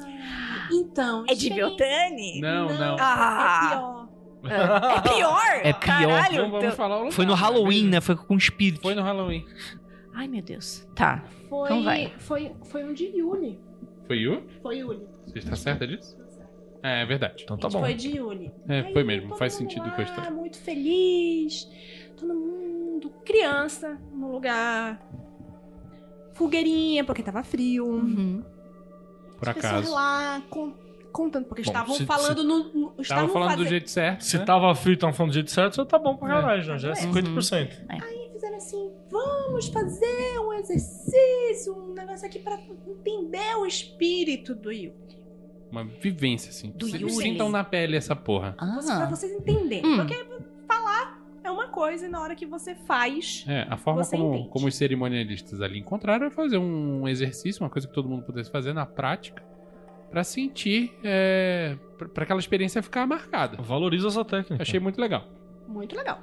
[0.71, 2.39] Então, É de Beltane?
[2.41, 2.95] Não, não.
[2.99, 4.07] Ah.
[4.43, 4.87] É pior.
[4.95, 5.41] É pior?
[5.63, 5.79] É pior.
[5.79, 6.35] Caralho.
[6.43, 7.99] Vamos, vamos falar o lugar, Foi no Halloween, né?
[8.01, 8.81] Foi com espírito.
[8.81, 9.45] Foi no Halloween.
[10.13, 10.87] Ai, meu Deus.
[10.95, 11.23] Tá.
[11.49, 12.13] Foi, Então vai.
[12.19, 13.59] foi, foi um de Yuli.
[14.07, 14.43] Foi Yu?
[14.61, 15.05] Foi Yuli.
[15.25, 16.17] Você está certa disso?
[16.83, 17.43] É, é verdade.
[17.43, 17.79] Então tá bom.
[17.81, 18.51] Foi de Yuli.
[18.67, 19.35] É, Aí, foi mesmo.
[19.35, 20.31] Faz sentido lá, com a história.
[20.31, 21.67] muito feliz.
[22.15, 25.01] Todo mundo, criança, no lugar.
[26.33, 27.85] Fogueirinha, porque tava frio.
[27.87, 28.43] Uhum.
[29.39, 29.93] Por As pessoas acaso.
[29.93, 30.73] lá con-
[31.11, 32.63] contando, porque Bom, estavam se- falando no.
[32.73, 34.21] no Tava estavam falando do fazendo- jeito certo.
[34.23, 34.45] Se né?
[34.45, 36.89] tava frio e tava falando do jeito certo, já tá bom pra caralho, já, já
[36.89, 37.13] é Uhum.
[37.13, 37.69] 50%.
[38.33, 44.95] fizeram assim: vamos fazer um exercício, um negócio aqui pra entender o espírito do Yuli.
[45.71, 46.71] Uma vivência, assim.
[46.71, 47.13] Do Vocês Yuri.
[47.13, 48.55] sintam na pele essa porra.
[48.75, 49.09] Você- Pra Ah.
[49.09, 49.85] vocês entenderem.
[49.85, 49.97] Hum.
[49.97, 50.25] Porque
[50.67, 53.43] falar é uma coisa e na hora que você faz.
[53.47, 54.49] É, a forma Você como, entende.
[54.49, 58.49] como os cerimonialistas ali encontraram é fazer um exercício, uma coisa que todo mundo pudesse
[58.49, 59.43] fazer na prática,
[60.09, 63.61] pra sentir, é, pra pra aquela experiência ficar marcada.
[63.61, 64.61] Valoriza essa técnica.
[64.63, 65.27] Achei muito legal.
[65.67, 66.21] Muito legal.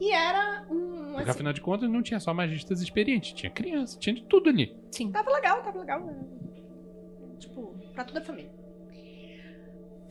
[0.00, 1.12] E era um.
[1.12, 4.48] Porque Assim, afinal de contas não tinha só magistas experientes, tinha criança, tinha de tudo
[4.50, 4.76] ali.
[4.90, 5.12] Sim.
[5.12, 6.04] Tava legal, tava legal.
[6.04, 6.16] né?
[7.38, 8.50] Tipo, pra toda a família.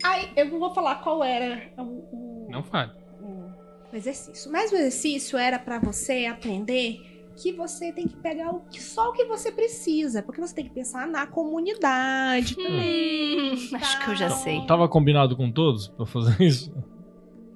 [0.04, 2.92] Aí, eu não vou falar qual era o, o- Não fale.
[3.20, 3.50] o-
[3.92, 4.52] o exercício.
[4.52, 7.00] Mas o exercício era pra você aprender
[7.36, 10.22] que você tem que pegar o que, só o que você precisa.
[10.22, 13.54] Porque você tem que pensar na comunidade também.
[13.54, 14.38] Hum, acho que eu já tal.
[14.38, 14.66] sei.
[14.66, 16.72] Tava combinado com todos pra fazer isso?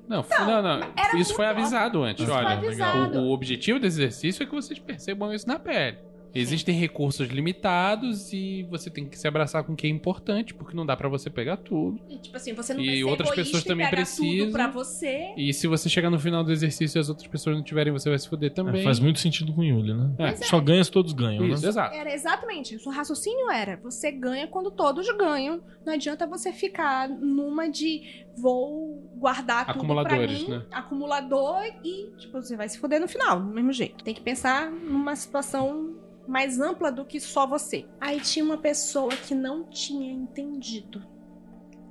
[0.08, 0.80] Não, não, não.
[1.20, 2.24] Isso foi avisado antes.
[2.24, 3.18] Isso Olha, avisado.
[3.18, 5.98] O, o objetivo desse exercício é que vocês percebam isso na pele.
[6.34, 10.76] Existem recursos limitados e você tem que se abraçar com o que é importante, porque
[10.76, 12.00] não dá pra você pegar tudo.
[12.08, 14.46] E, tipo assim, você não E outras pessoas e também pegar precisam.
[14.46, 15.32] tudo pra você.
[15.36, 18.08] E se você chegar no final do exercício e as outras pessoas não tiverem, você
[18.08, 18.80] vai se fuder também.
[18.80, 20.10] É, faz muito sentido com o Yuli, né?
[20.18, 20.36] É.
[20.36, 21.68] Só ganha se todos ganham, Isso, né?
[21.68, 21.94] exato.
[21.94, 22.76] Era exatamente.
[22.86, 25.60] O raciocínio era: você ganha quando todos ganham.
[25.84, 30.66] Não adianta você ficar numa de vou guardar tudo Acumuladores, pra mim, né?
[30.70, 34.04] acumulador e tipo você vai se fuder no final, do mesmo jeito.
[34.04, 35.96] Tem que pensar numa situação
[36.28, 37.86] mais ampla do que só você.
[37.98, 41.02] Aí tinha uma pessoa que não tinha entendido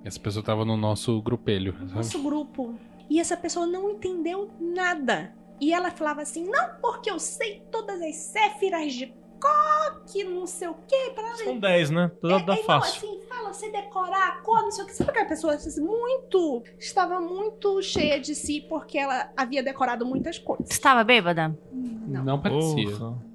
[0.04, 1.74] Essa pessoa tava no nosso grupelho.
[1.80, 1.96] sabe?
[1.96, 2.76] nosso grupo
[3.10, 5.34] e essa pessoa não entendeu nada.
[5.60, 10.68] E ela falava assim: "Não, porque eu sei todas as séfiras de coque, não sei
[10.68, 12.12] o quê, pra São 10, né?
[12.22, 13.08] Dá, dá é, fácil.
[13.08, 14.94] Não, assim, fala, você decorar a cor, não sei o que.
[14.94, 16.64] Sabe aquela pessoa assim, muito.
[16.80, 20.70] Estava muito cheia de si porque ela havia decorado muitas coisas.
[20.70, 21.58] Estava bêbada?
[21.72, 22.92] Não, Não parecia.
[22.92, 23.27] Porra.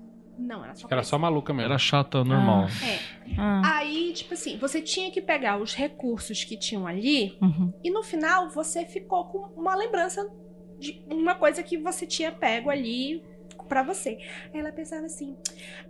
[0.60, 0.74] Não.
[0.74, 1.68] Só Era só maluca mesmo.
[1.70, 2.66] Era chata normal.
[2.84, 2.98] É.
[3.38, 3.76] Ah.
[3.78, 7.72] Aí, tipo assim, você tinha que pegar os recursos que tinham ali Uhum.
[7.82, 10.28] e no final você ficou com uma lembrança
[10.78, 13.22] de uma coisa que você tinha pego ali
[13.68, 14.18] pra você.
[14.52, 15.36] Aí ela pensava assim: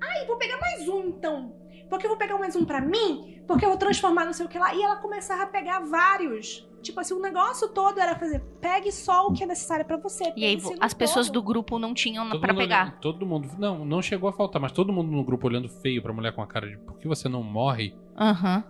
[0.00, 1.54] ai, vou pegar mais um então.
[1.88, 4.48] Porque eu vou pegar mais um pra mim, porque eu vou transformar não sei o
[4.48, 4.74] que lá.
[4.74, 6.66] E ela começava a pegar vários.
[6.82, 10.32] Tipo assim, o negócio todo era fazer: pegue só o que é necessário pra você.
[10.36, 11.34] E aí, as no pessoas todo.
[11.34, 12.82] do grupo não tinham Todo pra mundo pegar.
[12.86, 13.48] olhando- todo mundo.
[13.58, 16.42] Não, não chegou a faltar, mas todo mundo no grupo olhando feio pra mulher com
[16.42, 17.94] a cara de por que você não morre?
[18.18, 18.64] Aham.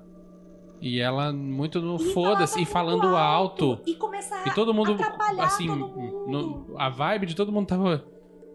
[0.80, 3.80] E ela muito no foda-se e falando muito alto.
[3.86, 6.26] E começar E todo mundo, atrapalhar assim, todo mundo.
[6.28, 8.04] no- a vibe de todo mundo tava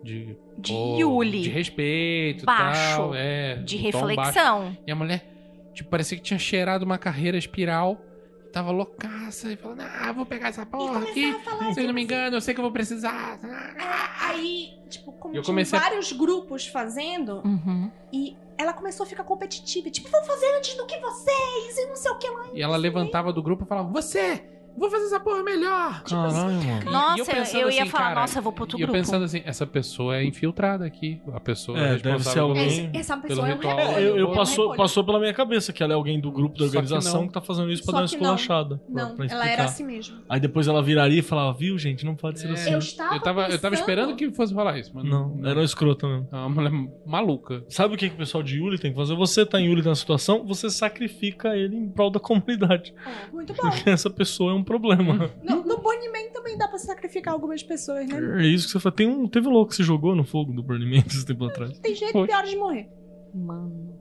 [0.04, 1.42] de, De pô, Yuli.
[1.42, 2.98] de respeito, Baixo.
[2.98, 4.08] tal, é, De tom baixo.
[4.08, 4.78] reflexão.
[4.86, 5.26] E a mulher,
[5.74, 7.98] tipo, parecia que tinha cheirado uma carreira espiral.
[8.58, 11.32] Tava loucaça e falando, ah, vou pegar essa porra aqui.
[11.44, 13.38] falar, Vocês tipo não me enganam, eu sei que eu vou precisar.
[14.20, 17.92] Aí, tipo, como Eu tinha comecei vários grupos fazendo, Uhum.
[18.12, 19.92] e ela começou a ficar competitiva.
[19.92, 22.46] Tipo, vou fazer antes do que vocês, e não sei o que lá.
[22.52, 24.44] E ela levantava do grupo e falava, você,
[24.78, 26.04] vou fazer essa porra melhor.
[26.04, 26.62] Caralho, mano.
[26.62, 28.82] E- e Nossa, eu, pensando ia assim, falar, cara, nossa, eu vou pro outro E
[28.82, 29.00] eu grupo.
[29.00, 31.22] pensando assim, essa pessoa é infiltrada aqui.
[31.34, 33.78] A pessoa É, é, deve ser responsável alguém- pelo- Essa pessoa é um ritual.
[33.78, 33.98] repolho.
[33.98, 34.78] É, eu, eu é um passou, repolho.
[34.78, 37.28] passou pela minha cabeça que ela é alguém do grupo da que organização não.
[37.28, 38.36] que, tá fazendo isso pra Só dar uma que não.
[38.36, 38.82] esculachada.
[38.94, 40.18] pra- pra ela era assim mesmo.
[40.30, 42.52] Aí depois ela viraria e falava, viu, gente, não pode ser É.
[42.52, 42.72] assim.
[42.72, 45.56] Eu estava Eu tava, eu tava pensando- esperando que fosse rolar isso, mas Não, era
[45.60, 46.28] uma escrota mesmo.
[46.32, 46.72] É uma mulher
[47.06, 47.64] maluca.
[47.70, 49.16] Sabe o que, que o pessoal de Yuli tem que fazer?
[49.16, 52.94] Você tá em Yuli na situação, você sacrifica ele em prol da comunidade.
[53.06, 53.70] É, muito bom.
[53.70, 55.32] Porque essa pessoa é um problema.
[55.44, 58.44] No, no Burning Man também dá pra sacrificar algumas pessoas, né?
[58.44, 58.96] É isso que você fala.
[58.96, 61.46] Tem um, teve um louco que se jogou no fogo do Burning Man esse tempo
[61.46, 61.80] atrás.
[61.80, 62.90] Tem jeito pior de morrer.
[63.34, 64.00] Mano.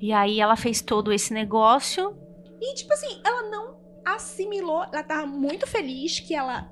[0.00, 2.16] E aí ela fez todo esse negócio.
[2.60, 4.84] E, tipo assim, ela não assimilou.
[4.84, 6.70] Ela tava muito feliz que ela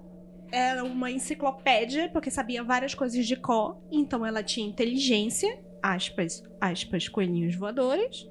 [0.53, 3.79] era uma enciclopédia, porque sabia várias coisas de cor.
[3.91, 8.29] Então ela tinha inteligência, aspas, aspas, coelhinhos voadores.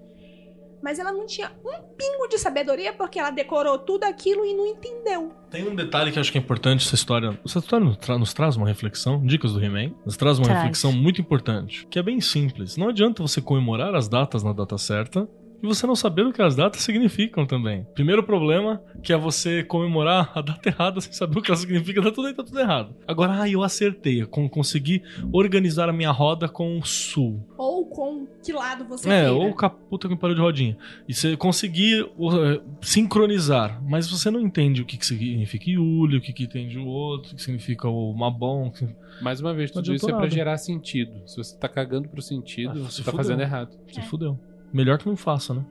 [0.81, 4.65] Mas ela não tinha um pingo de sabedoria, porque ela decorou tudo aquilo e não
[4.65, 5.31] entendeu.
[5.49, 7.37] Tem um detalhe que eu acho que é importante essa história.
[7.45, 10.59] Essa história nos, tra- nos traz uma reflexão, dicas do He-Man, nos traz uma Traz.
[10.59, 12.77] reflexão muito importante, que é bem simples.
[12.77, 15.27] Não adianta você comemorar as datas na data certa
[15.61, 17.85] e você não saber o que as datas significam também.
[17.93, 22.01] Primeiro problema, que é você comemorar a data errada sem saber o que ela significa,
[22.01, 22.95] tá tudo aí, tá tudo errado.
[23.07, 27.45] Agora, ah, eu acertei, com, consegui organizar a minha roda com o sul.
[27.57, 29.33] Ou com que lado você É, queira.
[29.33, 30.77] ou com a puta que me parou de rodinha.
[31.07, 36.21] E você conseguir uh, sincronizar, mas você não entende o que, que significa Yuli, o
[36.21, 38.71] que, que entende o outro, o que significa o Mabon.
[38.71, 38.87] que-
[39.21, 40.33] Mais uma vez, tudo isso adiantou é pra nada.
[40.35, 41.11] gerar sentido.
[41.25, 43.17] Se você tá cagando pro sentido, Ah, você tá fudeu.
[43.17, 43.77] fazendo errado.
[43.91, 44.03] Se É.
[44.03, 44.39] fudeu.
[44.71, 45.65] Melhor que não faça, né?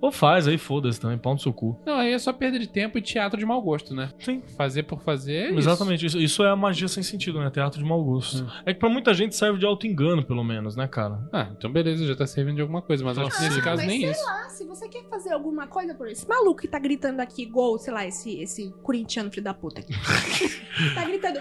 [0.00, 1.80] Ou faz, aí foda-se também, pau no seu cu.
[1.84, 4.10] Não, aí é só perda de tempo e teatro de mau gosto, né?
[4.20, 4.42] Sim.
[4.56, 5.50] Fazer por fazer é.
[5.54, 6.18] Exatamente, isso.
[6.18, 7.50] isso é a magia sem sentido, né?
[7.50, 8.46] Teatro de mau gosto.
[8.64, 11.18] É que pra muita gente serve de auto-engano, pelo menos, né, cara?
[11.32, 13.76] Ah, então beleza, já tá servindo de alguma coisa, mas acho que nesse Ah, caso
[13.82, 14.24] mas nem sei isso.
[14.24, 17.76] lá, se você quer fazer alguma coisa por esse maluco que tá gritando aqui, igual,
[17.78, 19.92] sei lá, esse, esse corintiano filho da puta aqui.
[20.94, 21.40] tá gritando.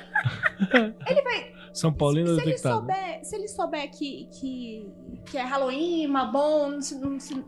[1.73, 2.79] São Paulino se, ele detectado.
[2.79, 4.89] souber, se ele souber que, que,
[5.29, 7.45] que é Halloween, Mabon, não, se- não, se-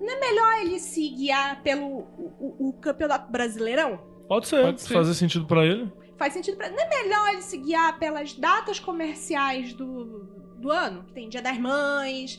[0.00, 3.98] não é melhor ele se guiar pelo o, o- campeonato brasileirão?
[4.28, 4.94] Pode ser, Pode se ser.
[4.94, 5.90] fazer sentido pra ele.
[6.18, 6.68] Faz sentido pra.
[6.70, 10.24] Não é melhor ele se guiar pelas datas comerciais do,
[10.58, 11.04] do ano?
[11.04, 12.38] Que tem Dia das Mães,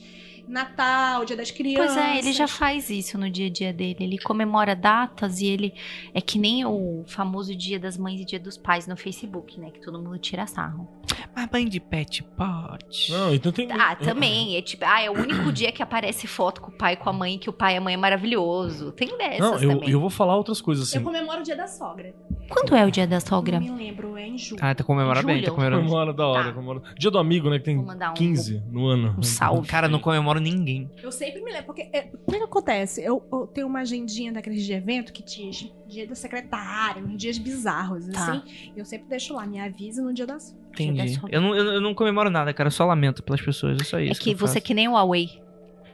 [0.50, 1.94] Natal, Dia das Crianças.
[1.96, 3.98] Pois é, ele já faz isso no dia a dia dele.
[4.00, 5.74] Ele comemora datas e ele
[6.14, 9.70] é que nem o famoso Dia das Mães e Dia dos Pais no Facebook, né?
[9.72, 10.88] Que todo mundo tira sarro.
[11.36, 13.12] Mas banho de pet pode.
[13.12, 13.72] Não, então tem.
[13.72, 14.56] Ah, também.
[14.58, 17.10] É tipo, ah, é o único dia que aparece foto com o pai e com
[17.10, 18.92] a mãe, que o pai e a mãe é maravilhoso.
[18.92, 19.90] Tem dessas Não, eu, também.
[19.90, 21.06] eu vou falar outras coisas Eu assim.
[21.06, 22.14] comemoro o Dia da Sogra.
[22.50, 23.60] Quando é o dia da sogra?
[23.60, 24.60] Não me lembro, é em julho.
[24.64, 25.84] Ah, tá comemorando bem, tá comemorando.
[25.84, 26.54] Comemora da hora, Tá.
[26.54, 26.82] comemora.
[26.98, 27.60] Dia do amigo, né?
[27.60, 27.86] Que tem um-
[28.16, 29.14] 15 no ano.
[29.20, 29.68] Um salve.
[29.68, 30.00] Cara, não
[30.40, 30.90] ninguém.
[31.02, 33.04] Eu sempre me lembro, porque é, o que, que acontece?
[33.04, 37.38] Eu, eu tenho uma agendinha daqueles de evento que diz dia da secretária, uns dias
[37.38, 38.34] bizarros, Tá.
[38.34, 38.72] assim.
[38.76, 40.60] Eu sempre deixo lá, me avise no dia da sogra.
[40.76, 41.20] Dia da Entendi.
[41.30, 42.68] Eu não, eu, eu não comemoro nada, cara.
[42.68, 43.82] Eu só lamento pelas pessoas.
[43.82, 44.10] Isso aí.
[44.10, 45.42] É que você é que nem o Huawei,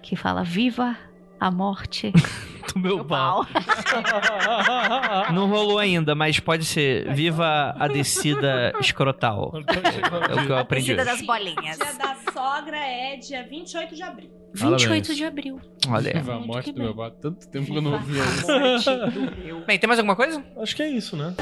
[0.02, 0.98] que fala viva
[1.46, 2.12] a morte
[2.74, 3.46] do meu pau.
[3.46, 3.62] pau.
[5.32, 7.14] Não rolou ainda, mas pode ser.
[7.14, 9.54] Viva a descida escrotal.
[10.28, 11.20] É o que eu aprendi Descida hoje.
[11.20, 11.78] das bolinhas.
[11.78, 14.30] Dia da sogra é dia 28 de abril.
[14.54, 15.18] 28 Parabéns.
[15.18, 15.62] de abril.
[15.90, 16.14] Olha.
[16.14, 17.12] Viva a morte do meu pai.
[17.22, 18.48] Tanto tempo que eu não ouvia isso.
[18.48, 19.66] Morte do meu.
[19.66, 20.44] Bem, tem mais alguma coisa?
[20.58, 21.34] Acho que é isso, né?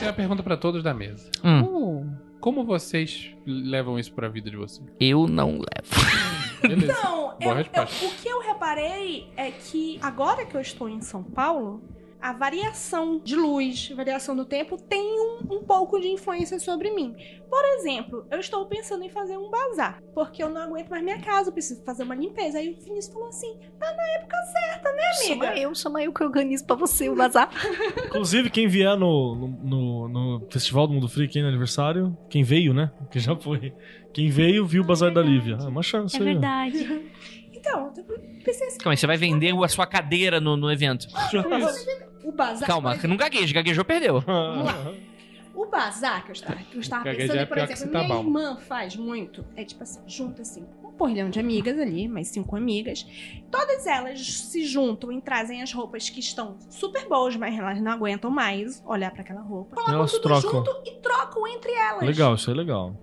[0.00, 1.30] Tem uma pergunta pra todos da mesa.
[1.44, 1.62] Hum.
[1.62, 2.06] Uh,
[2.40, 4.86] Como vocês levam isso pra vida de vocês?
[5.00, 6.08] Eu não levo.
[6.62, 6.92] Beleza.
[7.02, 11.00] Não, Boa eu- eu- o que eu reparei é que agora que eu estou em
[11.00, 11.82] São Paulo,
[12.20, 17.14] a variação de luz, variação do tempo, tem um, um pouco de influência sobre mim.
[17.48, 21.20] Por exemplo, eu estou pensando em fazer um bazar, porque eu não aguento mais minha
[21.20, 22.58] casa, eu preciso fazer uma limpeza.
[22.58, 25.24] Aí o Vinícius falou assim: tá na época certa, né, amiga?
[25.46, 27.50] Chama eu, chama eu que organizo pra você o bazar.
[28.06, 30.08] Inclusive, quem vier no, no, no-
[30.40, 32.90] no Festival do Mundo Freak aí no aniversário, quem veio, né?
[33.10, 33.72] Que já foi.
[34.12, 35.58] Quem veio, viu o Bazar da Lívia.
[35.60, 36.22] É uma chance É aí.
[36.22, 36.32] ó.
[36.32, 37.02] verdade.
[37.60, 38.04] Então, eu
[38.44, 41.06] pensei assim: Calma aí, você vai vender a sua cadeira no, no evento.
[41.06, 42.07] o
[42.38, 42.66] bazar.
[42.66, 44.22] Calma, não gagueje, gaguejou, perdeu.
[45.54, 48.28] O bazar que eu estava, que eu estava pensando, é por exemplo, citar minha balma.
[48.40, 49.44] irmã faz muito.
[49.56, 53.04] É tipo assim, junta assim, um porrilhão de amigas ali, mais cinco amigas.
[53.50, 57.90] Todas elas se juntam e trazem as roupas que estão super boas, mas elas não
[57.90, 59.74] aguentam mais olhar pra aquela roupa.
[59.74, 60.64] Colocam Elas tudo trocam.
[60.64, 62.04] junto e trocam entre elas.
[62.04, 62.96] Legal, isso é legal.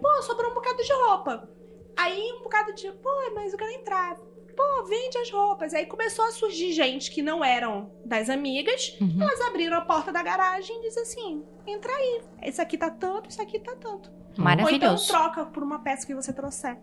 [0.00, 1.48] Pô, sobrou um bocado de roupa.
[1.96, 4.16] Aí um bocado de, pô, mas eu quero entrar.
[4.56, 5.74] Pô, vende as roupas.
[5.74, 8.96] Aí começou a surgir gente que não eram das amigas.
[9.00, 9.20] Uhum.
[9.20, 12.22] Elas abriram a porta da garagem e dizem assim: entra aí.
[12.42, 14.10] Esse aqui tá tanto, isso aqui tá tanto.
[14.10, 15.08] Ou então Maravilhoso.
[15.08, 16.78] troca por uma peça que você trouxer.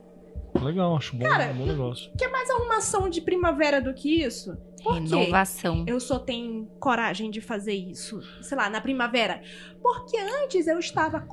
[0.61, 2.11] Legal, acho bom, Cara, um bom negócio.
[2.15, 4.55] Que é mais arrumação de primavera do que isso?
[4.83, 5.15] Por quê?
[5.15, 5.83] Renovação.
[5.87, 9.41] Eu só tenho coragem de fazer isso, sei lá, na primavera.
[9.81, 11.27] Porque antes eu estava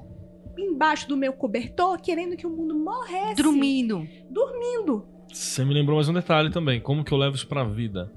[0.58, 3.42] embaixo do meu cobertor querendo que o mundo morresse.
[3.42, 4.06] Dormindo.
[4.28, 5.06] Dormindo.
[5.32, 6.80] Você me lembrou mais um detalhe também.
[6.80, 8.12] Como que eu levo isso pra vida?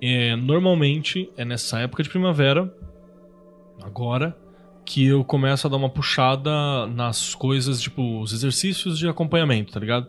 [0.00, 2.72] É, normalmente é nessa época de primavera,
[3.82, 4.36] agora,
[4.84, 9.80] que eu começo a dar uma puxada nas coisas, tipo, os exercícios de acompanhamento, tá
[9.80, 10.08] ligado?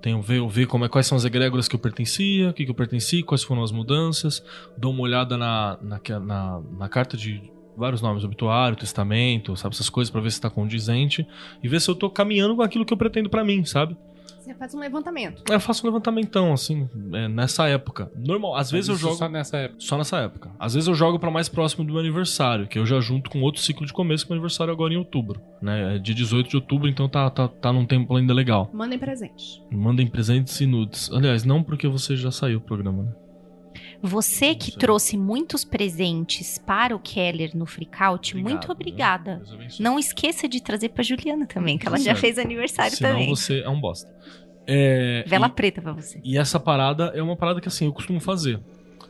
[0.00, 2.70] Tenho ver, ver como é, quais são as egrégoras que eu pertencia, o que, que
[2.70, 4.42] eu pertenci, quais foram as mudanças.
[4.76, 7.42] Dou uma olhada na, na, na, na carta de
[7.76, 9.74] vários nomes, obituário, testamento, sabe?
[9.74, 11.26] Essas coisas pra ver se tá condizente.
[11.62, 13.96] E ver se eu tô caminhando com aquilo que eu pretendo pra mim, sabe?
[14.42, 15.44] Você faz um levantamento.
[15.48, 18.10] Eu faço um levantamentão, assim, é, nessa época.
[18.16, 19.14] Normal, às vezes eu Isso jogo.
[19.14, 19.80] Só nessa época.
[19.80, 20.50] Só nessa época.
[20.58, 23.40] Às vezes eu jogo pra mais próximo do meu aniversário, que eu já junto com
[23.40, 25.40] outro ciclo de começo, que é o aniversário agora em outubro.
[25.62, 25.94] Né?
[25.94, 28.68] É de 18 de outubro, então tá, tá, tá num tempo ainda legal.
[28.74, 29.62] Mandem presentes.
[29.70, 31.08] Mandem presentes e nudes.
[31.12, 33.12] Aliás, não porque você já saiu do programa, né?
[34.02, 39.42] Você que trouxe muitos presentes para o Keller no Freakout, Obrigado, muito obrigada.
[39.78, 42.18] Não esqueça de trazer pra Juliana também, que ela já Certo.
[42.18, 43.28] fez aniversário Senão também.
[43.28, 44.10] você é um bosta.
[44.66, 46.20] É, Vela e- preta pra você.
[46.24, 48.60] E essa parada é uma parada que assim, eu costumo fazer.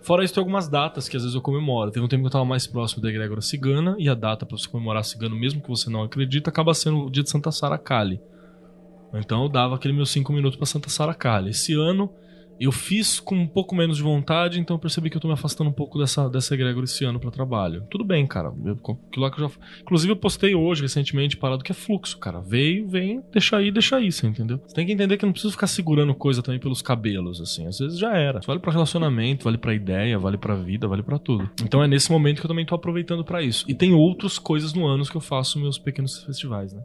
[0.02, 1.90] Fora isso, tem algumas datas que às vezes eu comemoro.
[1.90, 4.56] Teve um tempo que eu tava mais próximo da egrégora cigana, e a data pra
[4.59, 7.78] você comemorar cigano, mesmo que você não acredita, acaba sendo o dia de Santa Sara
[7.78, 8.20] Kali.
[9.14, 11.51] Então eu dava aquele meus cinco minutos pra Santa Sara Kali.
[11.51, 12.10] Esse ano
[12.64, 15.34] eu fiz com um pouco menos de vontade, então eu percebi que eu tô me
[15.34, 17.86] afastando um pouco dessa, dessa egrégora esse ano pra trabalho.
[17.90, 18.52] Tudo bem, cara.
[18.64, 22.18] Eu, aquilo lá que eu já, inclusive eu postei hoje, recentemente, parado que é fluxo,
[22.18, 22.40] cara.
[22.40, 24.60] Veio, vem, deixa aí, deixa aí, você entendeu?
[24.66, 27.66] Você tem que entender que não preciso ficar segurando coisa também pelos cabelos, assim.
[27.66, 28.39] Às vezes já era.
[28.39, 31.51] Isso vale pra relacionamento, vale pra ideia, vale pra vida, vale pra tudo.
[31.64, 33.64] Então é nesse momento que eu também tô aproveitando pra isso.
[33.68, 36.82] E tem outras coisas no ano que eu faço meus pequenos festivais, né?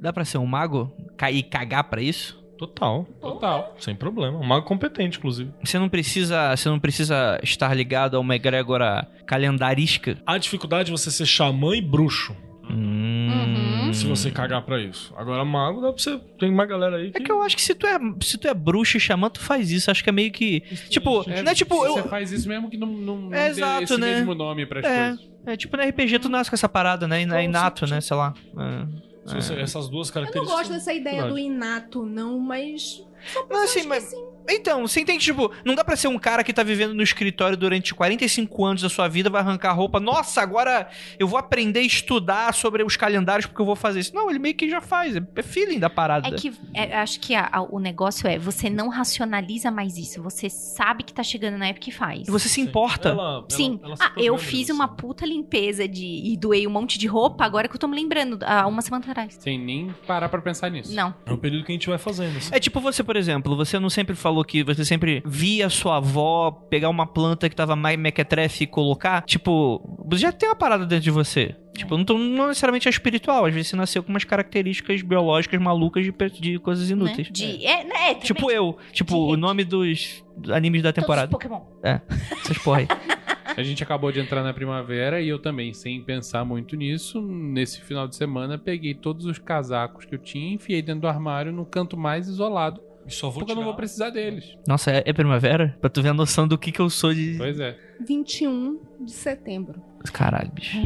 [0.00, 0.90] Dá pra ser um mago
[1.30, 2.39] e cagar pra isso?
[2.60, 3.74] Total, Total.
[3.78, 4.38] sem problema.
[4.38, 5.50] Um mago competente, inclusive.
[5.64, 10.18] Você não precisa, você não precisa estar ligado a uma egrégora calendarística.
[10.26, 12.36] A dificuldade é você ser xamã e bruxo.
[12.68, 13.90] Hum.
[13.94, 15.12] Se você cagar pra isso.
[15.16, 16.18] Agora, mago, dá pra você.
[16.38, 17.22] Tem uma galera aí que.
[17.22, 19.40] É que eu acho que se tu é, se tu é bruxo e xamã, tu
[19.40, 19.90] faz isso.
[19.90, 20.60] Acho que é meio que.
[20.90, 21.74] Tipo, não é tipo.
[21.76, 24.16] Você Eu, faz isso mesmo que não, não, não É exato, esse né?
[24.16, 25.08] mesmo nome pras É.
[25.08, 25.30] coisas.
[25.46, 27.22] é tipo no RPG, tu nasce com essa parada, né?
[27.22, 28.00] É inato, né?
[28.02, 28.34] Sei lá.
[28.56, 29.09] É.
[29.24, 30.58] Você- essas duas Eu não características.
[30.68, 33.04] gosto dessa ideia do inato, não, mas.
[33.32, 36.18] São Não, assim, que, mas- assim, Então, você entende, tipo, não dá pra ser um
[36.18, 40.00] cara que tá vivendo no escritório durante 45 anos da sua vida, vai arrancar roupa.
[40.00, 44.14] Nossa, agora eu vou aprender a estudar sobre os calendários porque eu vou fazer isso.
[44.14, 45.14] Não, ele meio que já faz.
[45.16, 46.28] É feeling da parada.
[46.28, 50.22] É que é, acho que a- a- o negócio é, você não racionaliza mais isso.
[50.22, 52.28] Você sabe que tá chegando na época e faz.
[52.28, 53.10] E você se importa.
[53.10, 53.80] Ela- ela- Sim.
[53.82, 54.72] ela se ah, eu fiz nisso.
[54.74, 57.96] uma puta limpeza de e doei um monte de roupa, agora que eu tô me
[57.96, 59.36] lembrando, há uma semana atrás.
[59.40, 60.94] Sem nem parar pra pensar nisso.
[60.94, 61.14] Não.
[61.26, 62.36] É um período que a gente vai fazendo.
[62.36, 62.50] assim.
[62.54, 66.50] É tipo você, por exemplo, você não sempre falou que você sempre via sua avó
[66.50, 69.22] pegar uma planta que tava mais mequetrefe e colocar?
[69.22, 71.54] Tipo, você já tem uma parada dentro de você.
[71.76, 73.46] Tipo, não, tô- não necessariamente é espiritual.
[73.46, 76.92] Às vezes você nasceu com umas características biológicas malucas de, de coisas Né?
[76.96, 77.28] inúteis.
[77.30, 78.14] De, é, né, é.
[78.14, 78.76] Tipo eu.
[78.92, 81.30] Tipo, De- o nome dos animes da Todos os temporada.
[81.30, 81.60] Pokémon.
[81.82, 82.88] Essas porra aí.
[83.56, 87.80] A gente acabou de entrar na primavera e eu também, sem pensar muito nisso, nesse
[87.80, 91.50] final de semana peguei todos os casacos que eu tinha e enfiei dentro do armário
[91.52, 94.56] no canto mais isolado, E só vou porque eu não tirar- vou precisar deles.
[94.66, 95.76] Nossa, é, é primavera?
[95.80, 97.34] Pra tu ver a noção do que que eu sou de...
[97.38, 97.76] Pois é.
[98.06, 99.82] 21 de setembro.
[100.12, 100.76] Caralho, bicho.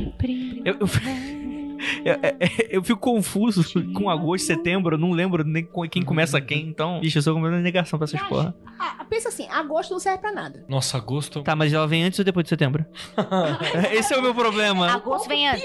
[0.64, 0.86] Eu- eu-
[2.04, 6.02] Eu, é- é- eu fico confuso com agosto, setembro, eu não lembro nem com- quem
[6.02, 8.54] começa quem, então, bicho, eu sou completamente negação pra essas porra.
[8.78, 10.64] Ah, pensa assim, agosto não serve pra nada.
[10.68, 11.42] Nossa, agosto.
[11.42, 12.84] Tá, mas ela vem antes ou depois de setembro?
[13.92, 14.90] Esse é o meu problema.
[14.92, 15.64] Agosto vem antes.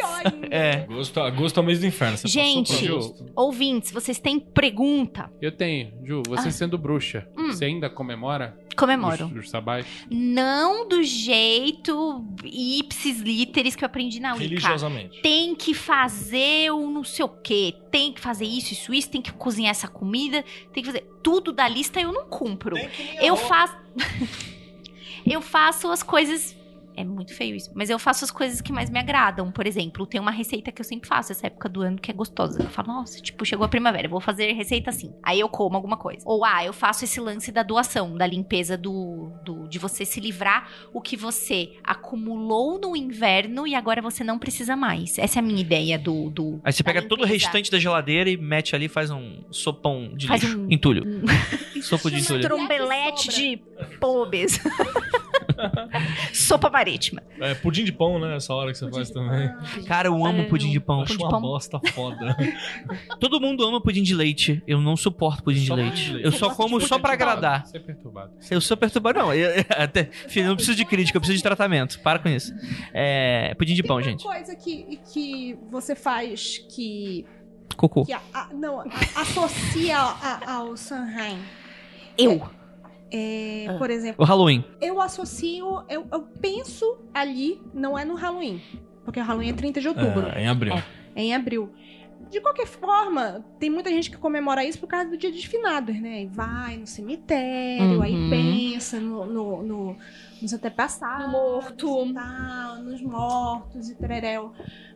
[0.50, 0.86] É.
[0.90, 2.18] Agosto, agosto é o mês do inferno.
[2.18, 2.90] Você Gente,
[3.36, 5.32] ouvintes, vocês têm pergunta?
[5.42, 5.92] Eu tenho.
[6.04, 7.42] Ju, você sendo bruxa, Ah.
[7.42, 7.52] Hum.
[7.52, 9.26] você ainda comemora Comemoro.
[9.26, 9.86] os, os sabais?
[10.10, 14.44] Não do jeito ipsis literis que eu aprendi na Wicca.
[14.44, 15.22] Religiosamente.
[15.22, 15.99] Tem que fazer
[16.72, 17.76] o não sei o quê.
[17.92, 19.10] Tem que fazer isso, isso, isso.
[19.10, 20.44] Tem que cozinhar essa comida.
[20.74, 21.10] Tem que fazer.
[21.24, 22.76] Tudo da lista eu não cumpro.
[23.22, 23.78] Eu faço.
[25.26, 26.56] eu faço as coisas.
[27.00, 27.72] É muito feio isso.
[27.74, 29.50] Mas eu faço as coisas que mais me agradam.
[29.52, 32.14] Por exemplo, tem uma receita que eu sempre faço essa época do ano que é
[32.14, 32.62] gostosa.
[32.62, 35.14] Eu falo, nossa, tipo, chegou a primavera, eu vou fazer receita assim.
[35.24, 36.24] Aí eu como alguma coisa.
[36.26, 40.20] Ou, ah, eu faço esse lance da doação, da limpeza do, do de você se
[40.20, 45.18] livrar o que você acumulou no inverno e agora você não precisa mais.
[45.18, 46.30] Essa é a minha ideia do.
[46.30, 47.46] do Aí você pega todo o limpeza.
[47.46, 50.60] restante da geladeira e mete ali e faz um sopão de Faz lixo.
[50.60, 51.04] um- Entulho.
[51.06, 52.42] um- Sopa de entulho.
[52.42, 53.58] Trombelete de
[54.02, 54.60] pobres.
[56.34, 57.24] Sopa marítima.
[57.40, 58.36] É, pudim de pão, né?
[58.36, 59.50] Essa hora que você faz também.
[59.86, 61.02] Cara, eu amo pudim de pão.
[61.02, 61.42] Acho de uma pão.
[61.42, 62.36] bosta foda.
[63.20, 64.62] Todo mundo ama pudim de leite.
[64.68, 65.90] Eu não suporto pudim de leite.
[65.92, 66.26] pudim de leite.
[66.26, 67.14] Eu Você só como só pudim pra pão?
[67.14, 67.66] agradar.
[67.68, 68.32] Você é perturbado.
[68.50, 69.20] Eu sou perturbado.
[69.20, 72.00] Não, eu, eu- até, filho, eu não preciso de crítica, eu preciso de tratamento.
[72.02, 72.54] Para com isso.
[72.94, 74.24] É, pudim de Tem pão, uma gente.
[74.24, 77.26] coisa que, que você faz que,
[77.78, 78.06] Cocô.
[78.06, 78.86] que a- a- não, a-
[79.16, 81.40] associa a- ao Sanheim.
[82.18, 82.50] Eu.
[83.12, 83.78] É, Ah.
[83.78, 84.64] Por exemplo, O Halloween.
[84.82, 88.62] eu associo, eu, eu penso ali, não é no Halloween.
[89.04, 90.74] Porque o Halloween é 30 de outubro, É, em abril.
[90.74, 90.84] É.
[91.16, 91.72] é em abril.
[92.30, 96.00] De qualquer forma, tem muita gente que comemora isso por causa do dia dos finados,
[96.00, 96.24] né?
[96.24, 98.02] E vai no cemitério, Uhum.
[98.04, 99.98] aí pensa no, no, no-
[100.40, 101.26] nos antepassados.
[101.26, 102.14] No morto.
[102.14, 104.52] tal, nos mortos e tereréu.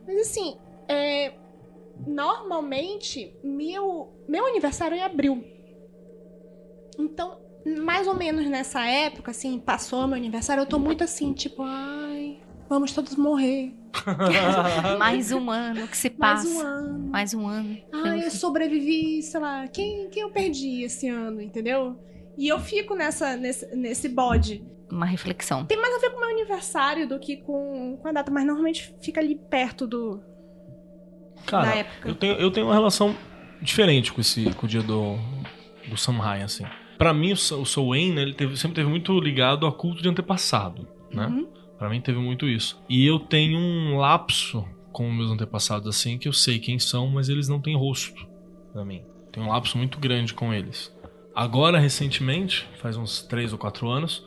[0.06, 1.32] Mas assim, é,
[2.06, 5.42] normalmente, meu, meu aniversário é em abril.
[6.98, 11.62] Então, mais ou menos nessa época, assim, passou meu aniversário, eu tô muito assim, tipo,
[11.62, 12.38] ai,
[12.68, 13.74] vamos todos morrer.
[14.98, 16.48] Mais um ano que se Mais passa.
[16.54, 17.08] um ano.
[17.10, 17.78] Mais um ano.
[17.92, 21.98] Ai, eu sobrevivi, sei lá, quem, quem eu perdi esse ano, entendeu?
[22.36, 24.64] E eu fico nessa, nesse, nesse bode.
[24.90, 25.64] Uma reflexão.
[25.64, 28.44] Tem mais a ver com o meu aniversário do que com, com a data, mas
[28.44, 30.20] normalmente fica ali perto do.
[31.46, 32.08] Cara, Na época.
[32.08, 33.16] Eu, tenho, eu tenho uma relação
[33.62, 35.16] diferente com, esse, com o dia do,
[35.88, 36.64] do Samhain, assim.
[37.04, 40.08] Pra mim, o, o Samhain, né, ele teve- sempre teve muito ligado a culto de
[40.08, 41.26] antepassado, né?
[41.26, 41.46] Uhum.
[41.78, 42.80] Pra mim teve muito isso.
[42.88, 47.28] E eu tenho um lapso com meus antepassados, assim, que eu sei quem são, mas
[47.28, 48.26] eles não têm rosto
[48.72, 49.02] pra mim.
[49.30, 50.90] Tem um lapso muito grande com eles.
[51.34, 54.24] Agora, recentemente, faz uns 3 ou 4 anos,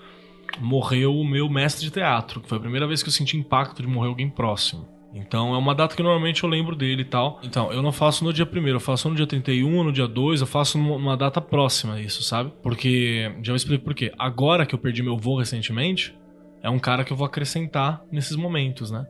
[0.59, 3.81] morreu o meu mestre de teatro, que foi a primeira vez que eu senti impacto
[3.81, 4.87] de morrer alguém próximo.
[5.17, 7.39] Então é uma data que normalmente eu lembro dele e tal.
[7.43, 10.41] Então, eu não faço no dia 1 eu faço no dia 31, no dia 2,
[10.41, 12.51] eu faço numa data próxima isso, sabe?
[12.61, 14.13] Porque, já eu explico por quê.
[14.17, 16.15] Agora que eu perdi meu voo recentemente,
[16.61, 19.07] é um cara que eu vou acrescentar nesses momentos, né?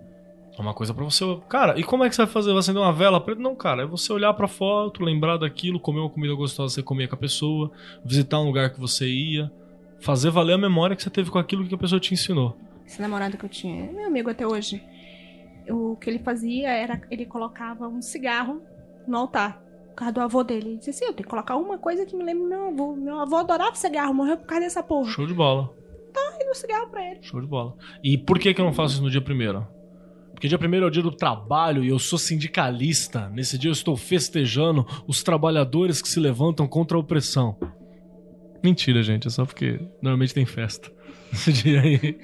[0.58, 1.24] É uma coisa pra você.
[1.48, 2.50] Cara, e como é que você vai fazer?
[2.50, 3.40] Vai acender uma vela preta?
[3.40, 3.84] Não, cara.
[3.84, 7.14] É você olhar pra foto, lembrar daquilo, comer uma comida gostosa que você comia com
[7.14, 7.72] a pessoa,
[8.04, 9.52] visitar um lugar que você ia,
[10.00, 12.58] fazer valer a memória que você teve com aquilo que a pessoa te ensinou.
[12.86, 14.82] Esse namorado que eu tinha, é meu amigo até hoje.
[15.70, 18.62] O que ele fazia era, ele colocava um cigarro
[19.08, 19.62] no altar.
[19.90, 20.70] Por causa do avô dele.
[20.70, 22.96] Ele disse assim: eu tenho que colocar uma coisa que me lembra do meu avô.
[22.96, 25.10] Meu avô adorava cigarro, morreu por causa dessa porra.
[25.10, 25.76] Show de bola.
[26.40, 27.22] E deu cigarro pra ele.
[27.22, 27.76] Show de bola.
[28.04, 29.68] E por que, que eu não faço isso no dia primeiro?
[30.38, 33.28] Porque dia primeiro é o dia do trabalho e eu sou sindicalista.
[33.30, 37.58] Nesse dia eu estou festejando os trabalhadores que se levantam contra a opressão.
[38.64, 39.28] Mentira, gente.
[39.28, 40.92] É só porque normalmente tem festa.
[41.34, 42.20] Esse dia aí.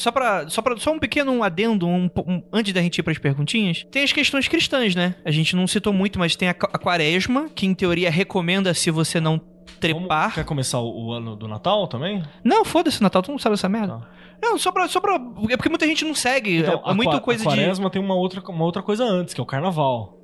[0.00, 0.76] Só pra, só pra.
[0.78, 3.84] Só um pequeno adendo, um, um- antes da gente ir pras perguntinhas.
[3.90, 5.14] Tem as questões cristãs, né?
[5.24, 8.90] A gente não citou muito, mas tem a, a quaresma, que em teoria recomenda se
[8.90, 9.38] você não
[9.78, 10.00] trepar.
[10.20, 12.22] Vamos- Quer começar o, o ano do Natal também?
[12.42, 13.98] Não, foda-se, Natal, tu não sabe essa merda.
[13.98, 14.08] Tá.
[14.42, 15.16] Não, só pra, só pra.
[15.50, 16.62] É porque muita gente não segue.
[16.64, 17.56] é, é a muito qua- coisa a de.
[17.60, 20.18] quaresma tem uma outra, uma outra coisa antes, que é o carnaval.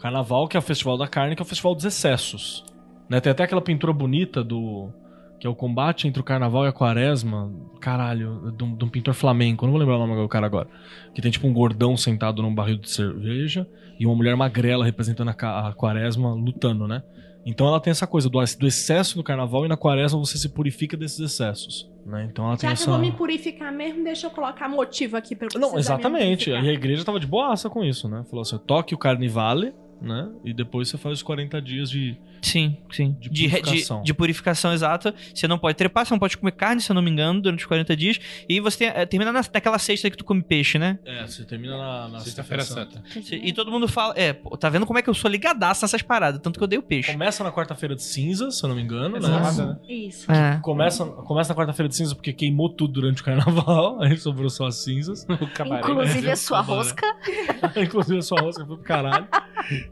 [0.00, 2.64] Carnaval, que é o festival da carne, que é o festival dos excessos.
[3.08, 3.20] Né?
[3.20, 4.90] Tem até aquela pintura bonita do.
[5.44, 7.52] Que é o combate entre o carnaval e a quaresma.
[7.78, 9.66] Caralho, de um, de um pintor flamenco.
[9.66, 10.66] Não vou lembrar o nome do cara agora.
[11.14, 13.68] Que tem tipo um gordão sentado num barril de cerveja
[14.00, 17.02] e uma mulher magrela representando a, a quaresma lutando, né?
[17.44, 20.48] Então ela tem essa coisa do, do excesso no carnaval e na quaresma você se
[20.48, 21.92] purifica desses excessos.
[22.06, 22.26] Né?
[22.30, 22.88] Então ela tem Já que essa.
[22.88, 26.48] eu vou me purificar mesmo, deixa eu colocar motivo aqui pra eu Não, exatamente.
[26.48, 28.24] E a igreja tava de boaça com isso, né?
[28.30, 30.30] Falou assim: toque o carnivale, né?
[30.42, 32.18] E depois você faz os 40 dias de.
[32.44, 33.16] Sim, sim.
[33.20, 34.02] De De, re- de- purificação.
[34.02, 35.14] de purificação exata.
[35.34, 37.60] Você não pode trepar, você não pode comer carne, se eu não me engano, durante
[37.60, 38.18] os 40 dias.
[38.48, 40.98] E você tem- eh, termina na, naquela sexta que tu come peixe, né?
[41.04, 43.02] É, você termina na, na Sexta-feira Santa.
[43.32, 44.14] E todo mundo fala.
[44.16, 46.40] É, pô, tá vendo como é que eu sou ligadaço nessas paradas?
[46.40, 47.10] Tanto que eu dei o peixe.
[47.12, 49.18] Começa na quarta-feira de cinzas, se eu não me engano, né?
[49.18, 49.78] Exato, né?
[49.88, 50.30] Isso.
[50.30, 50.58] É.
[50.62, 54.66] Começa, começa na quarta-feira de cinzas porque queimou tudo durante o carnaval, aí sobrou só
[54.66, 55.26] as cinzas.
[55.44, 55.80] O cabaré.
[55.80, 57.06] Inclusive a sua rosca.
[57.76, 59.26] Inclusive a sua rosca foi pro caralho.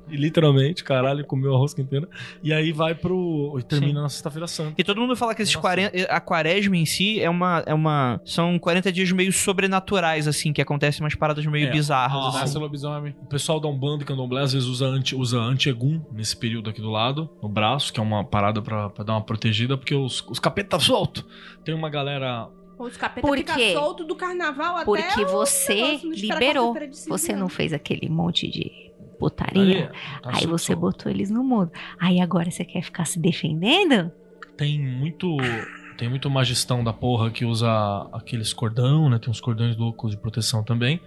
[0.09, 2.09] E literalmente, caralho, comeu a rosca inteira.
[2.43, 3.57] E aí vai pro.
[3.59, 4.75] e termina na sexta-feira santa.
[4.77, 5.63] E todo mundo fala que esses Nossa.
[5.69, 8.21] 40, a quaresma em si é uma, é uma.
[8.25, 11.71] São 40 dias meio sobrenaturais, assim, que acontecem umas paradas meio É.
[11.71, 12.17] bizarras.
[12.25, 12.39] Ah, assim.
[12.39, 13.15] Nasce lobisomem.
[13.23, 16.81] O pessoal da Umbanda e Candomblé às vezes usa, anti, usa anti-egum nesse período aqui
[16.81, 20.25] do lado, no braço, que é uma parada pra, pra dar uma protegida, porque os,
[20.29, 21.25] os capetas tá solto.
[21.65, 22.49] Tem uma galera.
[22.79, 23.73] Os capeta Por fica quê?
[23.75, 26.75] solto do carnaval até Porque você liberou.
[27.09, 28.92] Você não fez aquele monte de
[29.23, 29.93] putaria.
[30.23, 31.71] Tá Aí você botou eles no mundo.
[32.01, 34.11] Aí agora você quer ficar se defendendo?
[34.57, 35.37] Tem muito.
[35.97, 37.69] Tem muito magistão da porra que usa
[38.13, 39.19] aqueles cordão, né?
[39.19, 41.01] Tem uns cordões loucos de proteção também.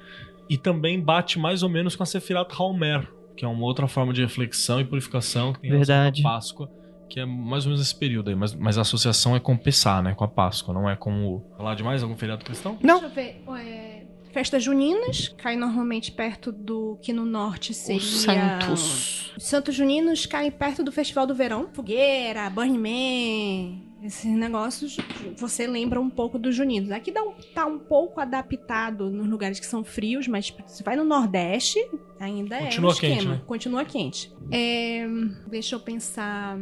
[0.50, 4.14] E também bate mais ou menos com a Sefirat Halmer, que é uma outra forma
[4.14, 6.22] de reflexão e purificação que tem Verdade.
[6.22, 6.70] com a Páscoa,
[7.10, 8.36] que é mais ou menos esse período aí.
[8.36, 10.14] Mas, mas a associação é com Pessá, né?
[10.14, 11.56] Com a Páscoa, não é com o.
[11.58, 12.78] Falar de mais algum feriado cristão?
[12.82, 13.00] Não.
[13.00, 13.44] Deixa eu ver.
[13.60, 14.05] é,
[14.36, 18.02] Festas juninas, cai normalmente perto do que no norte seria...
[18.02, 19.34] Os santos.
[19.38, 21.70] Os Santos Juninos caem perto do Festival do Verão.
[21.72, 24.98] Fogueira, Burning Man, esses negócios,
[25.38, 26.92] você lembra um pouco dos juninos.
[26.92, 30.98] Aqui dá um, tá um pouco adaptado nos lugares que são frios, mas se vai
[30.98, 31.80] no Nordeste,
[32.20, 33.16] ainda Continua é um esquema.
[33.16, 33.42] quente, né?
[33.46, 34.34] Continua quente.
[34.52, 35.08] É,
[35.48, 36.60] deixa eu pensar...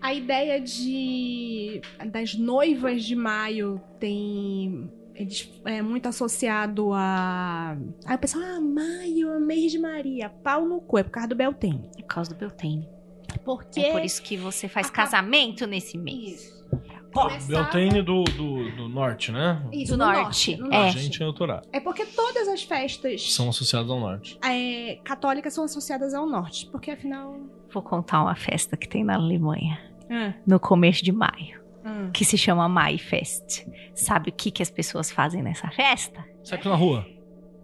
[0.00, 1.80] A ideia de
[2.10, 4.90] das noivas de maio tem
[5.64, 7.76] é muito associado a
[8.06, 11.28] aí o pessoal ah maio é mês de Maria pau no cu é por causa
[11.28, 12.88] do Beltane Por causa do Beltane.
[13.44, 16.42] porque É por isso que você faz Acaba- casamento nesse mês.
[16.44, 16.62] Isso.
[17.14, 19.62] Ó, Começava- Beltane do, do, do norte, né?
[19.70, 20.76] Isso, Do no norte, no é.
[20.76, 20.98] A norte.
[20.98, 21.68] gente é autorado.
[21.70, 24.38] É porque todas as festas São associados ao norte.
[24.42, 26.66] é, católicas são associadas ao norte.
[26.72, 27.38] Porque afinal.
[27.70, 29.78] Vou contar uma festa que tem na Alemanha,
[30.10, 32.10] Ah, no começo de maio, ah.
[32.12, 33.66] que se chama Mai Fest.
[33.94, 36.24] Sabe o que, que as pessoas fazem nessa festa?
[36.42, 37.06] Sexo na rua.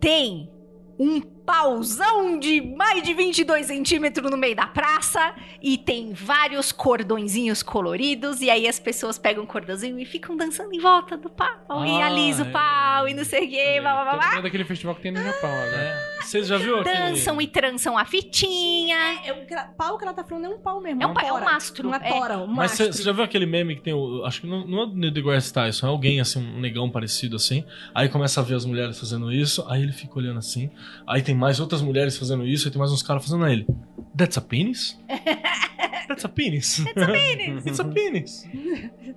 [0.01, 0.51] Tem
[0.99, 1.20] um
[1.53, 8.43] pauzão de mais de 22 centímetros no meio da praça e tem vários cordõezinhos coloridos
[8.43, 11.49] e aí as pessoas pegam o cordãozinho e ficam dançando em volta do pau
[11.87, 12.51] e Ah, alisa o é.
[12.51, 15.51] pau e não sei o que, blá, blá, blá, daquele festival que tem no Japão,
[15.51, 15.99] né?
[16.05, 16.19] É.
[16.29, 16.95] Vocês já viu aquele...
[16.95, 18.97] Dançam e trançam a fitinha.
[19.25, 21.03] É, o que ela- pau que ela tá falando é um pau mesmo.
[21.03, 21.45] É um é um tora.
[21.47, 22.12] mastro, Uma é.
[22.12, 24.23] tora, um Mas você já viu aquele meme que tem o.
[24.27, 27.37] Acho que não, não é o Neil deGrasse Tyson, é alguém assim, um negão parecido
[27.37, 27.65] assim.
[27.95, 30.70] Aí começa a ver as mulheres fazendo isso, aí ele fica olhando assim.
[31.07, 33.66] Aí tem mais outras mulheres fazendo isso, aí tem mais uns caras fazendo ele.
[34.16, 34.98] That's a penis?
[36.09, 36.82] That's a penis?
[36.85, 37.66] That's a penis!
[37.66, 38.48] It's a penis!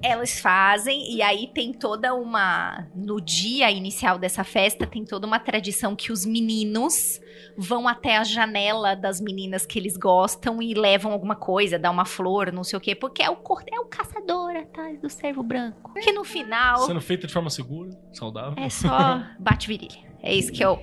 [0.03, 2.85] Elas fazem, e aí tem toda uma.
[2.93, 7.21] No dia inicial dessa festa, tem toda uma tradição que os meninos
[7.57, 12.05] vão até a janela das meninas que eles gostam e levam alguma coisa, dá uma
[12.05, 13.37] flor, não sei o quê, porque é o,
[13.71, 15.93] é o caçador atrás do servo branco.
[15.93, 18.61] Que no final Sendo feita de forma segura, saudável.
[18.61, 20.11] é só bate virilha.
[20.21, 20.77] É isso que eu.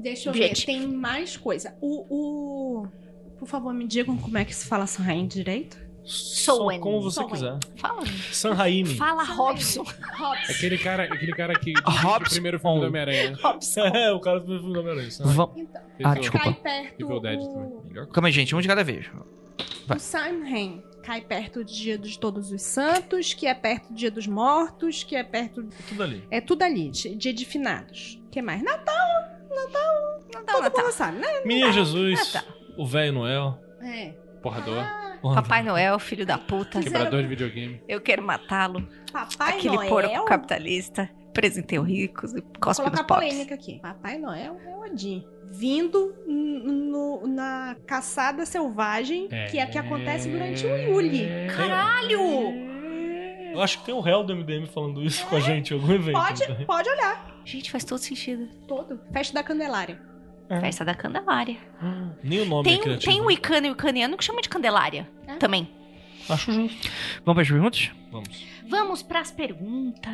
[0.00, 0.60] Deixa eu Gente.
[0.60, 1.74] ver, tem mais coisa.
[1.80, 2.06] O,
[2.82, 2.86] o...
[3.38, 5.78] Por favor, me digam como é que se fala Sanhain direito.
[6.02, 6.80] Só Soen.
[6.80, 7.28] como você Soen.
[7.30, 7.58] quiser.
[7.76, 8.02] Fala,
[8.32, 8.94] San Raimi.
[8.96, 9.84] fala Robson.
[9.84, 10.50] Hobbs.
[10.50, 12.30] Aquele cara, aquele cara que dirige o Robson.
[12.34, 13.38] primeiro filme do Homem-Aranha.
[13.94, 15.08] É, o cara do filme do Homem-Aranha.
[15.08, 15.52] Então,
[16.02, 16.44] Ah, o- desculpa.
[16.44, 17.48] cai perto Evil Dead o...
[17.92, 18.06] também.
[18.12, 19.06] Calma aí, gente, um de cada vez.
[19.86, 19.96] Vai.
[19.98, 24.10] O Samhain cai perto do Dia dos Todos os Santos, que é perto do Dia
[24.10, 25.68] dos Mortos, que é perto...
[25.88, 26.24] Tudo ali.
[26.30, 28.18] É tudo ali, di- Dia de Finados.
[28.26, 28.62] O que mais?
[28.62, 29.70] Natal, Não
[30.44, 30.82] dá todo Natal.
[30.84, 31.26] mundo sabe, né?
[31.44, 32.46] Menino Jesus, Ah, tá.
[32.78, 33.58] o velho Noel.
[33.82, 34.12] É.
[34.42, 34.84] Porrador.
[35.34, 36.80] Papai Noel, filho da puta.
[36.80, 37.82] Quebrador de videogame.
[37.86, 38.88] Eu quero matá-lo.
[39.12, 39.88] Papai Aquele Noel...
[39.88, 41.10] porco capitalista.
[41.34, 43.28] Presenteu ricos e Vou cospe colocar nos pobres.
[43.30, 43.78] polêmica aqui.
[43.80, 45.24] Papai Noel é o Odin.
[45.52, 51.28] Vindo no- na caçada selvagem, que é a que acontece durante o Yuli.
[51.54, 52.20] Caralho!
[53.52, 55.92] Eu acho que tem o réu do MDM falando isso com a gente em algum
[55.92, 56.12] evento.
[56.18, 56.66] Pode, tem?
[56.66, 57.29] pode olhar.
[57.44, 58.48] Gente, faz todo sentido.
[58.66, 59.00] Todo.
[59.12, 60.00] Festa da Candelária.
[60.60, 61.56] Festa da Candelária.
[62.22, 63.12] Nem o nome Tem, é criativo.
[63.12, 65.08] tem um icano e o caniano que chama de Candelária.
[65.26, 65.36] É?
[65.36, 65.70] Também.
[66.28, 66.88] Acho justo.
[67.24, 67.90] Vamos para as perguntas?
[68.10, 68.46] Vamos.
[68.68, 70.12] Vamos pras perguntas.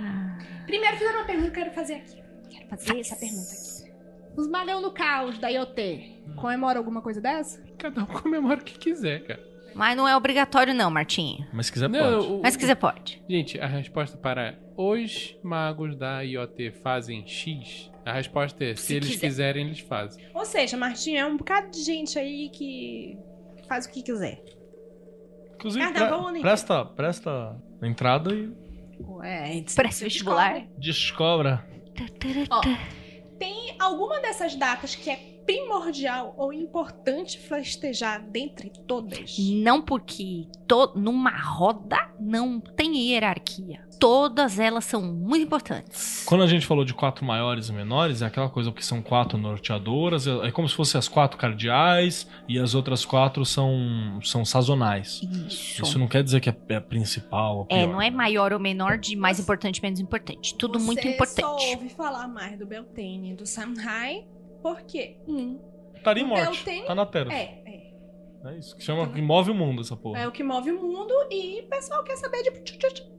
[0.67, 2.23] Primeiro fizeram uma pergunta que eu quero fazer aqui.
[2.51, 3.93] Quero fazer essa pergunta aqui.
[4.37, 7.63] Os Malhão do Caos da IoT comemoram alguma coisa dessa?
[7.79, 9.43] Cada um comemora o que quiser, cara.
[9.77, 11.47] Mas não é obrigatório não, Martinho.
[11.53, 12.33] Mas se quiser, Não, pode.
[12.33, 13.23] o- Mas se quiser pode.
[13.29, 18.95] Gente, a resposta para os magos da IoT fazem X A resposta é: se, Se
[18.95, 19.27] eles quiser.
[19.27, 20.25] quiserem, eles fazem.
[20.33, 23.19] Ou seja, Martinho, é um bocado de gente aí que
[23.69, 24.43] faz o que quiser.
[25.57, 28.53] Inclusive, Carnaval pre- nem- presta, presta a entrada e
[29.01, 30.63] Ué, Presta vestibular.
[30.79, 31.67] descobra.
[32.51, 32.61] Ó,
[33.39, 39.37] tem alguma dessas datas que é primordial ou importante festejar dentre todas?
[39.39, 43.87] Não porque to- numa roda não tem hierarquia.
[43.99, 46.23] Todas elas são muito importantes.
[46.27, 49.39] Quando a gente falou de quatro maiores e menores, é aquela coisa que são quatro
[49.39, 54.45] norteadoras, é é como se fossem as quatro cardeais e as outras quatro são, são
[54.45, 55.23] sazonais.
[55.49, 55.83] Isso.
[55.83, 57.93] Isso não quer dizer que é, é a principal ou É, pior.
[57.93, 60.55] não é maior ou menor de mais importante, menos importante.
[60.57, 61.41] Tudo muito Você importante.
[61.41, 64.27] só ouve falar mais do Beltane e do Samhai
[64.63, 65.59] porque, um,
[65.95, 66.65] Estaria O morte.
[66.65, 67.33] Beltane Tá na Terra.
[67.33, 68.77] é, é, É isso.
[68.77, 70.21] Que chama que move o mundo, essa porra.
[70.21, 72.53] é o que move o mundo e o pessoal quer saber de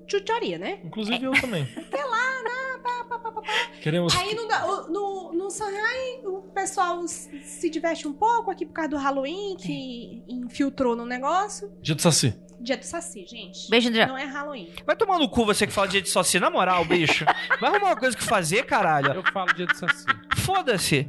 [0.07, 0.79] chucharia, né?
[0.85, 1.65] Inclusive eu também.
[1.67, 2.66] Sei lá, né?
[2.77, 3.41] Pá, pá, pá, pá.
[3.81, 4.15] Queremos.
[4.15, 4.47] Aí no,
[4.89, 10.23] no, no Shanghai o pessoal se diverte um pouco aqui por causa do Halloween, que
[10.27, 11.71] infiltrou no negócio.
[11.81, 12.33] Dia do Saci.
[12.59, 13.69] Dia do Saci, gente.
[13.69, 14.05] Beijo, André.
[14.07, 14.73] Não é Halloween.
[14.85, 17.23] Vai tomar no cu você que fala de só na moral, bicho.
[17.61, 19.13] Vai arrumar uma coisa que fazer, caralho.
[19.13, 20.05] Eu falo dia do Saci.
[20.37, 21.07] Foda-se.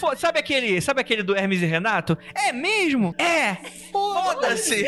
[0.00, 2.16] Fo- sabe aquele, sabe aquele do Hermes e Renato?
[2.34, 3.14] É mesmo?
[3.18, 3.56] É.
[3.92, 4.86] Foda-se.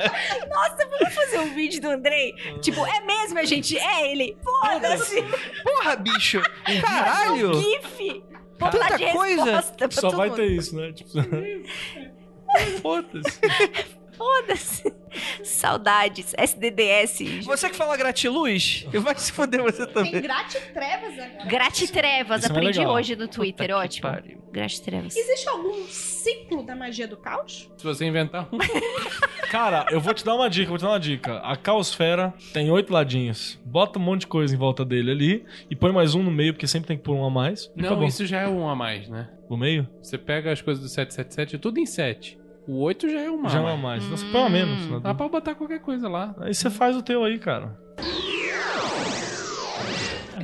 [0.00, 2.34] Vamos fazer um vídeo do Andrei?
[2.60, 3.76] Tipo, é mesmo, a gente?
[3.78, 4.36] É ele.
[4.42, 5.22] Foda-se.
[5.62, 6.40] Porra, bicho.
[6.80, 7.54] Caralho.
[7.54, 8.22] GIF.
[8.58, 9.62] Tanta Botar de coisa.
[9.90, 10.36] Só todo vai mundo.
[10.36, 10.92] ter isso, né?
[10.92, 11.10] Tipo,
[12.82, 13.40] Foda-se.
[14.20, 14.92] Foda-se.
[15.42, 16.34] Saudades.
[16.36, 17.42] SDDS.
[17.44, 20.20] Você que fala gratiluz, vai se foder você Tem também.
[20.20, 21.44] gratitrevas agora.
[21.46, 22.42] Gratitrevas.
[22.42, 22.94] Isso é Aprendi legal.
[22.94, 23.68] hoje no Twitter.
[23.68, 24.40] Puta Ótimo.
[24.52, 25.16] Gratitrevas.
[25.16, 27.70] Existe algum ciclo da magia do caos?
[27.78, 28.58] Se você inventar um.
[29.50, 31.38] Cara, eu vou te dar uma dica, vou te dar uma dica.
[31.38, 33.58] A caosfera tem oito ladinhos.
[33.64, 36.52] Bota um monte de coisa em volta dele ali e põe mais um no meio,
[36.52, 37.72] porque sempre tem que pôr um a mais.
[37.74, 38.06] Não, acabou.
[38.06, 39.30] isso já é um a mais, né?
[39.48, 39.88] O meio?
[40.02, 42.38] Você pega as coisas do 777, tudo em 7.
[42.70, 43.82] O 8 já é uma Já é um a mais.
[43.82, 44.04] mais.
[44.04, 44.86] Então você põe uma menos.
[44.88, 45.00] né?
[45.02, 46.36] Dá pra botar qualquer coisa lá.
[46.38, 47.76] Aí você faz o teu aí, cara.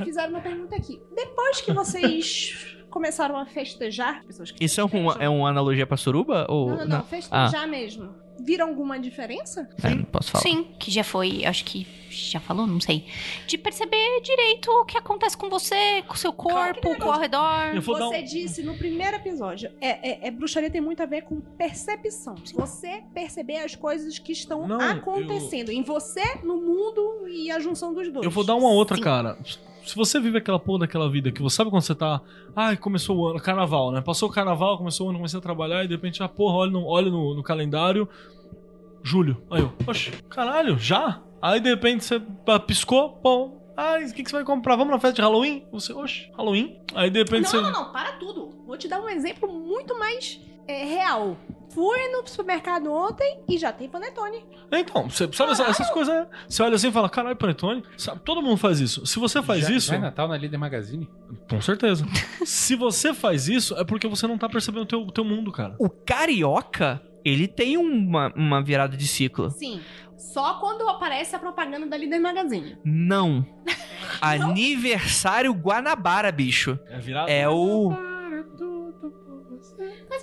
[0.03, 1.01] Fizeram uma pergunta aqui.
[1.15, 5.87] Depois que vocês começaram a festejar, pessoas que Isso é, um, festejam- é uma analogia
[5.87, 6.45] pra suruba?
[6.49, 6.69] Ou...
[6.69, 8.13] Não, não, não, festejar mesmo.
[8.39, 9.69] Viram alguma diferença?
[9.83, 10.41] É, não posso falar.
[10.43, 13.05] Sim, que já foi, acho que já falou, não sei.
[13.45, 17.19] De perceber direito o que acontece com você, com o seu corpo, com o ao
[17.19, 17.75] redor.
[17.75, 18.23] Eu vou dar Você um...
[18.23, 22.35] disse no primeiro episódio, é, é- é- bruxaria tem muito a ver com percepção.
[22.53, 27.93] Você perceber as coisas que estão Não, acontecendo em você, no mundo e a junção
[27.93, 28.25] dos dois.
[28.25, 29.03] Eu vou dar uma outra, Sim.
[29.03, 29.37] cara.
[29.87, 32.21] Se você vive aquela porra daquela vida que você sabe quando você tá.
[32.55, 34.01] Ai, começou o ano, carnaval, né?
[34.01, 36.71] Passou o carnaval, começou o ano, comecei a trabalhar e de repente, ah, porra, olha
[36.71, 38.07] no, olha no, no calendário.
[39.01, 39.41] Julho.
[39.49, 41.21] Aí eu, oxe, caralho, já?
[41.41, 42.21] Aí de repente você
[42.65, 43.51] piscou, pô.
[43.77, 44.75] Ai, o que, que você vai comprar?
[44.75, 45.63] Vamos na festa de Halloween?
[45.71, 46.81] Você, oxe, Halloween?
[46.95, 47.61] Aí de repente Não, você.
[47.61, 48.49] não, não, para tudo.
[48.65, 51.37] Vou te dar um exemplo muito mais é, real.
[51.73, 54.43] Fui no supermercado ontem e já tem panetone.
[54.71, 56.27] Então, você sabe essa- essas coisas, né?
[56.49, 57.83] Você olha assim e fala, caralho, Panetone.
[57.97, 59.05] Sabe, todo mundo faz isso.
[59.05, 59.87] Se você faz já, isso.
[59.89, 61.07] Já é Natal na Líder Magazine?
[61.49, 62.05] Com certeza.
[62.45, 65.51] Se você faz isso, é porque você não tá percebendo o teu, o teu mundo,
[65.51, 65.75] cara.
[65.77, 69.51] O carioca, ele tem uma, uma virada de ciclo.
[69.51, 69.79] Sim.
[70.17, 72.77] Só quando aparece a propaganda da Líder Magazine.
[72.83, 73.45] Não.
[74.21, 76.79] Aniversário Guanabara, bicho.
[76.89, 77.29] É virado.
[77.29, 77.91] É o.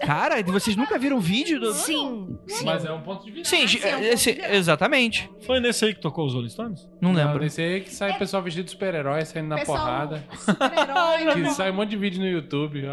[0.01, 1.73] Cara, vocês nunca viram vídeo do.
[1.73, 2.65] Sim, sim.
[2.65, 3.55] Mas é um ponto de vista.
[3.56, 5.31] Sim, sim, é um esse- exatamente.
[5.47, 6.89] Foi nesse aí que tocou os Rolling Stones?
[7.01, 7.43] Não Não, lembro.
[7.43, 10.24] nesse aí que sai o pessoal vestido de super-herói saindo na Pessoal, porrada.
[10.39, 11.35] Super-herói.
[11.35, 11.51] Que né?
[11.51, 12.85] sai um monte de vídeo no YouTube.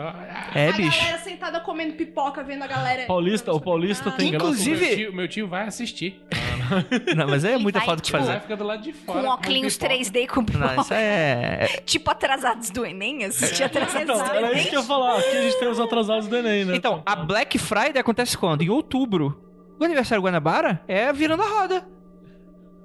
[0.53, 0.99] É, a bicho.
[0.99, 3.05] galera sentada comendo pipoca, vendo a galera.
[3.05, 6.21] Paulista- o paulista tem Ah, Inclusive- Meu tio, meu tio vai assistir.
[7.15, 8.31] Não, mas é muita vai, falta o que tipo, fazer.
[8.31, 9.21] Vai ficar do lado de fora.
[9.21, 11.67] Com óculos 3D com Não, isso é.
[11.85, 14.59] Tipo atrasados do Enem, assistir atrasados Então, do era Enem.
[14.61, 15.17] isso que eu ia falar.
[15.19, 16.75] Aqui a gente tem os atrasados do Enem, né?
[16.75, 18.61] Então, a Black Friday acontece quando?
[18.61, 19.41] Em outubro.
[19.79, 21.87] O aniversário Guanabara é virando a roda.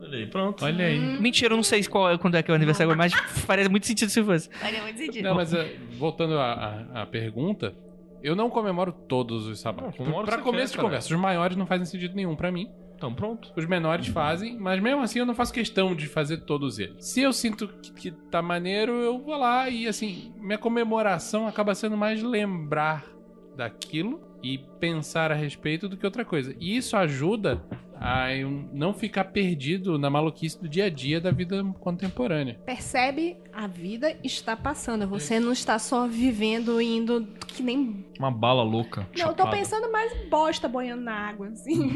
[0.00, 0.64] Olha aí, pronto.
[0.64, 0.98] Olha aí.
[1.20, 3.12] Mentira, eu não sei qual é, quando é que é o aniversário, mas
[3.46, 4.48] faria muito sentido se fosse.
[4.50, 5.24] Faria muito sentido.
[5.24, 6.52] Não, mas eh, voltando à,
[6.94, 7.74] à- à pergunta,
[8.22, 9.98] eu não comemoro todos os sabatos.
[9.98, 10.82] Não, você começo quer, de cara.
[10.88, 12.68] conversa, os maiores não fazem sentido nenhum pra mim.
[12.96, 13.52] Então, pronto.
[13.54, 17.04] Os menores fazem, mas mesmo assim eu não faço questão de fazer todos eles.
[17.04, 21.74] Se eu sinto que, que tá maneiro, eu vou lá e assim, minha comemoração acaba
[21.74, 23.04] sendo mais lembrar
[23.54, 26.54] daquilo e pensar a respeito do que outra coisa.
[26.58, 27.62] E isso ajuda
[28.00, 28.28] a
[28.72, 32.58] não ficar perdido na maluquice do dia a dia da vida contemporânea.
[32.64, 33.36] Percebe?
[33.52, 35.06] A vida está passando.
[35.08, 38.04] Você não está só vivendo indo que nem.
[38.18, 39.06] Uma bala louca.
[39.16, 39.56] Não, eu tô chapada.
[39.56, 41.92] pensando mais em bosta boiando na água, assim.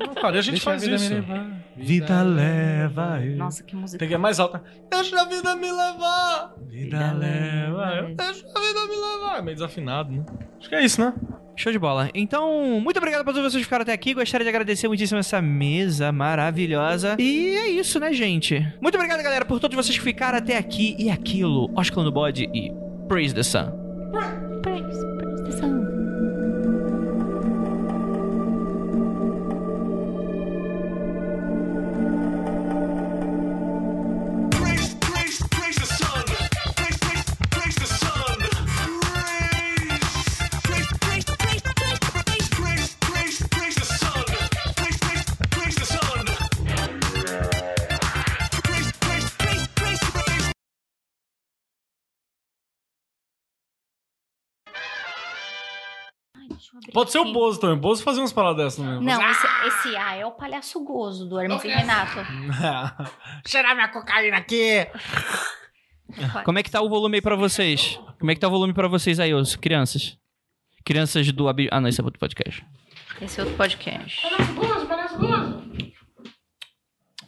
[0.00, 1.08] Não, cara, a gente Deixa faz a vida isso.
[1.08, 1.62] me levar.
[1.76, 3.36] Vida leva eu.
[3.36, 3.98] Nossa, que música.
[3.98, 4.62] Tem que ir mais alta.
[4.90, 6.54] Deixa a vida me levar.
[6.66, 8.14] Vida leva eu.
[8.16, 9.38] Deixa a vida me levar.
[9.38, 10.24] É meio desafinado, né?
[10.58, 11.14] Acho que é isso, né?
[11.56, 12.10] Show de bola.
[12.14, 14.14] Então, muito obrigado por todos vocês que ficaram até aqui.
[14.14, 17.16] Gostaria de agradecer muitíssimo essa mesa maravilhosa.
[17.18, 18.66] E é isso, né, gente?
[18.80, 20.96] Muito obrigado, galera, por todos vocês que ficaram até aqui.
[20.98, 22.72] E aquilo, Oscar no bode e
[23.06, 23.81] Praise the Sun.
[56.92, 57.32] Pode ser o.
[57.32, 57.76] Bozo também.
[57.76, 59.02] O Bozo fazia umas paradas dessas mesmo.
[59.02, 62.18] Não, esse, esse A é o palhaço gozo do Hermes e Renato.
[63.46, 64.86] Cheirar minha cocaína aqui.
[66.44, 67.98] Como é que tá o volume aí pra vocês?
[68.18, 70.16] Como é que tá o volume pra vocês aí, os crianças?
[70.84, 71.48] Crianças do...
[71.48, 72.64] Abi- Ah, não, esse é outro podcast.
[73.20, 74.20] Esse é outro podcast.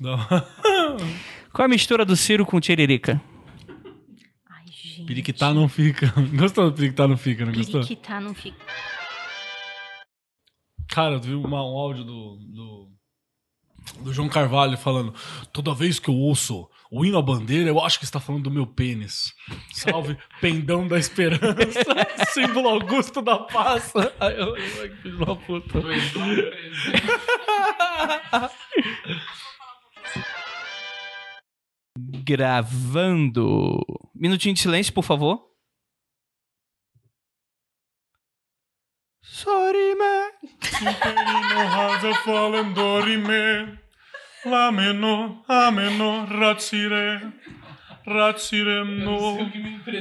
[0.00, 0.18] Não.
[1.52, 3.20] Qual é a mistura do Ciro com tiririca?
[4.50, 5.04] Ai, gente.
[5.06, 6.12] Periquitar não fica.
[6.34, 7.80] Gostou do periquitar não fica, não gostou?
[7.80, 8.56] Periquitar não fica.
[10.88, 12.88] Cara, eu vi uma- um áudio do, do,
[14.00, 15.14] do João Carvalho falando:
[15.52, 18.50] toda vez que eu ouço o hino à bandeira, eu acho que está falando do
[18.50, 19.32] meu pênis.
[19.72, 21.80] Salve, pendão da esperança,
[22.32, 23.92] símbolo augusto da paz.
[24.20, 25.80] Aí eu, que filho da puta.
[32.44, 33.78] Gravando.
[34.14, 35.53] Minutinho de silêncio, por favor.
[39.26, 40.14] Sorry me.
[40.60, 43.78] Superino has a fallen dori me.
[44.44, 47.32] Lameno, ameno, ratsire.
[48.06, 49.38] Razzire no,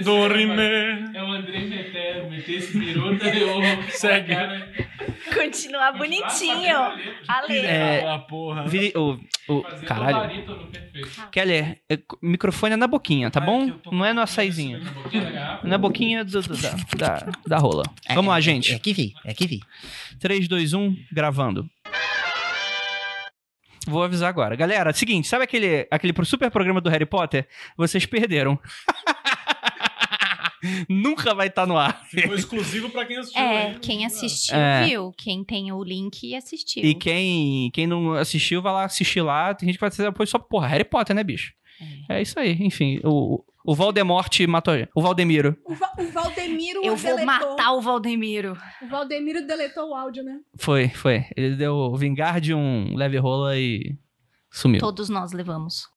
[0.03, 0.61] dorime.
[1.13, 3.61] É o André Metero, meter esse biruta e eu...
[3.91, 4.33] Segue.
[5.33, 6.77] Continuar bonitinho.
[7.27, 7.57] Ale.
[7.57, 8.67] É, Ah, porra.
[8.67, 9.17] Viri- o,
[9.47, 10.43] o, caralho.
[11.31, 13.71] Keller, é, microfone é na boquinha, tá bom?
[13.91, 14.81] Não é no açaizinho.
[15.63, 17.83] Na boquinha do- do- da, da, da rola.
[18.13, 18.73] Vamos lá, gente.
[18.73, 19.59] É que vi, é que vi.
[20.19, 21.67] 3, 2, 1, gravando.
[23.87, 24.55] Vou avisar agora.
[24.55, 27.47] Galera, seguinte, sabe aquele, aquele pro- super programa do Harry Potter?
[27.77, 28.57] Vocês perderam.
[30.87, 32.05] Nunca vai estar no ar.
[32.09, 33.41] Ficou exclusivo pra quem assistiu.
[33.41, 33.79] É, aí.
[33.79, 34.85] quem assistiu É.
[34.85, 35.11] viu.
[35.17, 36.83] Quem tem o link assistiu.
[36.85, 39.53] E quem, quem não assistiu, vai lá assistir lá.
[39.53, 41.51] Tem gente que vai dizer depois só, porra, Harry Potter, né, bicho?
[42.07, 42.53] É isso aí.
[42.61, 45.57] Enfim, o, o Voldemort matou O Valdemiro.
[45.65, 47.25] O, Va- o Valdemiro Eu vou deletou.
[47.25, 48.57] matar o Valdemiro.
[48.81, 50.39] O Valdemiro deletou o áudio, né?
[50.57, 51.25] Foi, foi.
[51.35, 53.95] Ele deu o vingar de um leve rola e
[54.51, 54.79] sumiu.
[54.79, 55.87] Todos nós levamos.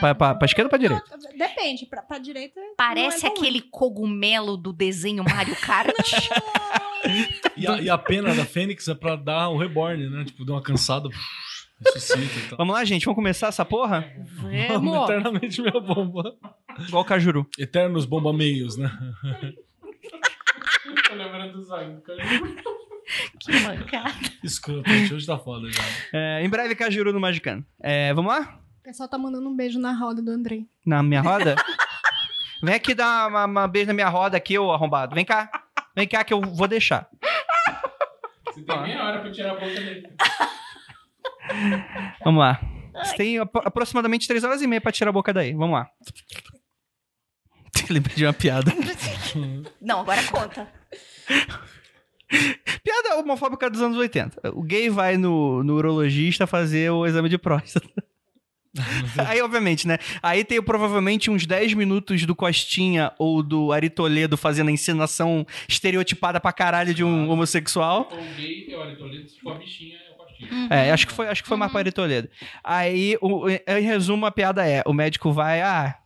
[0.00, 1.04] Pra, pra, pra esquerda ou pra direita?
[1.36, 2.60] Depende, pra, pra direita.
[2.76, 5.92] Parece não é aquele cogumelo do desenho Mario Kart.
[7.56, 10.24] E a, e a pena da Fênix é pra dar o reborn, né?
[10.24, 11.08] Tipo, deu uma cansada,
[11.84, 12.58] ressuscita e tal.
[12.58, 13.04] Vamos lá, gente.
[13.04, 14.10] Vamos começar essa porra?
[14.68, 15.04] Vamos.
[15.04, 16.34] Eternamente minha bomba.
[16.88, 17.46] Igual o Cajuru.
[17.58, 18.90] Eternos bomba meios, né?
[21.08, 22.22] Tô lembrando do Zayn, cara.
[23.40, 24.14] Que mancada.
[24.42, 25.82] Escroto, gente, hoje tá foda já.
[26.12, 27.64] É, em breve, Cajuru no Magicano.
[27.80, 28.58] É, vamos lá?
[28.80, 30.66] O pessoal tá mandando um beijo na roda do Andrei.
[30.86, 31.56] Na minha roda?
[32.62, 35.14] Vem aqui dar uma, uma beijo na minha roda aqui, ô arrombado.
[35.14, 35.50] Vem cá.
[35.94, 37.08] Vem cá que eu vou deixar.
[38.46, 40.08] Você tem meia hora pra tirar a boca dele.
[42.24, 42.60] Vamos lá.
[43.04, 45.52] Você tem apro- aproximadamente 3 horas e meia pra tirar a boca daí.
[45.54, 45.88] Vamos lá.
[47.90, 48.70] Lembrei de uma piada.
[49.80, 50.68] Não, agora conta.
[52.82, 54.50] Piada homofóbica dos anos 80.
[54.54, 57.88] O gay vai no, no urologista fazer o exame de próstata.
[59.28, 59.98] Aí, obviamente, né?
[60.22, 65.46] Aí tem provavelmente uns 10 minutos do Costinha ou do Ari Toledo fazendo a encenação
[65.68, 68.08] estereotipada pra caralho de um homossexual.
[68.10, 70.11] O gay é o Aritoledo, se for a bichinha, é
[70.42, 70.68] Costinha.
[70.70, 72.28] É, acho que foi, acho que foi para Ari Toledo.
[72.62, 75.96] Aí, o, em resumo, a piada é: o médico vai, ah,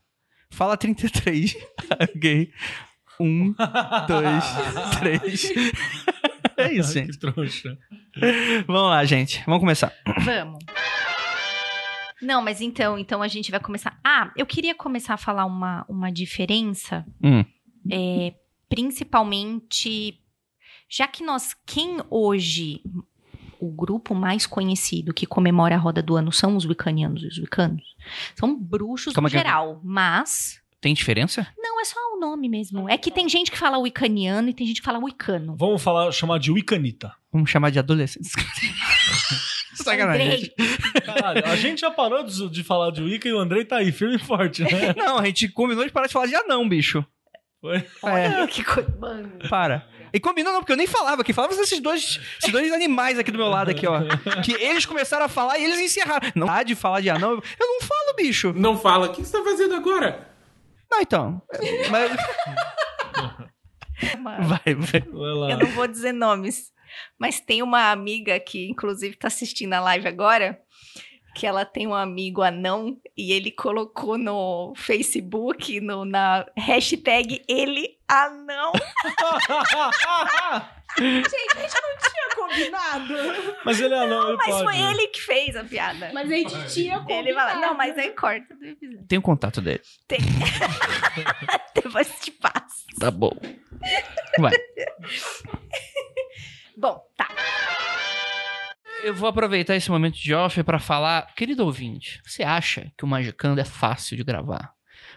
[0.51, 1.57] fala 33.
[2.17, 2.51] gay.
[3.19, 3.55] Um,
[4.07, 4.45] dois,
[5.01, 5.51] três.
[6.59, 7.13] É isso, gente.
[7.13, 7.79] Que trouxa.
[8.67, 9.43] Vamos lá, gente.
[9.47, 9.91] Vamos começar.
[10.23, 10.59] Vamos.
[12.21, 13.99] Não, mas então, então a gente vai começar.
[14.05, 17.45] Ah, eu queria começar a falar uma, uma diferença, Hum.
[17.91, 18.35] é,
[18.69, 20.19] principalmente
[20.89, 22.81] já que nós, quem hoje
[23.61, 27.39] o grupo mais conhecido que comemora a roda do ano são os wicanianos e os
[27.39, 27.83] wicanos.
[28.35, 29.41] São bruxos Como no é que é?
[29.41, 31.47] geral, mas Tem diferença?
[31.59, 32.89] não é só o nome mesmo.
[32.89, 35.57] É que tem gente que fala wicaniano e tem gente que fala wicano.
[35.59, 37.13] Vamos falar, chamar de Wicanita.
[37.33, 38.33] Vamos chamar de adolescentes.
[39.75, 40.51] Sacanagem.
[41.05, 43.93] Caralho, a gente já parou de, de falar de Wicca e o Andrei tá aí,
[43.93, 44.95] firme e forte, né?
[44.97, 47.05] Não, a gente combinou de parar de falar de anão, bicho.
[47.61, 47.77] Foi?
[47.79, 48.97] É, olha que coisa.
[48.99, 49.33] Mano.
[49.49, 49.87] para.
[50.17, 51.35] E combinou não, porque eu nem falava aqui.
[51.35, 54.01] Falava esses dois, esses dois animais aqui do meu lado, aqui, ó.
[54.43, 56.33] Que eles começaram a falar e eles encerraram.
[56.35, 57.33] Não há de falar de anão.
[57.33, 58.55] Eu eu não falo, bicho.
[58.57, 59.09] Não fala.
[59.09, 60.27] O que você tá fazendo agora?
[60.91, 61.43] Não, então.
[61.91, 62.13] Mas...
[64.23, 65.01] Vai, vai.
[65.01, 65.51] Vai lá.
[65.51, 66.73] Eu não vou dizer nomes,
[67.19, 70.59] mas tem uma amiga que, inclusive, tá assistindo a live agora,
[71.35, 77.96] que ela tem um amigo anão e ele colocou no Facebook, no, na hashtag ele
[78.09, 78.73] anão.
[80.99, 83.15] Gente, a gente não tinha combinado.
[83.65, 84.65] Mas ele é anão, ele Mas pode.
[84.65, 86.11] foi ele que fez a piada.
[86.15, 87.29] Mas a gente tinha combinado.
[87.29, 89.07] Ele fala, não, mas aí corta do episódio.
[89.07, 89.83] Tem o contato dele.
[90.09, 90.21] Tem.
[91.75, 92.87] Depois te passo.
[92.99, 93.37] Tá bom.
[94.39, 94.53] Vai.
[96.79, 97.29] Bom, tá.
[99.03, 103.09] Eu vou aproveitar esse momento de off pra falar, querido ouvinte, você acha que o
[103.09, 104.73] Magicando é fácil de gravar?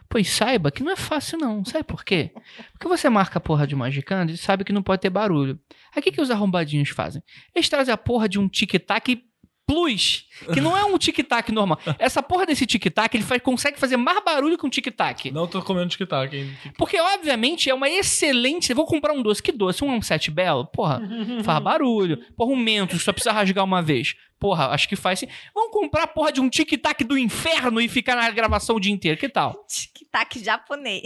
[0.09, 1.63] Pois saiba que não é fácil não.
[1.63, 2.31] Sabe por quê?
[2.71, 5.59] Porque você marca a porra de Magicando e sabe que não pode ter barulho.
[5.95, 7.21] Aí o que, que os arrombadinhos fazem?
[7.53, 9.23] Eles trazem a porra de um tic-tac
[9.69, 11.79] plus, que não é um tic-tac normal.
[11.99, 15.29] Essa porra desse tic-tac, ele faz- consegue fazer mais barulho que um tic-tac.
[15.29, 16.51] Não tô comendo tic-tac, hein?
[16.75, 18.71] Porque, obviamente, é uma excelente.
[18.71, 19.43] Eu vou comprar um doce.
[19.43, 19.83] Que doce?
[19.83, 20.65] Um sete belo?
[20.65, 21.01] Porra,
[21.43, 22.17] faz barulho.
[22.35, 24.15] Porra, um mentos, só precisa rasgar uma vez.
[24.39, 25.27] Porra, acho que faz sim.
[25.53, 28.91] Vamos comprar a porra de um tic-tac do inferno e ficar na gravação o dia
[28.91, 29.19] inteiro.
[29.19, 29.65] Que tal?
[29.69, 31.03] Tic-tac japonês.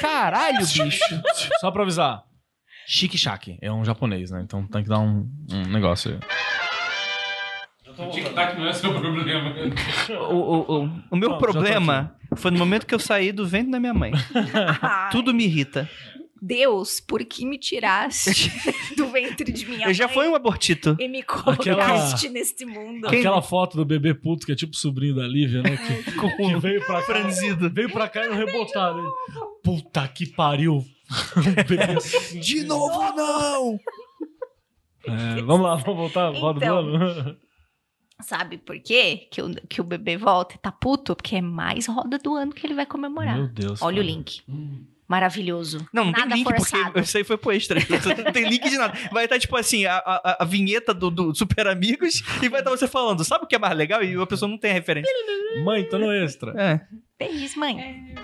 [0.00, 0.82] Caralho, bicho.
[1.60, 2.22] Só pra avisar.
[2.94, 4.42] Chique Shake é um japonês, né?
[4.42, 6.18] Então tem que dar um, um negócio aí.
[7.96, 9.54] O tic-tac não é seu problema.
[10.28, 13.80] O, o, o, o meu problema foi no momento que eu saí do ventre da
[13.80, 14.12] minha mãe.
[15.10, 15.88] Tudo me irrita.
[16.44, 18.50] Deus, por que me tiraste
[18.96, 20.96] do ventre de minha Eu já fui um abortito.
[20.98, 23.08] e me colocaste neste mundo?
[23.08, 25.76] Quem- Aquela foto do bebê puto, que é tipo sobrinho da Lívia, né?
[25.76, 27.06] Que, que veio pra cá.
[27.06, 27.70] franzido.
[27.70, 29.08] Veio pra cá e não rebotaram.
[29.62, 30.78] Puta que pariu.
[31.36, 32.40] O bebê assim.
[32.40, 33.78] De novo, não!
[35.06, 36.30] É, vamos lá, vamos voltar.
[36.34, 36.78] Roda do Então.
[36.78, 37.36] ano.
[38.20, 41.14] Sabe por quê que o, que o bebê volta e tá puto?
[41.16, 43.36] Porque é mais roda do ano que ele vai comemorar.
[43.36, 43.82] Meu Deus.
[43.82, 44.06] Olha o cara.
[44.06, 44.42] link.
[45.12, 45.86] Maravilhoso.
[45.92, 46.84] Não, não Nada tem link, forçado.
[46.84, 47.78] porque isso aí foi pro extra.
[48.24, 48.98] Não tem link de nada.
[49.12, 52.70] Vai estar, tipo assim, a, a, a vinheta do, do Super Amigos e vai estar
[52.70, 54.02] você falando, sabe o que é mais legal?
[54.02, 55.12] E a pessoa não tem a referência.
[55.62, 56.54] Mãe, tô no extra.
[56.58, 56.80] É.
[57.18, 58.14] Feliz, mãe.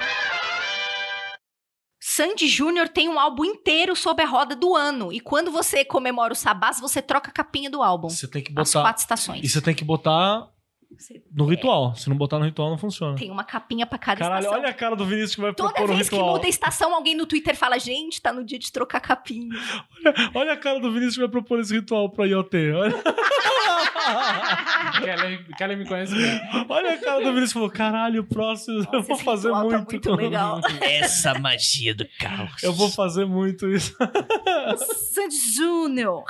[2.00, 5.12] Sandy Júnior tem um álbum inteiro sobre a roda do ano.
[5.12, 8.08] E quando você comemora o Sabás, você troca a capinha do álbum.
[8.08, 8.82] Você tem que As botar.
[8.86, 9.44] quatro estações.
[9.44, 10.48] E você tem que botar
[10.96, 11.94] Você no ritual.
[11.94, 13.14] Se não botar no ritual, não funciona.
[13.16, 14.58] tem uma capinha pra cada Caralho, estação.
[14.60, 16.32] olha a cara do Vinícius que vai Toda propor um vez que ritual.
[16.34, 19.54] muda a estação, alguém no Twitter fala: gente, tá no dia de trocar capinha.
[20.34, 22.72] Olha a cara do Vinícius que vai propor esse ritual pra IoT.
[22.72, 22.94] Olha,
[25.04, 26.40] Kelly, Kelly me conhece bem.
[26.68, 29.76] olha a cara do Vinícius e falou: caralho, o próximo eu vou fazer ritual tá
[29.76, 29.90] muito.
[29.90, 30.60] muito legal.
[30.80, 32.62] Essa magia do caos.
[32.62, 33.94] Eu vou fazer muito isso.
[35.12, 36.24] Sandy Júnior.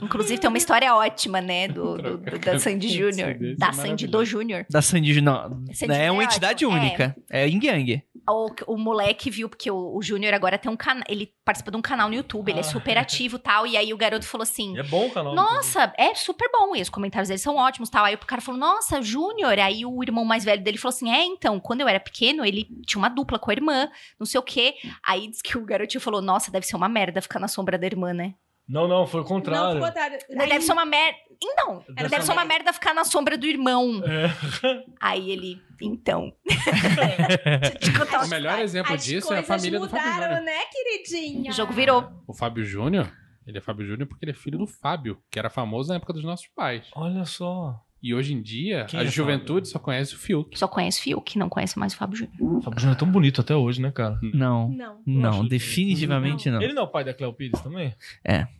[0.00, 1.68] Inclusive, tem uma história ótima, né?
[1.68, 3.36] Do, do- do- da Sandy Júnior.
[3.58, 4.66] Da é Sandy do Júnior.
[4.70, 5.64] Da Sandy não.
[5.72, 6.80] Sandy é uma é entidade ótimo, é.
[6.80, 7.16] única.
[7.30, 8.02] É Ying Yang.
[8.28, 11.02] O, o moleque viu, porque o, o Júnior agora tem um canal.
[11.08, 13.66] Ele participa de um canal no YouTube, ele é super ativo e tal.
[13.66, 15.34] E aí o garoto falou assim: é bom o canal.
[15.34, 16.74] Nossa, é super bom.
[16.76, 18.04] E os comentários dele são ótimos tal.
[18.04, 19.58] Aí o cara falou, nossa, Júnior.
[19.58, 22.66] Aí o irmão mais velho dele falou assim: é, então, quando eu era pequeno, ele
[22.86, 24.74] tinha uma dupla com a irmã, não sei o quê.
[25.04, 27.86] Aí diz que o garotinho falou, nossa, deve ser uma merda ficar na sombra da
[27.86, 28.34] irmã, né?
[28.68, 29.74] Não, não, foi o Não, contrário.
[29.74, 30.18] ficou tarde.
[30.30, 31.18] Não, deve ser uma merda.
[31.44, 34.00] Então, Deve deve, ser ser uma merda ficar na sombra do irmão.
[34.04, 34.30] É.
[35.00, 36.32] Aí ele, então.
[38.24, 40.44] O melhor exemplo As disso é a família do Fábio mudaram, Júnior.
[40.44, 41.50] né, queridinha?
[41.50, 42.08] O jogo virou.
[42.26, 43.12] O Fábio Júnior,
[43.46, 46.12] ele é Fábio Júnior porque ele é filho do Fábio, que era famoso na época
[46.12, 46.88] dos nossos pais.
[46.94, 47.80] Olha só.
[48.02, 50.58] E hoje em dia, Quem a é juventude só conhece o Fiuk.
[50.58, 52.34] Só conhece o Fiuk, não conhece mais o Fábio Júnior.
[52.58, 54.18] O Fábio Júnior é tão bonito até hoje, né, cara?
[54.34, 54.68] Não.
[54.70, 54.98] Não.
[55.06, 56.60] Não, acho- definitivamente não.
[56.60, 57.94] Ele não é o pai da Cleo Pires também?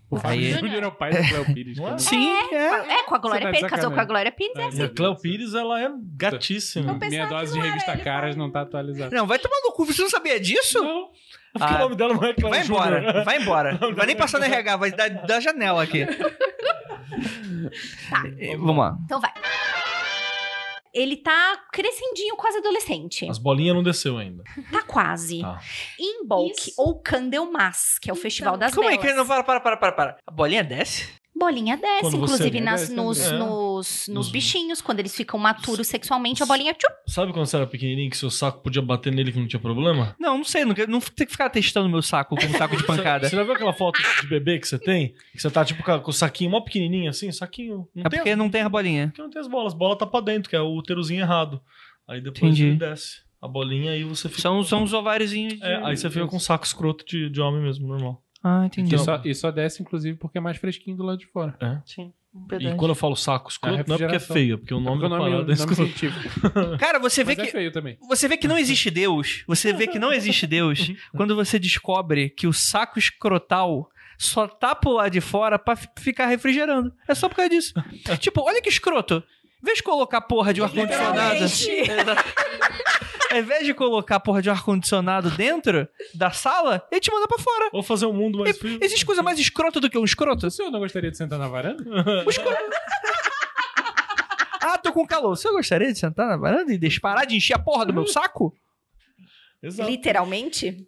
[0.08, 1.76] O Fábio Júnior é o pai do Cléo Pires.
[1.78, 1.88] Não é?
[1.88, 1.98] cara.
[1.98, 2.98] Sim, é.
[3.00, 3.70] É, com a Glória tá Pires.
[3.70, 4.04] Casou com a.
[4.04, 4.78] Glória Pires.
[4.78, 4.82] É.
[4.82, 6.92] E a Cleo Pires, ela é gatíssima.
[6.94, 9.16] Minha que dose de não revista Caras não tá atualizada.
[9.16, 9.86] Não, vai tomar no cu.
[9.86, 10.82] Você não sabia disso?
[10.82, 11.08] Não.
[11.52, 13.76] Porque Ah, o nome dela não é Cleo Vai embora, vai embora.
[13.80, 16.06] Não vai nem passar no RH, vai da, da janela aqui.
[18.10, 18.22] Tá.
[18.58, 18.96] Vamos lá.
[19.04, 19.32] Então vai.
[20.94, 23.28] ele tá crescendinho, quase adolescente.
[23.28, 24.42] As bolinhas não desceu ainda.
[24.70, 25.40] Tá quase.
[25.40, 25.58] Tá.
[25.98, 26.74] Em Bulk, Isso.
[26.76, 29.06] ou Candelmas, que é o Festival das Como é Velas.
[29.06, 30.16] que não para, para, para, para, para.
[30.26, 31.08] A bolinha desce?
[31.34, 33.20] Bolinha desce, Quando você- inclusive nas, desce nos.
[33.20, 33.32] É.
[33.38, 37.56] nos, nos Nos- bichinhos, quando eles ficam maturos sexualmente, a bolinha tchup, Sabe quando você
[37.56, 40.14] era pequenininho que seu saco podia bater nele que não tinha problema?
[40.20, 40.64] Não, não sei.
[40.64, 43.28] Não, não tem que ficar testando meu saco como saco de pancada.
[43.28, 45.14] Você já viu aquela foto de bebê que você tem?
[45.32, 47.88] Que você tá tipo com com o saquinho mó pequenininho assim, saquinho.
[47.94, 49.08] Não É tem porque as- não tem a bolinha.
[49.08, 49.74] porque não tem as bolas.
[49.74, 51.60] Bola tá pra dentro, que é o úterozinho errado.
[52.06, 52.66] Aí depois Entendi.
[52.66, 54.42] ele desce a bolinha e você fica.
[54.42, 55.64] São, são os ováriozinhos de...
[55.64, 58.22] É, aí você fica com um saco escroto de, de homem mesmo, normal.
[58.42, 58.94] Ah, entendi.
[58.94, 61.56] E só, e só desce, inclusive, porque é mais fresquinho do lado de fora.
[61.86, 62.12] Sim.
[62.58, 64.80] E quando eu falo saco escroto, É não é porque é feio, é porque o
[64.80, 65.92] nome Porque da o nome, parada é escroto.
[66.80, 67.52] Cara, você vê Mas é que...
[67.52, 67.98] feio também.
[68.08, 69.44] Você vê que não existe Deus.
[69.46, 73.88] Você vê que não existe Deus quando você descobre que o saco escrotal
[74.18, 76.90] só tá pro lado de fora pra fi- ficar refrigerando.
[77.06, 77.74] É só por causa disso.
[78.18, 79.22] tipo, olha que escroto.
[79.62, 81.44] Em vez de colocar porra de um ar-condicionado.
[83.32, 87.38] Ao invés de colocar porra de um ar-condicionado dentro da sala, ele te manda pra
[87.38, 87.70] fora.
[87.72, 88.78] Ou fazer um mundo mais frio.
[88.82, 90.46] Existe coisa mais escrota do que um escroto?
[90.46, 91.82] O senhor não gostaria de sentar na varanda?
[94.60, 95.34] Ah, tô com calor.
[95.36, 98.06] Você gostaria de sentar na varanda e deixar parar de encher a porra do meu
[98.06, 98.54] saco?
[99.62, 99.90] Exato.
[99.90, 100.86] literalmente.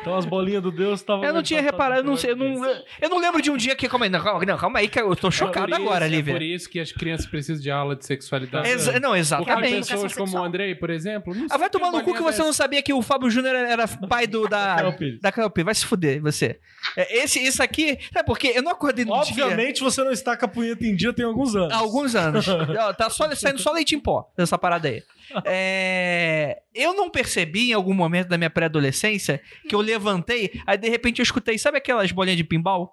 [0.00, 1.24] Então as bolinhas do Deus estavam.
[1.24, 2.64] Eu não tinha reparado, eu não sei, eu não,
[3.00, 3.88] eu não lembro de um dia que.
[3.88, 6.06] Calma aí, não, calma, não, calma aí, que eu tô chocado É por isso- agora,
[6.06, 6.34] É Lívia.
[6.34, 8.68] por isso que as crianças precisam de aula de sexualidade.
[8.68, 9.76] Exa- não, Porque exatamente.
[9.80, 10.44] pessoas Educação como o.
[10.44, 11.34] Andrei, por exemplo.
[11.34, 13.86] não Ah, vai tomar no cu que você não sabia que o Fábio Júnior era
[13.86, 14.76] pai do da.
[15.20, 15.64] Da Carol Pires.
[15.66, 16.58] Vai se fuder, você.
[16.96, 17.98] É, Esse, isso aqui.
[18.14, 19.44] É porque eu não acordei no dia.
[19.44, 21.72] Obviamente você não está com a punheta em dia tem alguns anos.
[21.72, 22.46] Há alguns anos.
[22.96, 25.02] Tá só, saindo só leite em pó dessa parada aí.
[25.44, 30.88] É, eu não percebi em algum momento da minha pré-adolescência que eu levantei, aí de
[30.88, 32.90] repente eu escutei, sabe aquelas bolinhas de pinball?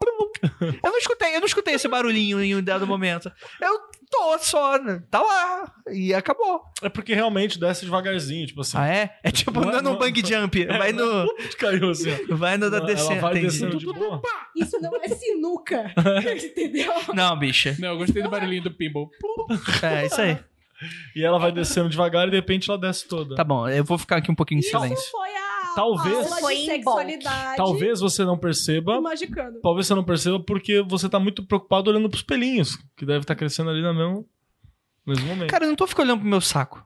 [0.61, 3.31] Eu não escutei, eu não escutei esse barulhinho em um dado momento.
[3.61, 5.01] Eu tô só, né?
[5.09, 6.61] tá lá, e acabou.
[6.81, 8.77] É porque realmente desce devagarzinho, tipo assim.
[8.77, 9.17] Ah, é?
[9.23, 11.25] É tipo, Não é- não é no não- bang jump, vai no.
[11.57, 12.11] Caiu assim.
[12.29, 13.21] Vai no da Ela descendo.
[13.21, 13.47] vai entendi.
[13.47, 14.21] descendo de boa.
[14.55, 15.93] Isso não é sinuca.
[16.43, 16.93] Entendeu?
[17.13, 17.75] Não, bicha.
[17.79, 19.09] Não, eu gostei do barulhinho do pinball.
[19.81, 20.37] É, isso aí.
[21.15, 23.35] E ela vai descendo devagar e de repente ela desce toda.
[23.35, 25.11] Tá bom, eu vou ficar aqui um pouquinho em Isso silêncio.
[25.11, 28.95] foi a Talvez- aula de sexualidade Talvez você não perceba.
[28.95, 29.59] do Magicano.
[29.61, 33.35] Talvez você não perceba porque você tá muito preocupado olhando pros pelinhos, que deve estar
[33.35, 34.25] crescendo ali no mesmo,
[35.05, 35.49] no mesmo momento.
[35.49, 36.83] Cara, eu não tô ficando olhando pro meu saco.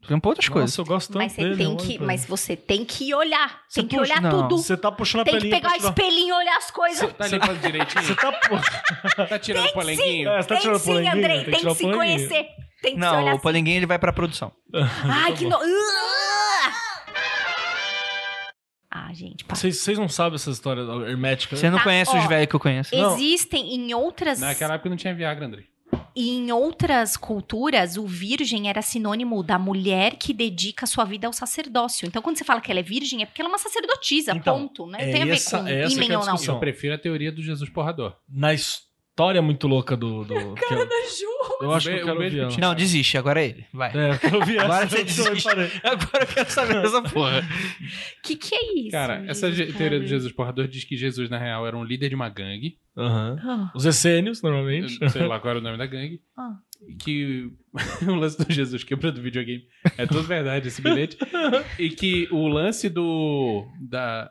[0.00, 0.70] Tô olhando pra outras coisas.
[0.70, 1.56] Nossa, eu gosto tanto Mas você dele.
[1.56, 1.98] tem que.
[2.00, 3.60] Mas você tem que olhar.
[3.68, 4.48] Você tem que puxa- olhar não.
[4.48, 4.58] tudo.
[4.58, 7.12] Você tá puxando a Tem que pelinha pegar o espelhinho e olhar as coisas.
[7.12, 8.02] Tá limpando direitinho?
[8.04, 9.26] Você tá...
[9.28, 10.28] Tá tirando o polenguinho?
[10.30, 11.16] É, você tá tem tirando o sim, polenguinho?
[11.18, 11.36] Andrei.
[11.36, 11.96] Tem que Tem que o se polenguinho.
[12.28, 12.46] conhecer.
[12.82, 13.68] Tem que se olhar Não, o assim.
[13.68, 14.52] Ele vai pra produção.
[15.04, 15.56] Ai, que no...
[18.90, 19.56] Ah, gente, para.
[19.56, 21.56] Vocês não sabem essa história hermética?
[21.56, 22.94] Você não Tá, conhece os ó, velhos que eu conheço.
[22.94, 23.14] Não.
[23.14, 25.64] Existem em outras Naquela época não tinha Viagra, Andrei.
[26.14, 32.06] em outras culturas, o virgem era sinônimo da mulher que dedica sua vida ao sacerdócio.
[32.06, 34.60] Então, quando você fala que ela é virgem, é porque ela é uma sacerdotisa, Então,
[34.68, 34.86] ponto.
[34.86, 36.32] Não é tem a ver essa- com é essa que é ímã a ou não.
[36.34, 36.54] discussão.
[36.56, 38.14] Eu prefiro a teoria do Jesus porrador.
[38.28, 38.52] Na
[39.12, 40.24] história muito louca do...
[40.24, 40.88] do que eu,
[41.60, 42.56] eu acho que eu quero pro ela.
[42.58, 43.66] Não, desiste, agora é ele.
[43.72, 43.90] Vai.
[43.96, 44.64] É, eu quero ouvir essa.
[44.64, 45.48] Agora você desiste.
[45.84, 47.40] Agora eu quero saber dessa porra.
[47.40, 48.90] O que, que é isso?
[48.90, 50.08] Cara, essa ge- teoria do cara?
[50.08, 52.78] Jesus porrador diz que Jesus, na real, era um líder de uma gangue.
[52.96, 53.36] Aham.
[53.42, 54.98] Ah, Os essênios, normalmente.
[55.10, 56.20] sei lá qual era o nome da gangue.
[56.88, 57.50] E que
[58.08, 59.62] o lance do Jesus quebrando o videogame
[59.98, 61.16] é tudo verdade esse bilhete.
[61.78, 63.66] e que o lance do.
[63.80, 64.30] da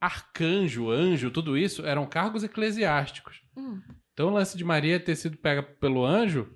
[0.00, 3.40] arcanjo, anjo, tudo isso eram cargos eclesiásticos.
[3.56, 3.80] Hum.
[4.12, 6.48] Então o lance de Maria ter sido pega pelo anjo,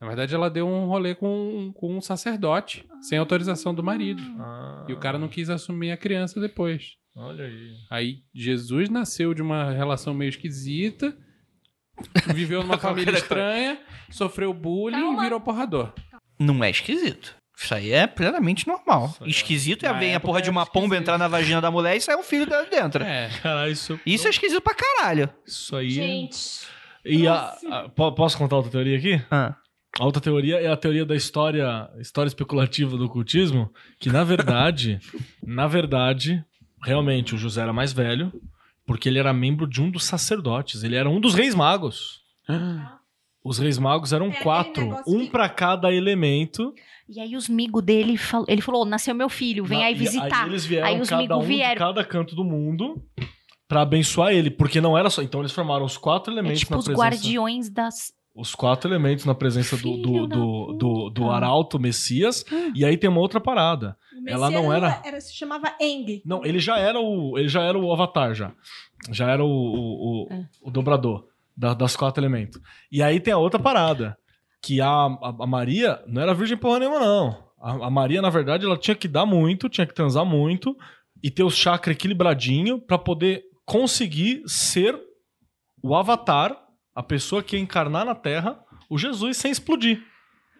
[0.00, 4.22] na verdade ela deu um rolê com, com um sacerdote, sem autorização do marido.
[4.38, 6.96] Ah, E o cara não quis assumir a criança depois.
[7.16, 7.74] Olha aí.
[7.90, 11.16] Aí Jesus nasceu de uma relação meio esquisita,
[12.34, 13.80] viveu numa família estranha,
[14.10, 15.20] sofreu bullying Calma.
[15.20, 15.92] e virou porrador.
[16.38, 17.36] Não é esquisito.
[17.64, 19.06] Isso aí é plenamente normal.
[19.12, 21.96] Isso é- Esquisito é ver a porra de uma pomba entrar na vagina da mulher
[21.96, 23.02] e sair um filho dela de dentro.
[23.02, 23.28] É.
[23.42, 23.98] Caralho, isso...
[24.04, 25.28] Isso é esquisito pra caralho.
[25.46, 25.88] Isso aí...
[25.88, 26.66] é- Gente.
[27.04, 29.22] E a, a- po- posso contar outra teoria aqui?
[29.30, 29.54] Ah.
[29.98, 34.98] A outra teoria é a teoria da história, história especulativa do ocultismo, que na verdade,
[35.42, 36.44] na verdade,
[36.82, 38.32] realmente o José era mais velho,
[38.86, 42.20] porque ele era membro de um dos sacerdotes, ele era um dos reis magos.
[43.42, 46.74] Os reis magos eram quatro, um de- pra cada elemento.
[47.08, 50.44] E aí os migos dele, fal- ele falou, nasceu meu filho, vem Na- aí visitar.
[50.44, 51.78] Aí eles vieram Aí os cada um de vieram.
[51.78, 53.02] cada canto do mundo
[53.68, 55.22] pra abençoar ele, porque não era só.
[55.22, 57.04] Então eles formaram os quatro É elementos tipo na os presença.
[57.06, 58.12] guardiões das...
[58.34, 62.44] os quatro elementos na presença do, do, do, do, do arauto Messias.
[62.74, 63.96] E aí tem uma outra parada.
[64.24, 66.22] O Ela não Messias era- Se chamava Eng.
[66.24, 67.36] Não, ele já era o.
[67.38, 68.52] Ele já era o Avatar, já.
[69.10, 70.46] Já era o, o, o, É.
[70.62, 72.58] o dobrador da- das quatro elementos.
[72.90, 74.16] E aí tem a outra parada.
[74.64, 77.44] Que a, a, a Maria não era virgem porra nenhuma, não.
[77.60, 80.74] A, a Maria, na verdade, ela tinha que dar muito, tinha que transar muito
[81.22, 84.98] e ter o chakra equilibradinho pra poder conseguir ser
[85.82, 86.56] o avatar,
[86.94, 88.58] a pessoa que ia encarnar na Terra,
[88.88, 90.02] o Jesus sem explodir.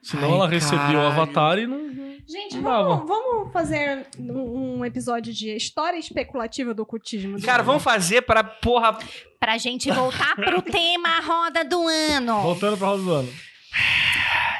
[0.02, 1.94] Senão Ai, ela recebia o avatar e não.
[2.26, 7.40] Gente, vamos, vamos fazer um episódio de história especulativa do ocultismo.
[7.40, 8.98] Cara, vamos fazer pra, porra...
[9.40, 12.42] Pra gente voltar pro tema roda do ano.
[12.42, 13.28] Voltando pra roda do ano.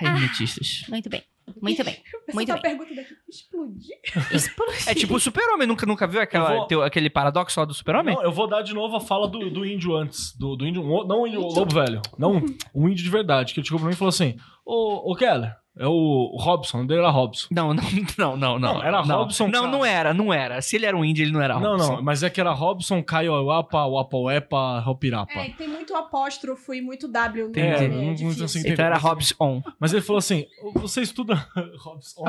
[0.02, 0.84] Hermetistas.
[0.88, 1.22] Muito bem.
[1.60, 2.02] Muito bem.
[2.32, 2.76] Muito Essa bem.
[2.76, 3.14] pergunta daqui.
[3.28, 3.96] Explodir?
[4.32, 4.88] Explodir.
[4.88, 8.14] É tipo o super-homem, nunca, nunca viu aquela, vou- teu- aquele paradoxo lá do super-homem?
[8.14, 10.34] Não, eu vou dar de novo a fala do, do índio antes.
[10.36, 10.82] Do, do índio.
[11.06, 12.00] Não o índio, o lobo velho.
[12.18, 12.42] Não
[12.74, 13.52] um índio de verdade.
[13.52, 16.80] Que ele chegou pra mim e falou assim: Ô, ô Keller, é o, Robson, o
[16.80, 17.48] nome dele era Robson.
[17.50, 17.82] Não, não,
[18.16, 18.74] não, não, não.
[18.74, 19.18] Não, era não.
[19.18, 20.62] Robson, Não, não era, não era.
[20.62, 21.96] Se ele era um índio, ele não era Não, Robson.
[21.96, 25.32] não, mas é que era Robson, Caio Uapa, Uapauepa, Hopirapa.
[25.32, 27.68] É, tem muito apóstrofo e muito W no Entendi.
[27.70, 28.44] nome, É, é não- não difícil.
[28.44, 29.62] assim, Então era Robson.
[29.80, 31.34] Mas ele falou assim: você estuda.
[31.80, 32.24] Robson.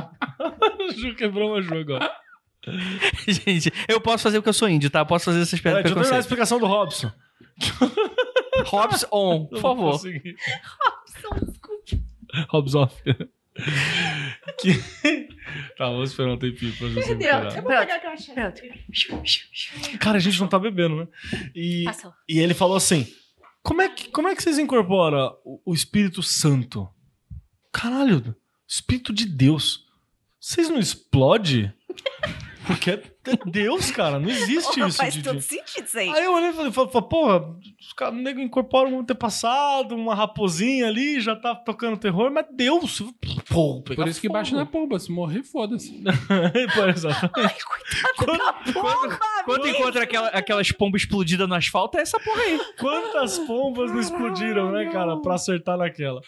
[0.98, 2.12] Ju quebrou uma Ju agora.
[3.28, 5.02] Gente, eu posso fazer porque eu sou índio, tá?
[5.02, 7.12] Eu posso fazer essas Peraí, piadas deixa eu a explicação do Robson.
[8.66, 9.92] Robson, por não favor.
[9.92, 10.36] consegui.
[12.50, 12.90] Robson.
[14.60, 14.74] Que...
[15.78, 17.30] Tá, vamos esperar um tempinho pra gente Perdeu.
[17.30, 18.62] Eu vou pegar aquela chave.
[19.08, 19.98] Pronto.
[20.00, 21.08] Cara, a gente não tá bebendo, né?
[21.54, 22.14] E, Passou.
[22.28, 23.08] e ele falou assim:
[23.62, 26.90] como é que, como é que vocês incorporam o, o Espírito Santo?
[27.72, 28.36] Caralho,
[28.68, 29.86] Espírito de Deus.
[30.40, 31.72] Vocês não explodem?
[32.68, 33.04] Porque é
[33.46, 34.20] Deus, cara.
[34.20, 34.98] Não existe Porra, isso.
[34.98, 36.10] faz de- todo sentido isso aí.
[36.10, 39.96] Aí eu olhei e falei, falei, falei, porra, os caras o nego incorporam um antepassado,
[39.96, 43.02] uma raposinha ali, já tá tocando terror, mas Deus,
[43.50, 44.38] pô, pegar Por isso que fogo.
[44.40, 45.00] baixa na pomba.
[45.00, 46.04] Se morrer, foda-se.
[46.76, 47.56] Pô, exatamente.
[48.18, 52.60] Quando, quando encontra aquela- aquelas pombas explodidas no asfalto, é essa porra aí.
[52.80, 56.22] Quantas pombas não explodiram, né, cara, pra acertar naquela?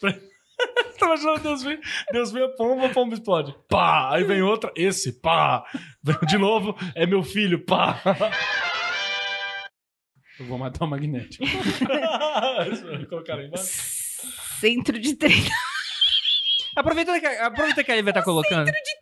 [0.00, 0.14] Pra-
[0.98, 1.78] Tá imaginando Deus vem,
[2.10, 3.54] Deus vem a pomba, a pomba explode.
[3.68, 4.14] Pá!
[4.14, 5.62] Aí vem outra, esse, pá!
[6.02, 8.00] Vem de novo, é meu filho, pá!
[10.38, 11.44] Eu vou matar o magnético.
[13.08, 13.66] Colocaram aí embaixo.
[14.58, 15.54] Centro de treinamento
[16.76, 18.66] Aproveita que, aproveita que a Lívia tá colocando.
[18.66, 19.00] de treinamento em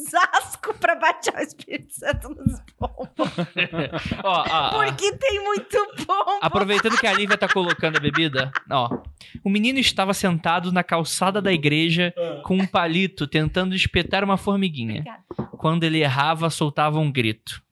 [0.00, 3.10] Osasco pra baixar o Espírito Santo nos pombos.
[4.24, 4.70] Ó, ó, ó.
[4.84, 6.38] Porque tem muito pombo.
[6.40, 9.02] Aproveitando que a Lívia tá colocando a bebida, ó.
[9.44, 12.14] O menino estava sentado na calçada da igreja
[12.44, 15.00] com um palito tentando espetar uma formiguinha.
[15.00, 15.56] Obrigada.
[15.56, 17.62] Quando ele errava, soltava um grito.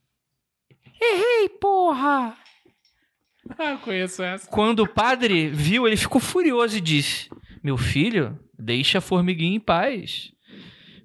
[1.01, 2.35] Errei, porra!
[3.57, 4.49] ah, conheço essa.
[4.49, 7.29] Quando o padre viu, ele ficou furioso e disse:
[7.63, 10.31] Meu filho, deixa a formiguinha em paz.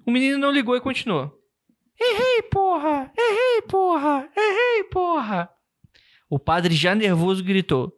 [0.05, 1.33] O menino não ligou e continuou:
[1.99, 3.11] Errei, porra!
[3.17, 4.29] Errei, porra!
[4.35, 5.49] Errei, porra!
[6.29, 7.91] O padre, já nervoso, gritou: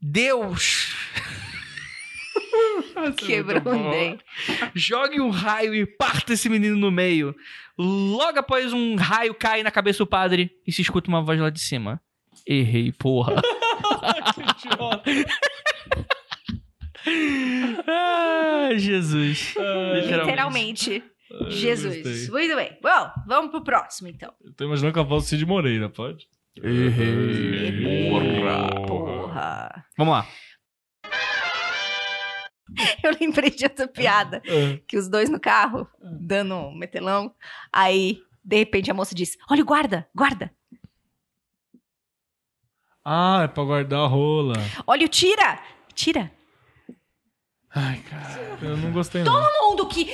[0.00, 0.92] Deus!
[3.16, 4.24] Quebrou um dente.
[4.74, 7.34] Jogue um raio e parta esse menino no meio.
[7.78, 11.50] Logo após um raio cai na cabeça do padre e se escuta uma voz lá
[11.50, 12.00] de cima.
[12.46, 13.40] Errei, porra.
[17.88, 19.54] ah, Jesus.
[19.94, 21.02] Literalmente.
[21.48, 21.96] Jesus.
[22.02, 22.28] gostei.
[22.28, 22.78] Muito bem.
[22.82, 24.32] Bom, vamos pro próximo, então.
[24.44, 26.26] Eu tô imaginando com a voz do Cid Moreira, pode?
[28.86, 29.84] Porra.
[29.96, 30.26] Vamos lá.
[33.02, 34.42] Eu lembrei de outra piada.
[34.46, 34.78] É.
[34.86, 37.34] Que os dois no carro, dando um metelão.
[37.72, 40.50] Aí, de repente, a moça disse: Olha o guarda, guarda.
[43.04, 44.54] Ah, é pra guardar a rola.
[44.86, 45.60] Olha o tira.
[45.94, 46.30] Tira.
[47.74, 49.32] Ai, cara, eu não gostei não.
[49.32, 50.06] Todo mundo que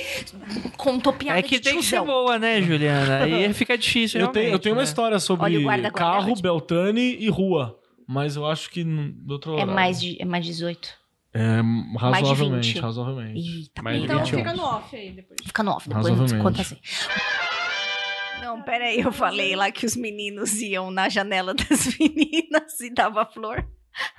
[0.77, 2.05] contou piada É que de tem que ser tiozão.
[2.05, 3.23] boa, né, Juliana?
[3.23, 4.85] Aí fica difícil, Eu tenho, eu realmente, tenho uma né?
[4.87, 6.41] história sobre Olha o carro, ótimo.
[6.41, 7.77] Beltane e rua.
[8.07, 9.73] Mas eu acho que do outro É horário.
[9.73, 10.89] mais, de, é mais 18.
[11.31, 11.61] É,
[11.99, 12.79] razoavelmente, 20.
[12.81, 13.39] razoavelmente.
[13.39, 14.05] Eita, Mais de.
[14.05, 14.37] Então 21.
[14.39, 15.39] fica no off aí depois.
[15.45, 16.43] Fica no off, depois eu Razoavelmente.
[16.43, 16.77] conto assim.
[18.41, 23.25] Não, peraí, eu falei lá que os meninos iam na janela das meninas e dava
[23.25, 23.63] flor.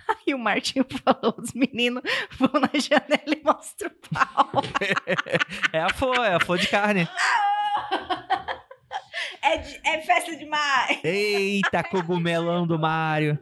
[0.09, 2.03] Aí o Martinho falou, os meninos
[2.39, 4.63] vão na janela e mostram o pau.
[5.73, 7.09] É a flor, é a flor de carne.
[9.43, 11.03] É, de- é festa demais.
[11.03, 13.39] Eita, cogumelão do Mário.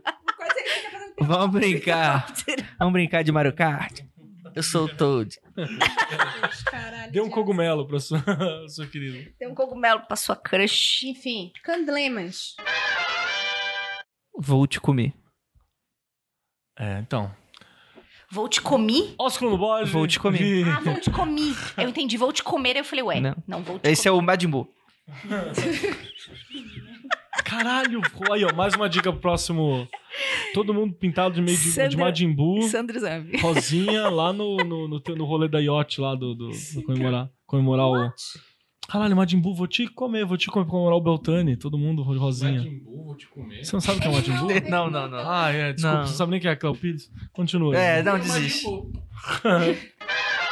[1.21, 2.27] Vamos brincar.
[2.79, 4.01] Vamos brincar de Mario Kart?
[4.55, 5.37] Eu sou o Toad.
[6.67, 7.11] caralho.
[7.13, 8.23] Dê um cogumelo pra sua,
[8.69, 9.31] sua querida.
[9.39, 11.03] Tem um cogumelo pra sua crush.
[11.05, 12.55] Enfim, candlemas.
[14.39, 15.13] Vou te comer.
[16.79, 17.31] É, então.
[18.31, 19.15] Vou te comer?
[19.19, 19.91] Oscar no bode.
[19.91, 20.67] Vou te comer.
[20.69, 21.55] Ah, vou te comer.
[21.77, 22.77] Eu entendi, vou te comer.
[22.77, 23.35] Eu falei, ué, Não.
[23.47, 24.69] não, vou te Esse é o Majin Buu.
[27.45, 29.89] Caralho, aí, ó, mais uma dica pro próximo
[30.53, 33.39] todo mundo pintado de meio de, de Sandra- Majin Buu, Sandro Zambi.
[33.39, 37.87] rosinha, lá no, no, no, no rolê da yacht lá do, do, do comemorar, comemorar
[37.87, 38.13] o...
[38.91, 42.53] Caralho, Majin Buu, vou te comer, vou te comemorar o Beltane, todo mundo rosinha.
[42.53, 43.63] Majin Buu, vou te comer.
[43.63, 44.49] Você não sabe o que é Majin Buu?
[44.71, 45.19] Não, não, não.
[45.31, 46.05] Ah, é, desculpa, Não.
[46.07, 47.11] você não sabe nem quem é Cléo Pires?
[47.33, 47.77] Continua.
[47.77, 48.65] É, não, desiste.